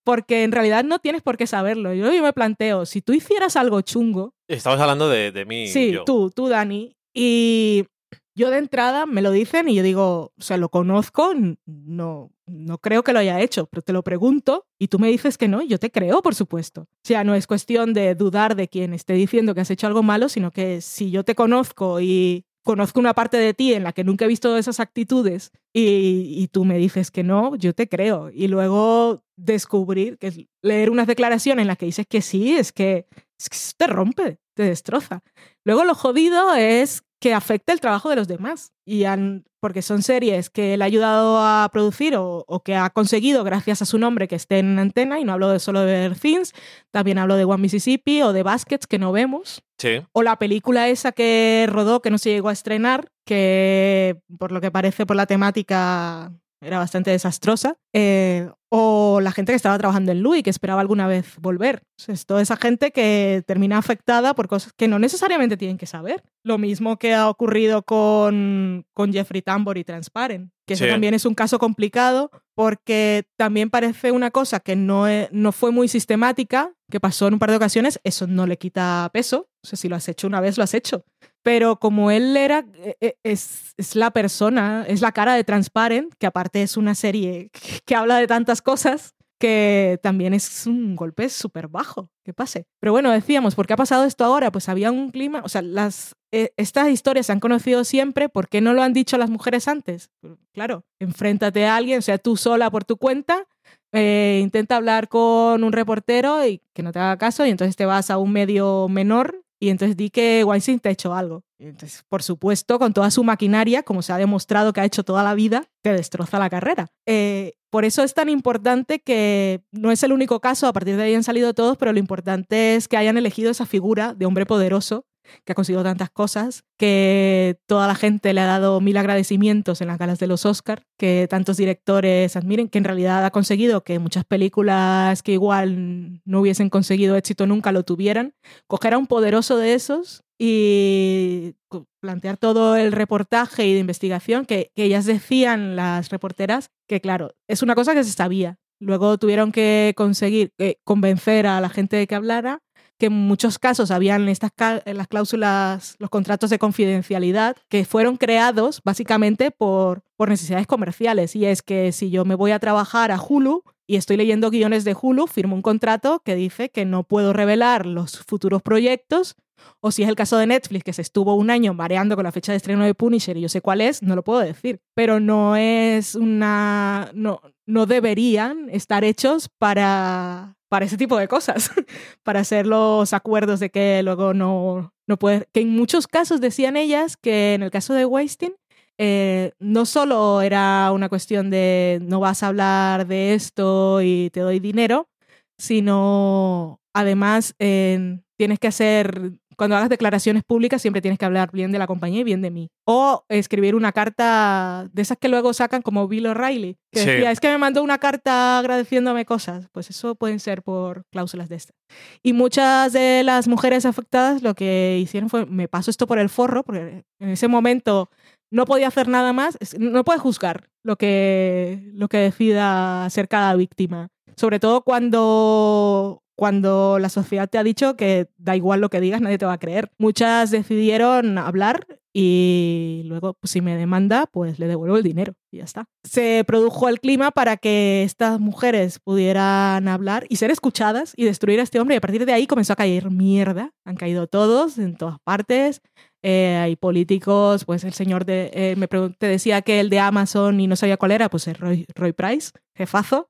[0.05, 1.95] porque en realidad no tienes por qué saberlo.
[1.95, 5.69] Yo, yo me planteo, si tú hicieras algo chungo, Estamos hablando de, de mí.
[5.69, 6.05] Sí, yo.
[6.05, 6.97] tú, tú, Dani.
[7.15, 7.85] Y
[8.35, 11.33] yo de entrada me lo dicen y yo digo, o sea, lo conozco,
[11.67, 15.39] no, no creo que lo haya hecho, pero te lo pregunto y tú me dices
[15.39, 16.83] que no, yo te creo, por supuesto.
[16.83, 20.03] O sea, no es cuestión de dudar de quien esté diciendo que has hecho algo
[20.03, 23.93] malo, sino que si yo te conozco y conozco una parte de ti en la
[23.93, 27.89] que nunca he visto esas actitudes y, y tú me dices que no, yo te
[27.89, 28.31] creo.
[28.31, 33.07] Y luego descubrir, que leer unas declaraciones en las que dices que sí, es que,
[33.39, 35.23] es que te rompe, te destroza.
[35.65, 38.73] Luego lo jodido es que afecta el trabajo de los demás.
[38.85, 42.91] Y han- porque son series que él ha ayudado a producir o, o que ha
[42.91, 45.87] conseguido gracias a su nombre que estén en antena, y no hablo de solo de
[45.93, 46.53] Better Things,
[46.91, 50.01] también hablo de One Mississippi o de Baskets que no vemos, Sí.
[50.13, 54.61] o la película esa que rodó que no se llegó a estrenar, que por lo
[54.61, 56.33] que parece por la temática
[56.63, 61.07] era bastante desastrosa, eh, o la gente que estaba trabajando en Louis que esperaba alguna
[61.07, 61.83] vez volver.
[61.99, 65.77] O sea, es toda esa gente que termina afectada por cosas que no necesariamente tienen
[65.77, 66.23] que saber.
[66.43, 70.91] Lo mismo que ha ocurrido con, con Jeffrey Tambor y Transparent, que eso Sí.
[70.91, 75.71] también es un caso complicado porque también parece una cosa que no, e- no fue
[75.71, 79.49] muy sistemática, que pasó en un par de ocasiones, eso no le quita peso.
[79.65, 81.07] O sea, si lo has hecho una vez, lo has hecho.
[81.43, 86.13] Pero como él era, e- e- es, es la persona, es la cara de Transparent,
[86.19, 87.51] que aparte es una serie
[87.87, 92.67] que, habla de tantas cosas, que también es un golpe súper bajo que pase.
[92.79, 94.53] Pero bueno, decíamos, ¿por qué ha pasado esto ahora?
[94.53, 98.49] Pues había un clima, o sea, las, eh, estas historias se han conocido siempre, ¿por
[98.49, 100.11] qué no lo han dicho las mujeres antes?
[100.53, 103.47] Claro, enfréntate a alguien, o sea, tú sola por tu cuenta,
[103.93, 107.87] eh, intenta hablar con un reportero y que no te haga caso y entonces te
[107.87, 111.45] vas a un medio menor y entonces di que Weinstein te ha hecho algo.
[111.57, 115.05] Y entonces, por supuesto, con toda su maquinaria, como se ha demostrado que ha hecho
[115.05, 116.89] toda la vida, te destroza la carrera.
[117.07, 121.05] Eh, por eso es tan importante que no es el único caso, a partir de
[121.05, 124.47] ahí han salido todos, pero lo importante es que hayan elegido esa figura de hombre
[124.47, 125.07] poderoso
[125.45, 129.89] que ha conseguido tantas cosas, que toda la gente le ha dado mil agradecimientos en
[129.89, 133.99] las galas de los Oscar, que tantos directores admiren, que en realidad ha conseguido que
[133.99, 138.35] muchas películas que igual no hubiesen conseguido éxito nunca lo tuvieran,
[138.67, 141.55] coger a un poderoso de esos y
[142.01, 147.35] plantear todo el reportaje y de investigación que, que ellas decían las reporteras que claro,
[147.49, 148.59] es una cosa que se sabía.
[148.81, 152.59] Luego tuvieron que conseguir eh, convencer a la gente de que hablara
[153.03, 158.17] que en muchos casos habían estas ca- las cláusulas, los contratos de confidencialidad que fueron
[158.17, 161.35] creados básicamente por, por necesidades comerciales.
[161.35, 164.85] Y es que si yo me voy a trabajar a Hulu y estoy leyendo guiones
[164.85, 169.35] de Hulu, firmo un contrato que dice que no puedo revelar los futuros proyectos.
[169.81, 172.31] O si es el caso de Netflix, que se estuvo un año mareando con la
[172.33, 174.81] fecha de estreno de Punisher y yo sé cuál es, no lo puedo decir.
[174.95, 177.11] Pero no es una.
[177.15, 181.71] No, no deberían estar hechos para, para ese tipo de cosas.
[182.23, 185.47] para hacer los acuerdos de que luego no, no puede.
[185.53, 188.55] Que en muchos casos decían ellas que en el caso de Weinstein
[188.97, 194.41] eh, no solo era una cuestión de no vas a hablar de esto y te
[194.41, 195.11] doy dinero,
[195.59, 201.73] sino además en- tienes que hacer, cuando hagas declaraciones públicas, siempre tienes que hablar bien
[201.73, 202.69] de la compañía y bien de mí.
[202.87, 207.07] O escribir una carta de esas que luego sacan como Bill O'Reilly, que Sí.
[207.11, 209.69] decía, es que me mandó una carta agradeciéndome cosas.
[209.73, 211.77] Pues eso pueden ser por cláusulas de estas.
[212.23, 216.29] Y muchas de las mujeres afectadas lo que hicieron fue, me paso esto por el
[216.29, 218.09] forro, porque en ese momento
[218.51, 223.55] no podía hacer nada más, no puedes juzgar lo que, lo que decida hacer cada
[223.57, 224.09] víctima.
[224.37, 229.21] Sobre todo cuando, cuando la sociedad te ha dicho que da igual lo que digas,
[229.21, 229.91] nadie te va a creer.
[229.99, 235.59] Muchas decidieron hablar y luego, pues, si me demanda, pues le devuelvo el dinero y
[235.59, 235.87] ya está.
[236.05, 241.61] Se produjo el clima para que estas mujeres pudieran hablar y ser escuchadas y destruir
[241.61, 243.73] a este hombre y a partir de ahí comenzó a caer mierda.
[243.87, 245.81] Han caído todos en todas partes.
[246.23, 250.61] Eh, hay políticos, pues el señor de, eh, me te decía que el de Amazon
[250.61, 253.27] y no sabía cuál era, pues es Roy, Roy Price, jefazo.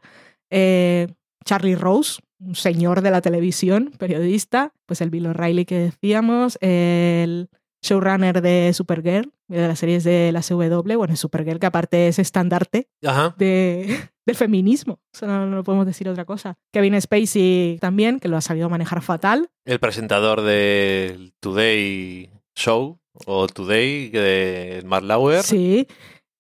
[0.51, 1.07] Eh,
[1.45, 7.49] Charlie Rose, un señor de la televisión, periodista, pues el Bill O'Reilly que decíamos, el
[7.83, 12.89] showrunner de Supergirl, de las series de la CW, bueno, Supergirl que aparte es estandarte
[13.05, 13.35] Ajá.
[13.39, 16.57] de, del feminismo, no podemos decir otra cosa.
[16.73, 19.51] Kevin Spacey también, que lo ha sabido manejar fatal.
[19.65, 25.43] El presentador del Today Show o Today de Mark Lauer.
[25.43, 25.87] Sí.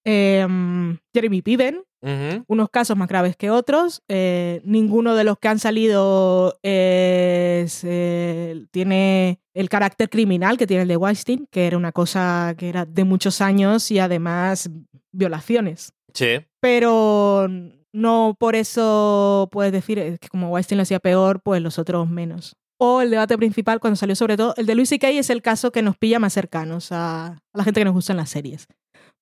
[0.04, 2.44] Em, Jeremy Piven, Ujú.
[2.48, 4.02] unos casos más graves que otros.
[4.08, 10.82] Eh, ninguno de los que han salido es, eh, tiene el carácter criminal que tiene
[10.82, 14.68] el de Weinstein, que era una cosa que era de muchos años y además
[15.12, 15.92] violaciones.
[16.12, 16.40] Sí.
[16.60, 17.48] Pero
[17.92, 22.56] no por eso puedes decir que como Weinstein lo hacía peor, pues los otros menos.
[22.78, 25.10] O el debate principal cuando salió sobre todo, el de Louis C.K.
[25.10, 28.16] es el caso que nos pilla más cercanos a, a la gente que nos gustan
[28.16, 28.66] las series.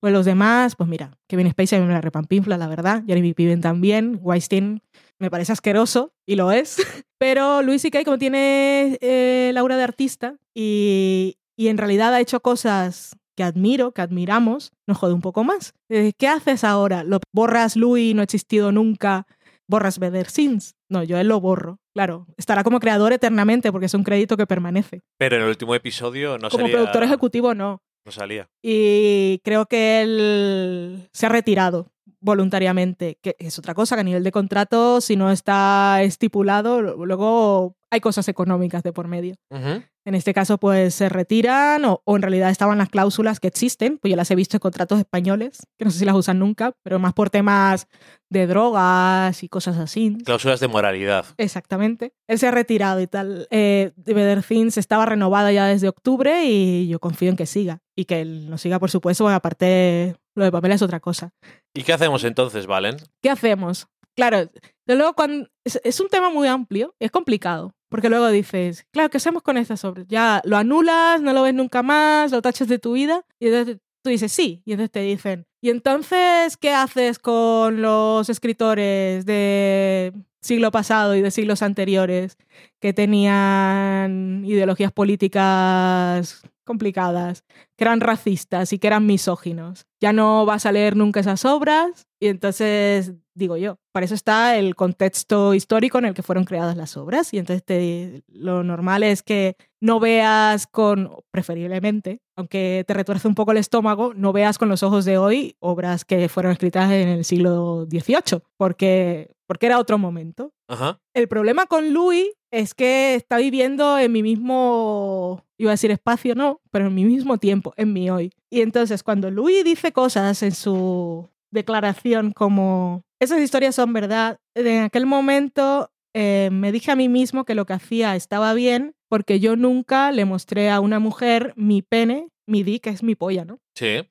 [0.01, 3.02] Pues los demás, pues mira, Kevin Spacey a mí me la repampinfla, la verdad.
[3.06, 4.18] Jeremy Piven también.
[4.22, 4.81] Weinstein
[5.18, 6.77] me parece asqueroso, y lo es.
[7.18, 8.05] Pero Louis C.K.
[8.05, 13.93] como tiene eh, Laura de artista y, y en realidad ha hecho cosas que admiro,
[13.93, 15.74] que admiramos, nos jode un poco más.
[15.90, 17.05] Eh, ¿Qué haces ahora?
[17.05, 19.27] ¿Lo borras Louis, no ha existido nunca?
[19.68, 20.74] ¿Borras Better Sins?
[20.89, 21.78] No, yo él lo borro.
[21.94, 25.02] Claro, estará como creador eternamente porque es un crédito que permanece.
[25.18, 26.77] Pero en el último episodio no como salía.
[26.77, 27.82] productor ejecutivo no.
[28.05, 28.48] No salía.
[28.62, 34.24] Y creo que él se ha retirado voluntariamente, que es otra cosa, que a nivel
[34.24, 39.34] de contrato, si no está estipulado, luego hay cosas económicas de por medio.
[39.51, 39.82] Ujú.
[40.06, 43.98] En este caso, pues se retiran o, o en realidad estaban las cláusulas que existen,
[43.98, 46.72] pues yo las he visto en contratos españoles, que no sé si las usan nunca,
[46.82, 47.86] pero más por temas
[48.30, 50.16] de drogas y cosas así.
[50.24, 51.26] Cláusulas de moralidad.
[51.36, 52.14] Exactamente.
[52.28, 53.47] Él se ha retirado y tal.
[53.51, 57.80] Eh, Better Things estaba renovada ya desde octubre y yo confío en que siga.
[57.94, 61.34] Y que él no siga, por supuesto, porque aparte lo de papel es otra cosa.
[61.74, 62.97] ¿Y qué hacemos entonces, Valen?
[63.22, 63.86] ¿Qué hacemos?
[64.16, 64.51] Claro,
[64.86, 69.18] luego cuando es, es un tema muy amplio, es complicado, porque luego dices, claro, ¿qué
[69.18, 70.06] hacemos con estas obras?
[70.09, 73.78] Ya lo anulas, no lo ves nunca más, lo tachas de tu vida, y entonces
[74.02, 80.12] tú dices sí, y entonces te dicen, ¿y entonces qué haces con los escritores de
[80.40, 82.36] siglo pasado y de siglos anteriores
[82.80, 87.42] que tenían ideologías políticas complicadas,
[87.76, 89.86] que eran racistas y que eran misóginos?
[90.01, 94.56] Ya no vas a leer nunca esas obras y entonces digo yo, para eso está
[94.56, 99.24] el contexto histórico en el que fueron creadas las obras y entonces lo normal es
[99.24, 104.68] que no veas con, preferiblemente, aunque te retuerce un poco el estómago, no veas con
[104.68, 109.81] los ojos de hoy obras que fueron escritas en el siglo XVIII, porque, porque era
[109.81, 110.52] otro momento.
[110.68, 111.01] Ajá.
[111.12, 116.36] El problema con Louis es que está viviendo en mi mismo, iba a decir espacio,
[116.36, 118.32] no, pero en mi mismo tiempo, en mi hoy.
[118.48, 124.85] Y entonces cuando Louis dice cosas en su declaración como, esas historias son verdad, en
[124.85, 129.40] aquel momento eh, me dije a mí mismo que lo que hacía estaba bien porque
[129.40, 133.44] yo nunca le mostré a una mujer mi pene, mi di, que es mi polla,
[133.44, 133.59] ¿no?
[133.74, 134.06] Sí.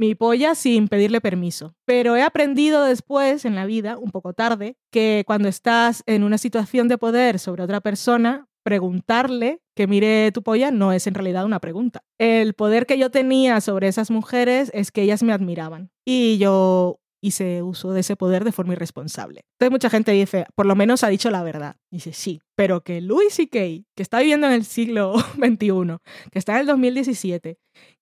[0.00, 1.74] Mi polla sin pedirle permiso.
[1.84, 6.38] Pero he aprendido después en la vida, un poco tarde, que cuando estás en una
[6.38, 11.44] situación de poder sobre otra persona, preguntarle que mire tu polla no es en realidad
[11.44, 12.00] una pregunta.
[12.18, 16.98] El poder que yo tenía sobre esas mujeres es que ellas me admiraban y yo
[17.22, 19.42] hice uso de ese poder de forma irresponsable.
[19.58, 21.76] Entonces mucha gente dice, por lo menos ha dicho la verdad.
[21.90, 23.58] Dice, sí, pero que Louis C.K.,
[23.94, 25.98] que está viviendo en el siglo XXI,
[26.30, 27.58] que está en el 2017,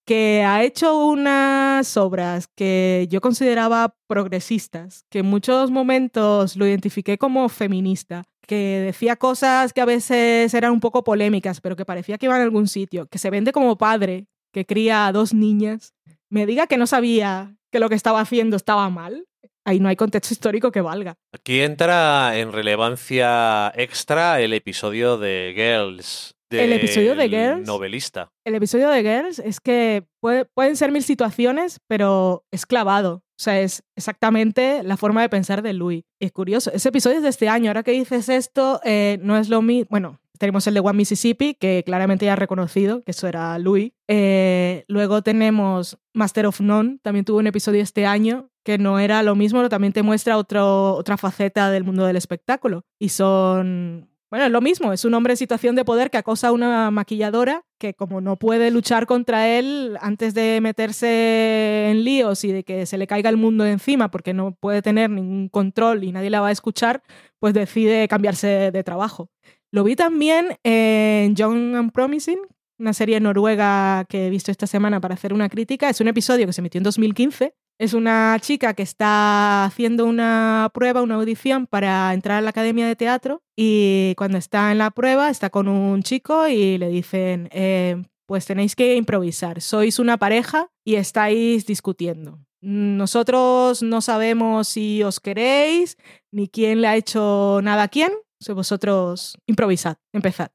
[0.09, 7.19] que ha hecho unas obras que yo consideraba progresistas, que en muchos momentos lo identifiqué
[7.19, 12.17] como feminista, que decía cosas que a veces eran un poco polémicas, pero que parecía
[12.17, 15.93] que iban a algún sitio, que se vende como padre, que cría a dos niñas,
[16.31, 19.27] me diga que no sabía que lo que estaba haciendo estaba mal.
[19.67, 21.17] ahí no hay contexto histórico que valga.
[21.35, 26.38] Aquí entra en relevancia extra el episodio de Girls.
[26.51, 27.67] El episodio de Girls.
[27.67, 28.31] Novelista.
[28.45, 33.23] El episodio de Girls es que puede- pueden ser mil situaciones, pero es clavado.
[33.39, 36.05] O sea, es exactamente la forma de pensar de Louis.
[36.19, 36.73] Y es curioso.
[36.73, 37.71] Ese episodio es de este año.
[37.71, 39.87] Ahora que dices esto, eh, no es lo mismo.
[39.91, 43.93] Bueno, tenemos el de One Mississippi, que claramente ya ha reconocido que eso era Louis.
[44.09, 49.23] Eh, luego tenemos Master of None, también tuvo un episodio este año que no era
[49.23, 52.85] lo mismo, pero también te muestra otro, otra faceta del mundo del espectáculo.
[52.99, 56.49] Y son bueno, es lo mismo, es un hombre en situación de poder que acosa
[56.49, 62.45] a una maquilladora que como no puede luchar contra él antes de meterse en líos
[62.45, 66.05] y de que se le caiga el mundo encima porque no puede tener ningún control
[66.05, 67.03] y nadie la va a escuchar,
[67.39, 69.31] pues decide cambiarse de trabajo.
[69.71, 72.41] Lo vi también en Young and Promising,
[72.79, 75.89] una serie noruega que he visto esta semana para hacer una crítica.
[75.89, 77.55] Es un episodio que se emitió en 2015.
[77.79, 82.89] Es una chica que está haciendo una prueba, una audición para entrar a la academia
[82.89, 87.49] de teatro y cuando está en la prueba está con un chico y le dicen,
[87.53, 92.41] eh, pues tenéis que improvisar, sois una pareja y estáis discutiendo.
[92.61, 95.97] Nosotros no sabemos si os queréis
[96.33, 98.11] ni quién le ha hecho nada a quién,
[98.49, 100.51] o vosotros improvisad, empezad.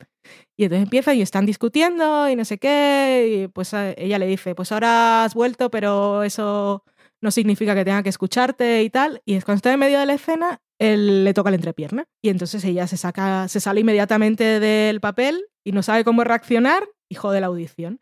[0.58, 4.28] Y entonces empiezan y están discutiendo y no sé qué, y pues a- ella le
[4.28, 6.84] dice, pues ahora has vuelto, pero eso
[7.24, 9.22] no significa que tenga que escucharte y tal.
[9.26, 12.06] Y es cuando está en medio de la escena, él le toca la entrepierna.
[12.22, 16.84] Y entonces ella se saca, se sale inmediatamente del papel y no sabe cómo reaccionar
[17.10, 18.02] y jode la audición.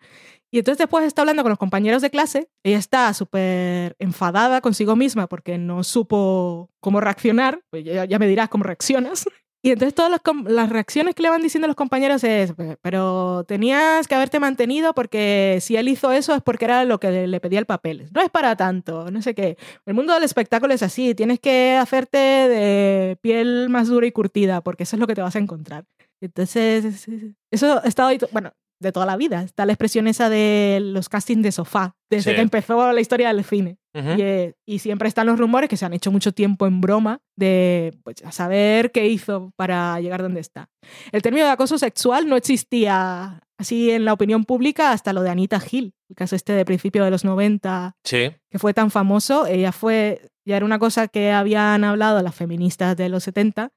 [0.53, 4.97] Y entonces después está hablando con los compañeros de clase, ella está súper enfadada consigo
[4.97, 9.25] misma porque no supo cómo reaccionar, pues ya, ya me dirás cómo reaccionas.
[9.63, 10.21] Y entonces todas las,
[10.51, 14.93] las reacciones que le van diciendo los compañeros es, "Pe- pero tenías que haberte mantenido
[14.93, 18.09] porque si él hizo eso es porque era lo que le pedía el papel.
[18.13, 19.57] No es para tanto, no sé qué.
[19.85, 24.61] El mundo del espectáculo es así, tienes que hacerte de piel más dura y curtida
[24.61, 25.85] porque eso es lo que te vas a encontrar.
[26.21, 27.07] Entonces,
[27.51, 28.51] eso ha estado bueno,
[28.81, 29.41] de toda la vida.
[29.43, 32.35] Está la expresión esa de los castings de sofá, desde Sí.
[32.35, 33.77] que empezó la historia del cine.
[33.93, 37.19] Y, eh, y siempre están los rumores que se han hecho mucho tiempo en broma
[37.35, 40.69] de pues, a saber qué hizo para llegar donde está.
[41.11, 45.29] El término de acoso sexual no existía así en la opinión pública hasta lo de
[45.29, 48.31] Anita Hill, el caso este de principio de los 90 Sí.
[48.49, 49.45] que fue tan famoso.
[49.45, 53.71] Ella fue, ya era una cosa que habían hablado las feministas de los 70,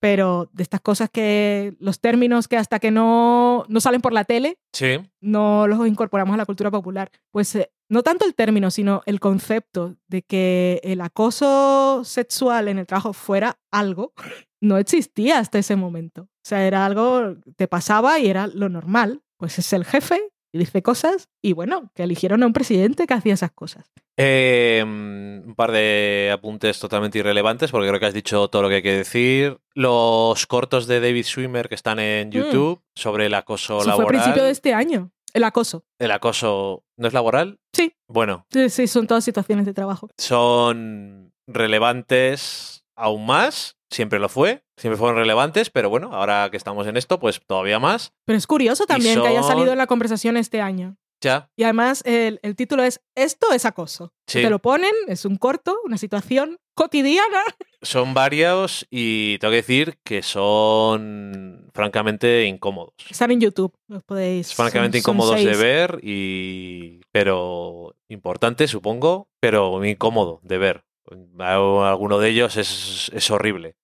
[0.00, 4.24] pero de estas cosas que los términos que hasta que no, no salen por la
[4.24, 4.98] tele, Sí.
[5.20, 7.10] no los incorporamos a la cultura popular.
[7.30, 12.78] Pues eh, no tanto el término, sino el concepto de que el acoso sexual en
[12.78, 14.12] el trabajo fuera algo,
[14.60, 16.22] no existía hasta ese momento.
[16.22, 19.22] O sea, era algo, te pasaba y era lo normal.
[19.36, 20.20] Pues es el jefe
[20.52, 23.90] dice cosas y bueno, que eligieron a un presidente que hacía esas cosas.
[24.16, 28.76] Eh, un par de apuntes totalmente irrelevantes, porque creo que has dicho todo lo que
[28.76, 29.58] hay que decir.
[29.74, 33.80] Los cortos de David Schwimmer que están en YouTube sobre el acoso Mm.
[33.80, 34.08] Eso fue a laboral.
[34.22, 35.10] principio de este año.
[35.34, 35.84] El acoso.
[35.98, 37.60] ¿El acoso no es laboral?
[37.74, 37.92] Sí.
[38.08, 40.08] Bueno, Sí, sí, son todas situaciones de trabajo.
[40.16, 43.76] son relevantes aún más.
[43.90, 47.78] Siempre lo fue, siempre fueron relevantes, pero bueno, ahora que estamos en esto, pues todavía
[47.78, 48.12] más.
[48.26, 50.96] Pero es curioso también que haya salido en la conversación este año.
[51.20, 54.12] Ya, Y además el, el título es Esto es acoso.
[54.28, 54.40] Sí.
[54.42, 57.42] Te lo ponen, es un corto, una situación cotidiana.
[57.82, 62.92] son varios y tengo que decir que son francamente incómodos.
[63.10, 64.54] Están en YouTube, los podéis.
[64.54, 70.84] Francamente son- son incómodos de ver y pero importante supongo pero incómodo de ver
[71.40, 73.76] alguno de ellos es, es horrible.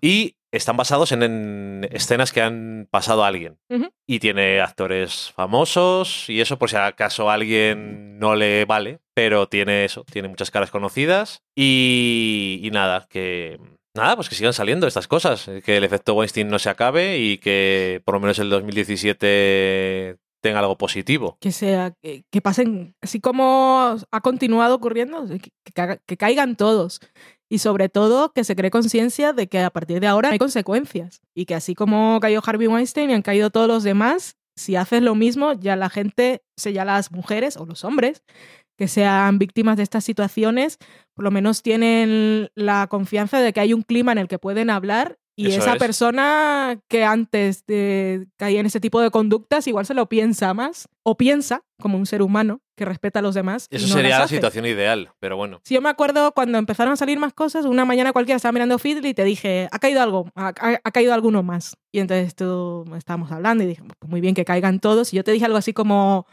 [0.00, 3.58] Y están basados en, en escenas que han pasado a alguien.
[4.06, 9.48] Y tiene actores famosos y eso por si acaso a alguien no le vale pero
[9.48, 11.42] tiene eso tiene muchas caras conocidas.
[11.54, 13.58] Y, y nada que
[13.94, 17.36] Nada, pues que sigan saliendo estas cosas, que el efecto Weinstein no se acabe y
[17.36, 21.38] que por lo menos el 2017 tenga algo positivo.
[21.40, 27.00] Que sea, que, pasen, así como ha continuado ocurriendo, que, que caigan todos.
[27.48, 31.22] Y sobre todo que se cree conciencia de que a partir de ahora hay consecuencias.
[31.34, 35.02] Y que así como cayó Harvey Weinstein y han caído todos los demás, si haces
[35.02, 38.22] lo mismo, ya la gente, ya las mujeres o los hombres
[38.76, 40.78] que sean víctimas de estas situaciones,
[41.14, 44.70] por lo menos tienen la confianza de que hay un clima en el que pueden
[44.70, 45.78] hablar y Eso esa es.
[45.78, 50.88] persona que antes de caía en ese tipo de conductas igual se lo piensa más
[51.04, 53.66] o piensa como un ser humano que respeta a los demás.
[53.70, 54.36] Eso no sería la hace.
[54.36, 55.60] situación ideal, pero bueno.
[55.64, 58.78] Sí, yo me acuerdo cuando empezaron a salir más cosas, una mañana cualquiera estaba mirando
[58.78, 61.76] Feedly y te dije, ha caído algo, ha, ha- ha caído alguno más.
[61.92, 65.12] Y entonces tú estábamos hablando y dije, pues muy bien que caigan todos.
[65.12, 66.26] Y yo te dije algo así como,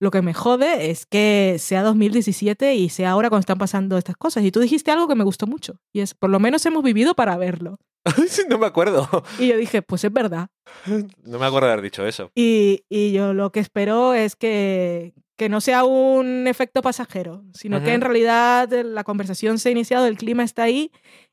[0.00, 4.16] Lo que me jode es que sea 2017 y sea ahora cuando están pasando estas
[4.16, 4.44] cosas.
[4.44, 5.80] Y tú dijiste algo que me gustó mucho.
[5.92, 7.78] Y es, por lo menos hemos vivido para verlo.
[8.48, 9.08] no me acuerdo.
[9.38, 10.48] Y yo dije, pues es verdad.
[11.24, 12.30] No me acuerdo de haber dicho eso.
[12.34, 17.82] Y, y yo lo que espero es que, que no sea un efecto pasajero, sino
[17.82, 20.92] que en realidad la conversación se ha iniciado, el clima está ahí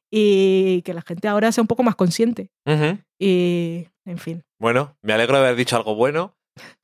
[0.10, 2.52] y que la gente ahora sea un poco más consciente.
[3.20, 4.44] Y, en fin.
[4.60, 6.36] Bueno, me alegro de haber dicho algo bueno.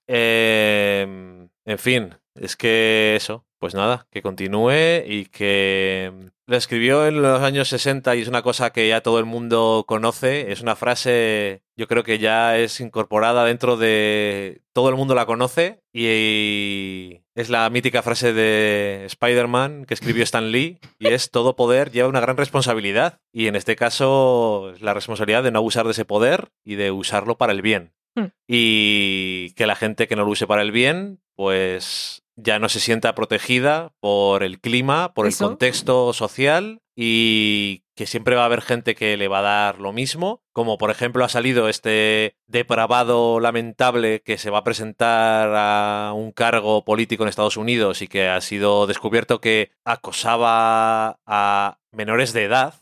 [0.08, 6.14] Eh, en fin, es que eso, pues nada, que continúe y que
[6.46, 9.84] lo escribió en los años 60 y es una cosa que ya todo el mundo
[9.86, 15.14] conoce, es una frase yo creo que ya es incorporada dentro de todo el mundo
[15.14, 21.32] la conoce y es la mítica frase de Spider-Man que escribió Stan Lee y es
[21.32, 25.84] todo poder lleva una gran responsabilidad y en este caso la responsabilidad de no abusar
[25.84, 28.32] de ese poder y de usarlo para el bien Hmm.
[28.48, 32.80] y que la gente que no lo use para el bien, pues ya no se
[32.80, 35.46] sienta protegida por el clima, por Eso.
[35.46, 39.80] el contexto social y que siempre va a haber gente que le va a dar
[39.80, 45.52] lo mismo, como por ejemplo ha salido este depravado lamentable que se va a presentar
[45.56, 51.78] a un cargo político en Estados Unidos y que ha sido descubierto que acosaba a
[51.92, 52.74] menores de edad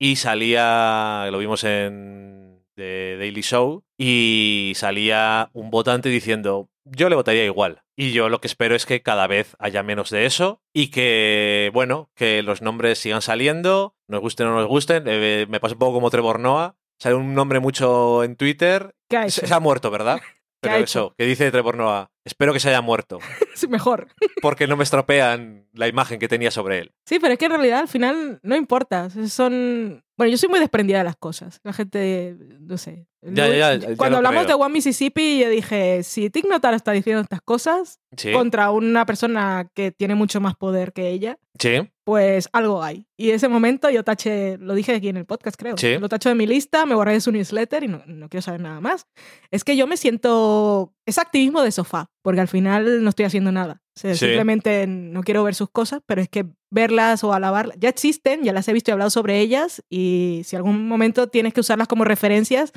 [0.00, 2.43] y salía, lo vimos en
[2.74, 7.82] The Daily Show, y salía un votante diciendo, yo le votaría igual.
[7.96, 11.70] Y yo lo que espero es que cada vez haya menos de eso y que,
[11.72, 15.04] bueno, que los nombres sigan saliendo, nos gusten o no nos gusten.
[15.06, 16.76] Eh, me pasa un poco como Trevor Noah.
[16.98, 18.94] Sale un nombre mucho en Twitter.
[19.08, 20.20] ¿Qué ha Se, se ha muerto, ¿verdad?
[20.64, 23.18] ¿Qué Pero eso, que dice Trevor Noah, espero que se haya muerto,
[23.68, 24.08] mejor.
[24.42, 26.92] porque no me estropean la imagen que tenía sobre él.
[27.06, 29.08] Sí, pero es que en realidad al final no importa.
[29.28, 30.02] Son.
[30.16, 31.60] Bueno, yo soy muy desprendida de las cosas.
[31.64, 33.06] La gente, no sé.
[33.22, 34.58] Ya, ya, ya, ya Cuando hablamos creo.
[34.58, 39.06] de One Mississippi, yo dije, si Tig Notaro está diciendo estas cosas Sí, contra una
[39.06, 43.06] persona que tiene mucho más poder que ella, sí, pues algo hay.
[43.16, 45.76] Y ese momento yo taché, lo dije aquí en el podcast, creo.
[45.78, 45.98] Sí.
[45.98, 48.60] Lo tacho de mi lista, me borré de su newsletter y no, no quiero saber
[48.60, 49.06] nada más.
[49.50, 50.92] Es que yo me siento.
[51.06, 53.82] Es activismo de sofá, porque al final no estoy haciendo nada.
[53.96, 54.26] O sea, Sí.
[54.26, 58.52] Simplemente no quiero ver sus cosas, pero es que verlas o alabarlas ya existen, ya
[58.52, 59.82] las he visto y hablado sobre ellas.
[59.88, 62.72] Y si algún momento tienes que usarlas como referencias,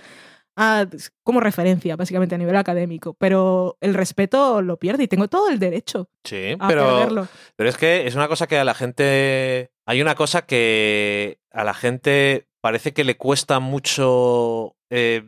[0.57, 0.85] ah,
[1.23, 3.13] como referencia, básicamente a nivel académico.
[3.17, 6.85] Pero el respeto lo pierde y tengo todo el derecho sí, a pero...
[6.85, 7.27] perderlo.
[7.55, 9.71] Pero es que es una cosa que a la gente.
[9.85, 15.23] Hay una cosa que a la gente parece que le cuesta mucho eh,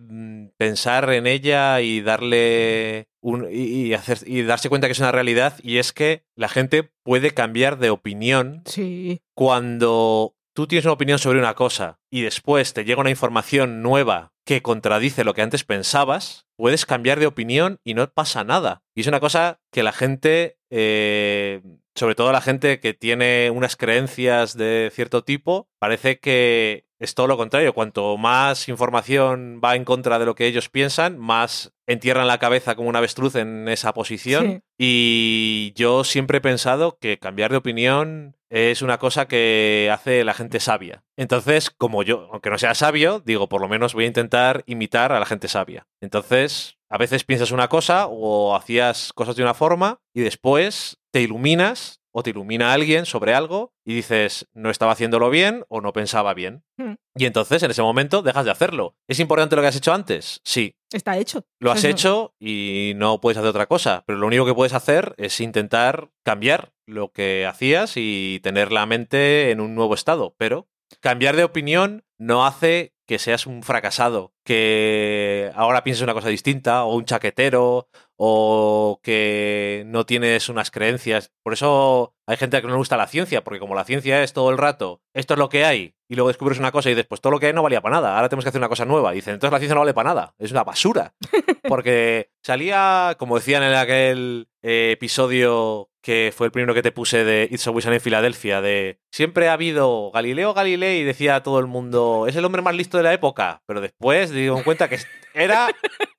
[0.57, 3.07] pensar en ella y darle.
[3.21, 5.55] Un, y, y hacer, y darse cuenta que es una realidad.
[5.61, 9.21] Y es que la gente puede cambiar de opinión Sí.
[9.35, 14.31] cuando tú tienes una opinión sobre una cosa y después te llega una información nueva
[14.49, 18.81] que contradice lo que antes pensabas, puedes cambiar de opinión y no pasa nada.
[18.95, 21.61] Y es una cosa que la gente, eh,
[21.93, 27.27] sobre todo la gente que tiene unas creencias de cierto tipo, parece que es todo
[27.27, 27.73] lo contrario.
[27.73, 32.75] Cuanto más información va en contra de lo que ellos piensan, más entierran la cabeza
[32.75, 34.45] como un avestruz en esa posición.
[34.47, 34.61] Sí.
[34.77, 40.33] Y yo siempre he pensado que cambiar de opinión es una cosa que hace la
[40.33, 41.03] gente sabia.
[41.17, 45.11] Entonces, como yo, aunque no sea sabio, digo, por lo menos voy a intentar imitar
[45.11, 45.87] a la gente sabia.
[46.01, 51.21] Entonces, a veces piensas una cosa o hacías cosas de una forma y después te
[51.21, 55.93] iluminas o te ilumina alguien sobre algo y dices, no estaba haciéndolo bien o no
[55.93, 56.63] pensaba bien.
[56.77, 56.93] Hmm.
[57.15, 58.95] Y entonces, en ese momento, dejas de hacerlo.
[59.07, 60.41] ¿Es importante lo que has hecho antes?
[60.43, 60.75] Sí.
[60.91, 61.45] Está hecho.
[61.59, 65.15] Lo has hecho y no puedes hacer otra cosa, pero lo único que puedes hacer
[65.17, 70.35] es intentar cambiar lo que hacías y tener la mente en un nuevo estado.
[70.37, 70.67] Pero
[70.99, 76.83] cambiar de opinión no hace que seas un fracasado, que ahora pienses una cosa distinta,
[76.83, 77.89] o un chaquetero,
[78.21, 81.31] o que no tienes unas creencias.
[81.41, 84.21] Por eso hay gente a que no le gusta la ciencia, porque como la ciencia
[84.23, 86.95] es todo el rato, esto es lo que hay, y luego descubres una cosa y
[86.95, 88.67] dices, pues todo lo que hay no valía para nada, ahora tenemos que hacer una
[88.67, 89.13] cosa nueva.
[89.13, 91.13] Y dicen, entonces la ciencia no vale para nada, es una basura.
[91.63, 97.23] Porque salía, como decían en aquel eh, episodio que fue el primero que te puse
[97.23, 101.59] de It's Always en Filadelfia, de siempre ha habido Galileo Galilei y decía a todo
[101.59, 104.97] el mundo, es el hombre más listo de la época, pero después dieron cuenta que
[105.33, 105.69] era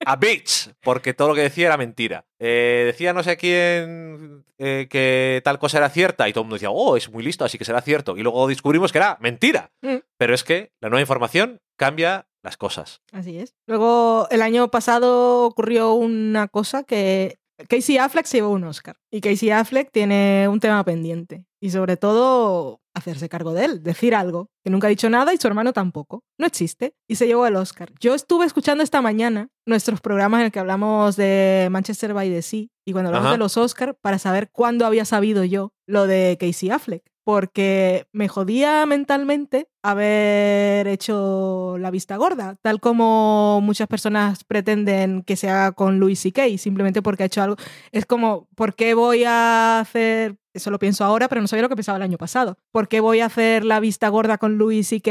[0.04, 2.24] a bitch, porque todo lo que decía era mentira.
[2.38, 6.56] Eh, decía no sé quién eh, que tal cosa era cierta y todo el mundo
[6.56, 8.16] decía, oh, es muy listo, así que será cierto.
[8.16, 9.70] Y luego descubrimos que era mentira.
[9.82, 9.96] Mm.
[10.16, 13.02] Pero es que la nueva información cambia las cosas.
[13.12, 13.54] Así es.
[13.66, 19.20] Luego, el año pasado ocurrió una cosa que Casey Affleck se llevó un Oscar y
[19.20, 24.50] Casey Affleck tiene un tema pendiente y sobre todo hacerse cargo de él, decir algo,
[24.64, 26.24] que nunca ha dicho nada y su hermano tampoco.
[26.38, 27.92] No existe y se llevó el Oscar.
[28.00, 32.42] Yo estuve escuchando esta mañana nuestros programas en el que hablamos de Manchester by the
[32.42, 33.34] Sea y cuando hablamos Ajá.
[33.34, 37.02] de los Oscar para saber cuándo había sabido yo lo de Casey Affleck.
[37.24, 45.36] Porque me jodía mentalmente haber hecho la vista gorda, tal como muchas personas pretenden que
[45.36, 47.56] se haga con Louis C.K., simplemente porque ha hecho algo.
[47.92, 51.68] Es como, ¿por qué voy a hacer eso lo pienso ahora, pero no sabía lo
[51.68, 52.58] que pensaba el año pasado.
[52.72, 55.10] ¿Por qué voy a hacer la vista gorda con Louis C.K.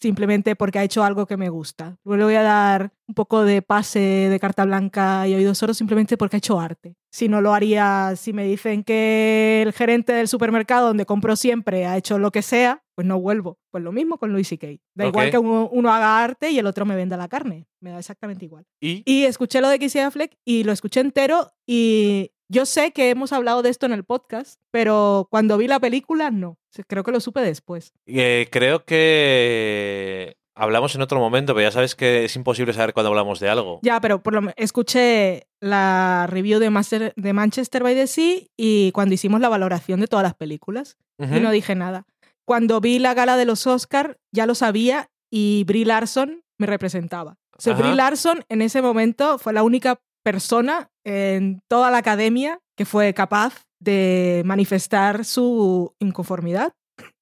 [0.00, 1.98] simplemente porque ha hecho algo que me gusta?
[2.04, 6.16] Le voy a dar un poco de pase de carta blanca y oídos sordos simplemente
[6.16, 6.96] porque ha hecho arte.
[7.10, 11.86] Si no lo haría, si me dicen que el gerente del supermercado donde compro siempre
[11.86, 13.58] ha hecho lo que sea, pues no vuelvo.
[13.70, 14.66] Pues lo mismo con Louis C.K.
[14.94, 17.66] Da igual que uno, uno haga arte y el otro me venda la carne.
[17.80, 18.64] Me da exactamente igual.
[18.80, 23.10] Y Y escuché lo de Casey Affleck y lo escuché entero y yo sé que
[23.10, 26.58] hemos hablado de esto en el podcast, pero cuando vi la película no.
[26.88, 27.92] Creo que lo supe después.
[28.06, 33.08] eh, creo que hablamos en otro momento, pero ya sabes que es imposible saber cuándo
[33.10, 33.80] hablamos de algo.
[33.82, 38.92] Ya, pero por lo escuché la review de, Master- de Manchester by the Sea y
[38.92, 42.04] cuando hicimos la valoración de todas las películas y no dije nada.
[42.46, 47.36] Cuando vi la gala de los Oscar ya lo sabía y Brie Larson me representaba.
[47.56, 47.74] O sea.
[47.74, 53.14] Brie Larson en ese momento fue la única persona en toda la academia que fue
[53.14, 56.72] capaz de manifestar su inconformidad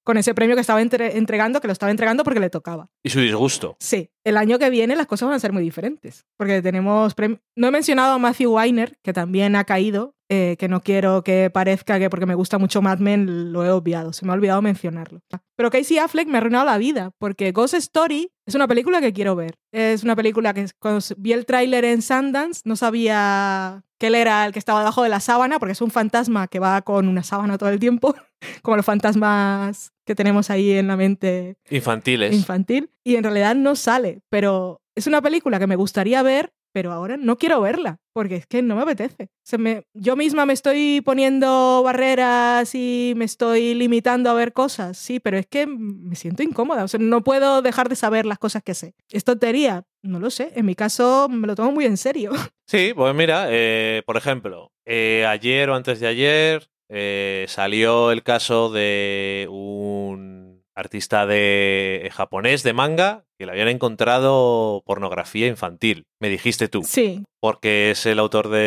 [0.04, 2.88] con ese premio que estaba entre- entregando, que lo estaba entregando porque le tocaba.
[3.02, 3.76] Y su disgusto.
[3.80, 7.14] Sí, el año que viene las cosas van a ser muy diferentes, porque tenemos...
[7.56, 11.50] No he mencionado a Matthew Weiner, que también ha caído, eh, que no quiero que
[11.52, 14.62] parezca que porque me gusta mucho Mad Men lo he obviado, se me ha olvidado
[14.62, 15.20] mencionarlo.
[15.56, 19.12] Pero Casey Affleck me ha arruinado la vida, porque Ghost Story es una película que
[19.12, 19.56] quiero ver.
[19.72, 24.44] Es una película que cuando vi el tráiler en Sundance no sabía que él era
[24.46, 27.22] el que estaba debajo de la sábana, porque es un fantasma que va con una
[27.22, 28.14] sábana todo el tiempo,
[28.62, 32.34] como los fantasmas que tenemos ahí en la mente Infantiles.
[32.34, 36.92] infantil y en realidad no sale, pero es una película que me gustaría ver, pero
[36.92, 39.28] ahora no quiero verla porque es que no me apetece.
[39.44, 44.96] Se me, yo misma me estoy poniendo barreras y me estoy limitando a ver cosas,
[44.98, 48.38] sí, pero es que me siento incómoda, o sea, no puedo dejar de saber las
[48.38, 48.94] cosas que sé.
[49.10, 49.84] ¿Es tontería?
[50.02, 52.32] No lo sé, en mi caso me lo tomo muy en serio.
[52.66, 58.22] Sí, pues mira, eh, por ejemplo, eh, ayer o antes de ayer eh, salió el
[58.22, 66.06] caso de un artista de japonés de manga que le habían encontrado pornografía infantil.
[66.20, 68.58] Me dijiste tú, Sí, porque es el autor de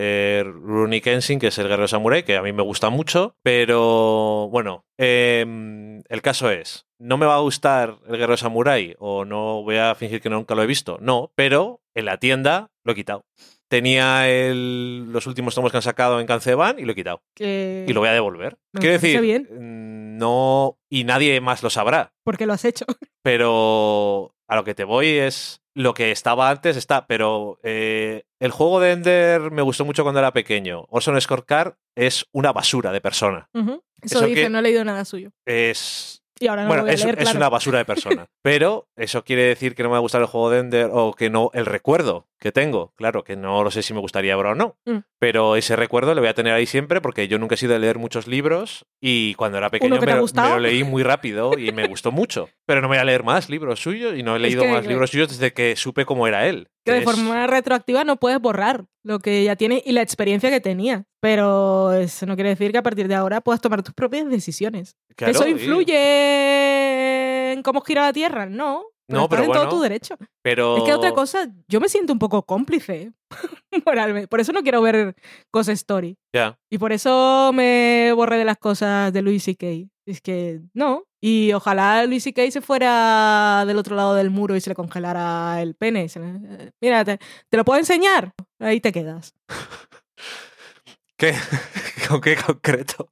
[0.00, 4.48] eh, Rurouni Kenshin, que es el guerrero samurai, que a mí me gusta mucho, pero
[4.50, 9.62] bueno, em, el caso es, no me va a gustar el guerrero samurai o no
[9.62, 12.96] voy a fingir que nunca lo he visto, no, pero en la tienda lo he
[12.96, 13.24] quitado.
[13.68, 17.22] Tenía el- los últimos tomos que han sacado en Canceban y lo he quitado.
[17.34, 17.84] que...
[17.88, 18.56] Y lo voy a devolver.
[18.72, 19.48] Me Quiero decir, bien.
[19.50, 22.12] mm, no, y nadie más lo sabrá.
[22.24, 22.84] porque lo has hecho.
[23.22, 28.50] Pero a lo que te voy es lo que estaba antes está, pero eh, el
[28.50, 30.86] juego de Ender me gustó mucho cuando era pequeño.
[30.88, 33.50] Orson Scorecard es una basura de persona.
[33.52, 35.32] Eso, Eso dice, que- no he leído nada suyo.
[35.44, 37.38] Es Y ahora no bueno, lo voy a es, leer, es claro.
[37.38, 38.26] una basura de persona.
[38.42, 41.12] Pero eso quiere decir que no me va a gustar el juego de Ender o
[41.14, 42.92] que no el recuerdo que tengo.
[42.96, 44.76] Claro, que no lo sé si me gustaría ahora o no.
[44.84, 44.98] Mm.
[45.18, 47.78] Pero ese recuerdo lo voy a tener ahí siempre porque yo nunca he sido de
[47.78, 50.48] leer muchos libros y cuando era pequeño me, lo- gustado?
[50.48, 52.50] me lo leí muy rápido y me gustó mucho.
[52.66, 55.10] Pero no voy a leer más libros suyos y no he leído que- más libros
[55.10, 56.68] suyos desde que supe cómo era él.
[56.84, 60.50] Que de Es- forma retroactiva no puedes borrar lo que ya tiene y la experiencia
[60.50, 61.04] que tenía.
[61.20, 64.96] Pero eso no quiere decir que a partir de ahora puedas tomar tus propias decisiones.
[65.16, 68.46] claro, ¿Eso y- influye en cómo gira la Tierra?
[68.46, 68.84] No.
[69.08, 69.62] No, pero en bueno.
[69.62, 70.16] todo tu derecho.
[70.42, 73.12] Pero Es que otra cosa, yo me siento un poco cómplice
[73.86, 74.26] moralmente.
[74.26, 75.14] Por eso no quiero ver
[75.52, 76.16] Ghost Story.
[76.34, 76.58] Ya.
[76.70, 79.66] Y por eso me borré de las cosas de Louis C.K.
[80.06, 81.04] Es que no.
[81.28, 82.52] Y ojalá Louis C.K.
[82.52, 86.06] se fuera del otro lado del muro y se le congelara el pene.
[86.14, 88.30] Le- Mira, te, te lo puedo enseñar.
[88.60, 89.34] Ahí te quedas.
[91.16, 91.34] ¿Qué?
[92.08, 93.10] ¿Con qué concreto?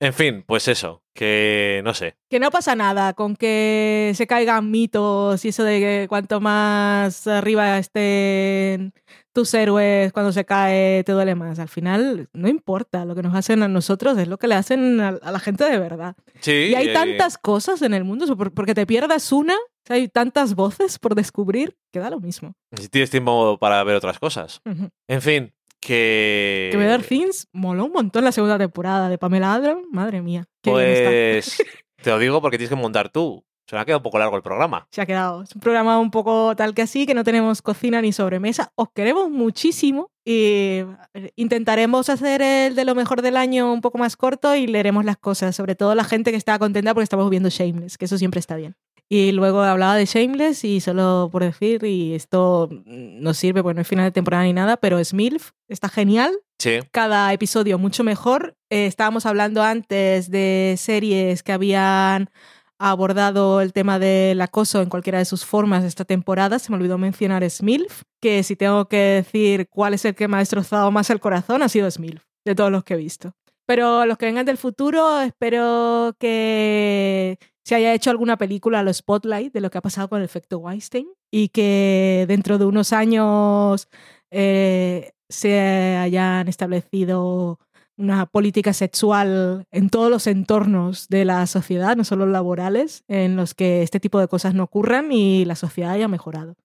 [0.00, 2.16] En fin, pues eso, que no sé.
[2.28, 7.26] Que no pasa nada con que se caigan mitos y eso de que cuanto más
[7.28, 8.92] arriba estén
[9.36, 11.58] tus héroes, cuando se cae te duele más.
[11.58, 14.98] Al final no importa, lo que nos hacen a nosotros es lo que le hacen
[14.98, 16.16] a, a la gente de verdad.
[16.40, 16.68] Sí.
[16.70, 19.54] Y hay eh, tantas cosas en el mundo, porque te pierdas una,
[19.90, 22.54] hay tantas voces por descubrir, que da lo mismo.
[22.72, 24.62] Si tienes tiempo para ver otras cosas.
[25.06, 26.70] En fin, que.
[26.72, 30.46] Que Better Things moló un montón la segunda temporada de Pamela Adlon, madre mía.
[30.62, 31.10] qué bien está.
[31.10, 31.62] Pues
[32.02, 33.44] te lo digo porque tienes que montar tú.
[33.68, 34.86] Se me ha quedado un poco largo el programa.
[34.92, 35.42] Se ha quedado.
[35.42, 38.72] Es un programa un poco tal que así, que no tenemos cocina ni sobremesa.
[38.76, 40.84] Os queremos muchísimo y
[41.14, 45.04] eh, intentaremos hacer el de lo mejor del año un poco más corto y leeremos
[45.04, 45.56] las cosas.
[45.56, 48.54] Sobre todo la gente que está contenta porque estamos viendo Shameless, que eso siempre está
[48.54, 48.76] bien.
[49.08, 53.82] Y luego hablaba de Shameless y solo por decir, y esto no sirve porque no
[53.82, 56.36] es final de temporada ni nada, pero es MILF, está genial.
[56.58, 56.80] Sí.
[56.90, 58.56] Cada episodio mucho mejor.
[58.70, 62.30] Eh, estábamos hablando antes de series que habían
[62.78, 66.58] abordado el tema del acoso en cualquiera de sus formas esta temporada.
[66.58, 70.36] Se me olvidó mencionar Smilf, que si tengo que decir cuál es el que me
[70.36, 73.32] ha destrozado más el corazón, ha sido Smilf, de todos los que he visto.
[73.66, 78.98] Pero los que vengan del futuro, espero que se haya hecho alguna película a los
[78.98, 82.92] spotlight de lo que ha pasado con el efecto Weinstein y que dentro de unos
[82.92, 83.88] años
[84.30, 85.58] eh, se
[85.96, 87.58] hayan establecido
[87.98, 93.54] una política sexual en todos los entornos de la sociedad, no solo laborales, en los
[93.54, 96.56] que este tipo de cosas no ocurran y la sociedad haya mejorado.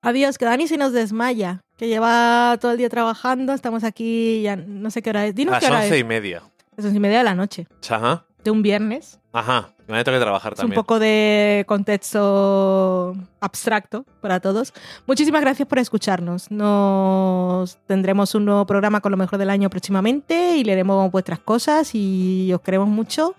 [0.00, 4.56] Adiós, que Dani se nos desmaya, que lleva todo el día trabajando, estamos aquí, ya
[4.56, 5.34] no sé qué hora es.
[5.34, 6.00] Dinos A qué las hora once es.
[6.00, 6.42] y media.
[6.76, 8.24] Las once y media de la noche, Ajá.
[8.44, 9.18] De un viernes.
[9.32, 9.68] Ajá.
[9.86, 10.76] Me voy a tener que trabajar Es un también.
[10.80, 14.72] poco de contexto abstracto para todos.
[15.06, 16.50] Muchísimas gracias por escucharnos.
[16.50, 21.94] Nos tendremos un nuevo programa con lo mejor del año próximamente y leeremos vuestras cosas
[21.94, 23.34] y os queremos mucho.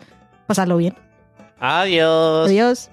[0.47, 0.95] Pasadlo bien.
[1.59, 2.47] Adiós.
[2.47, 2.89] Adiós.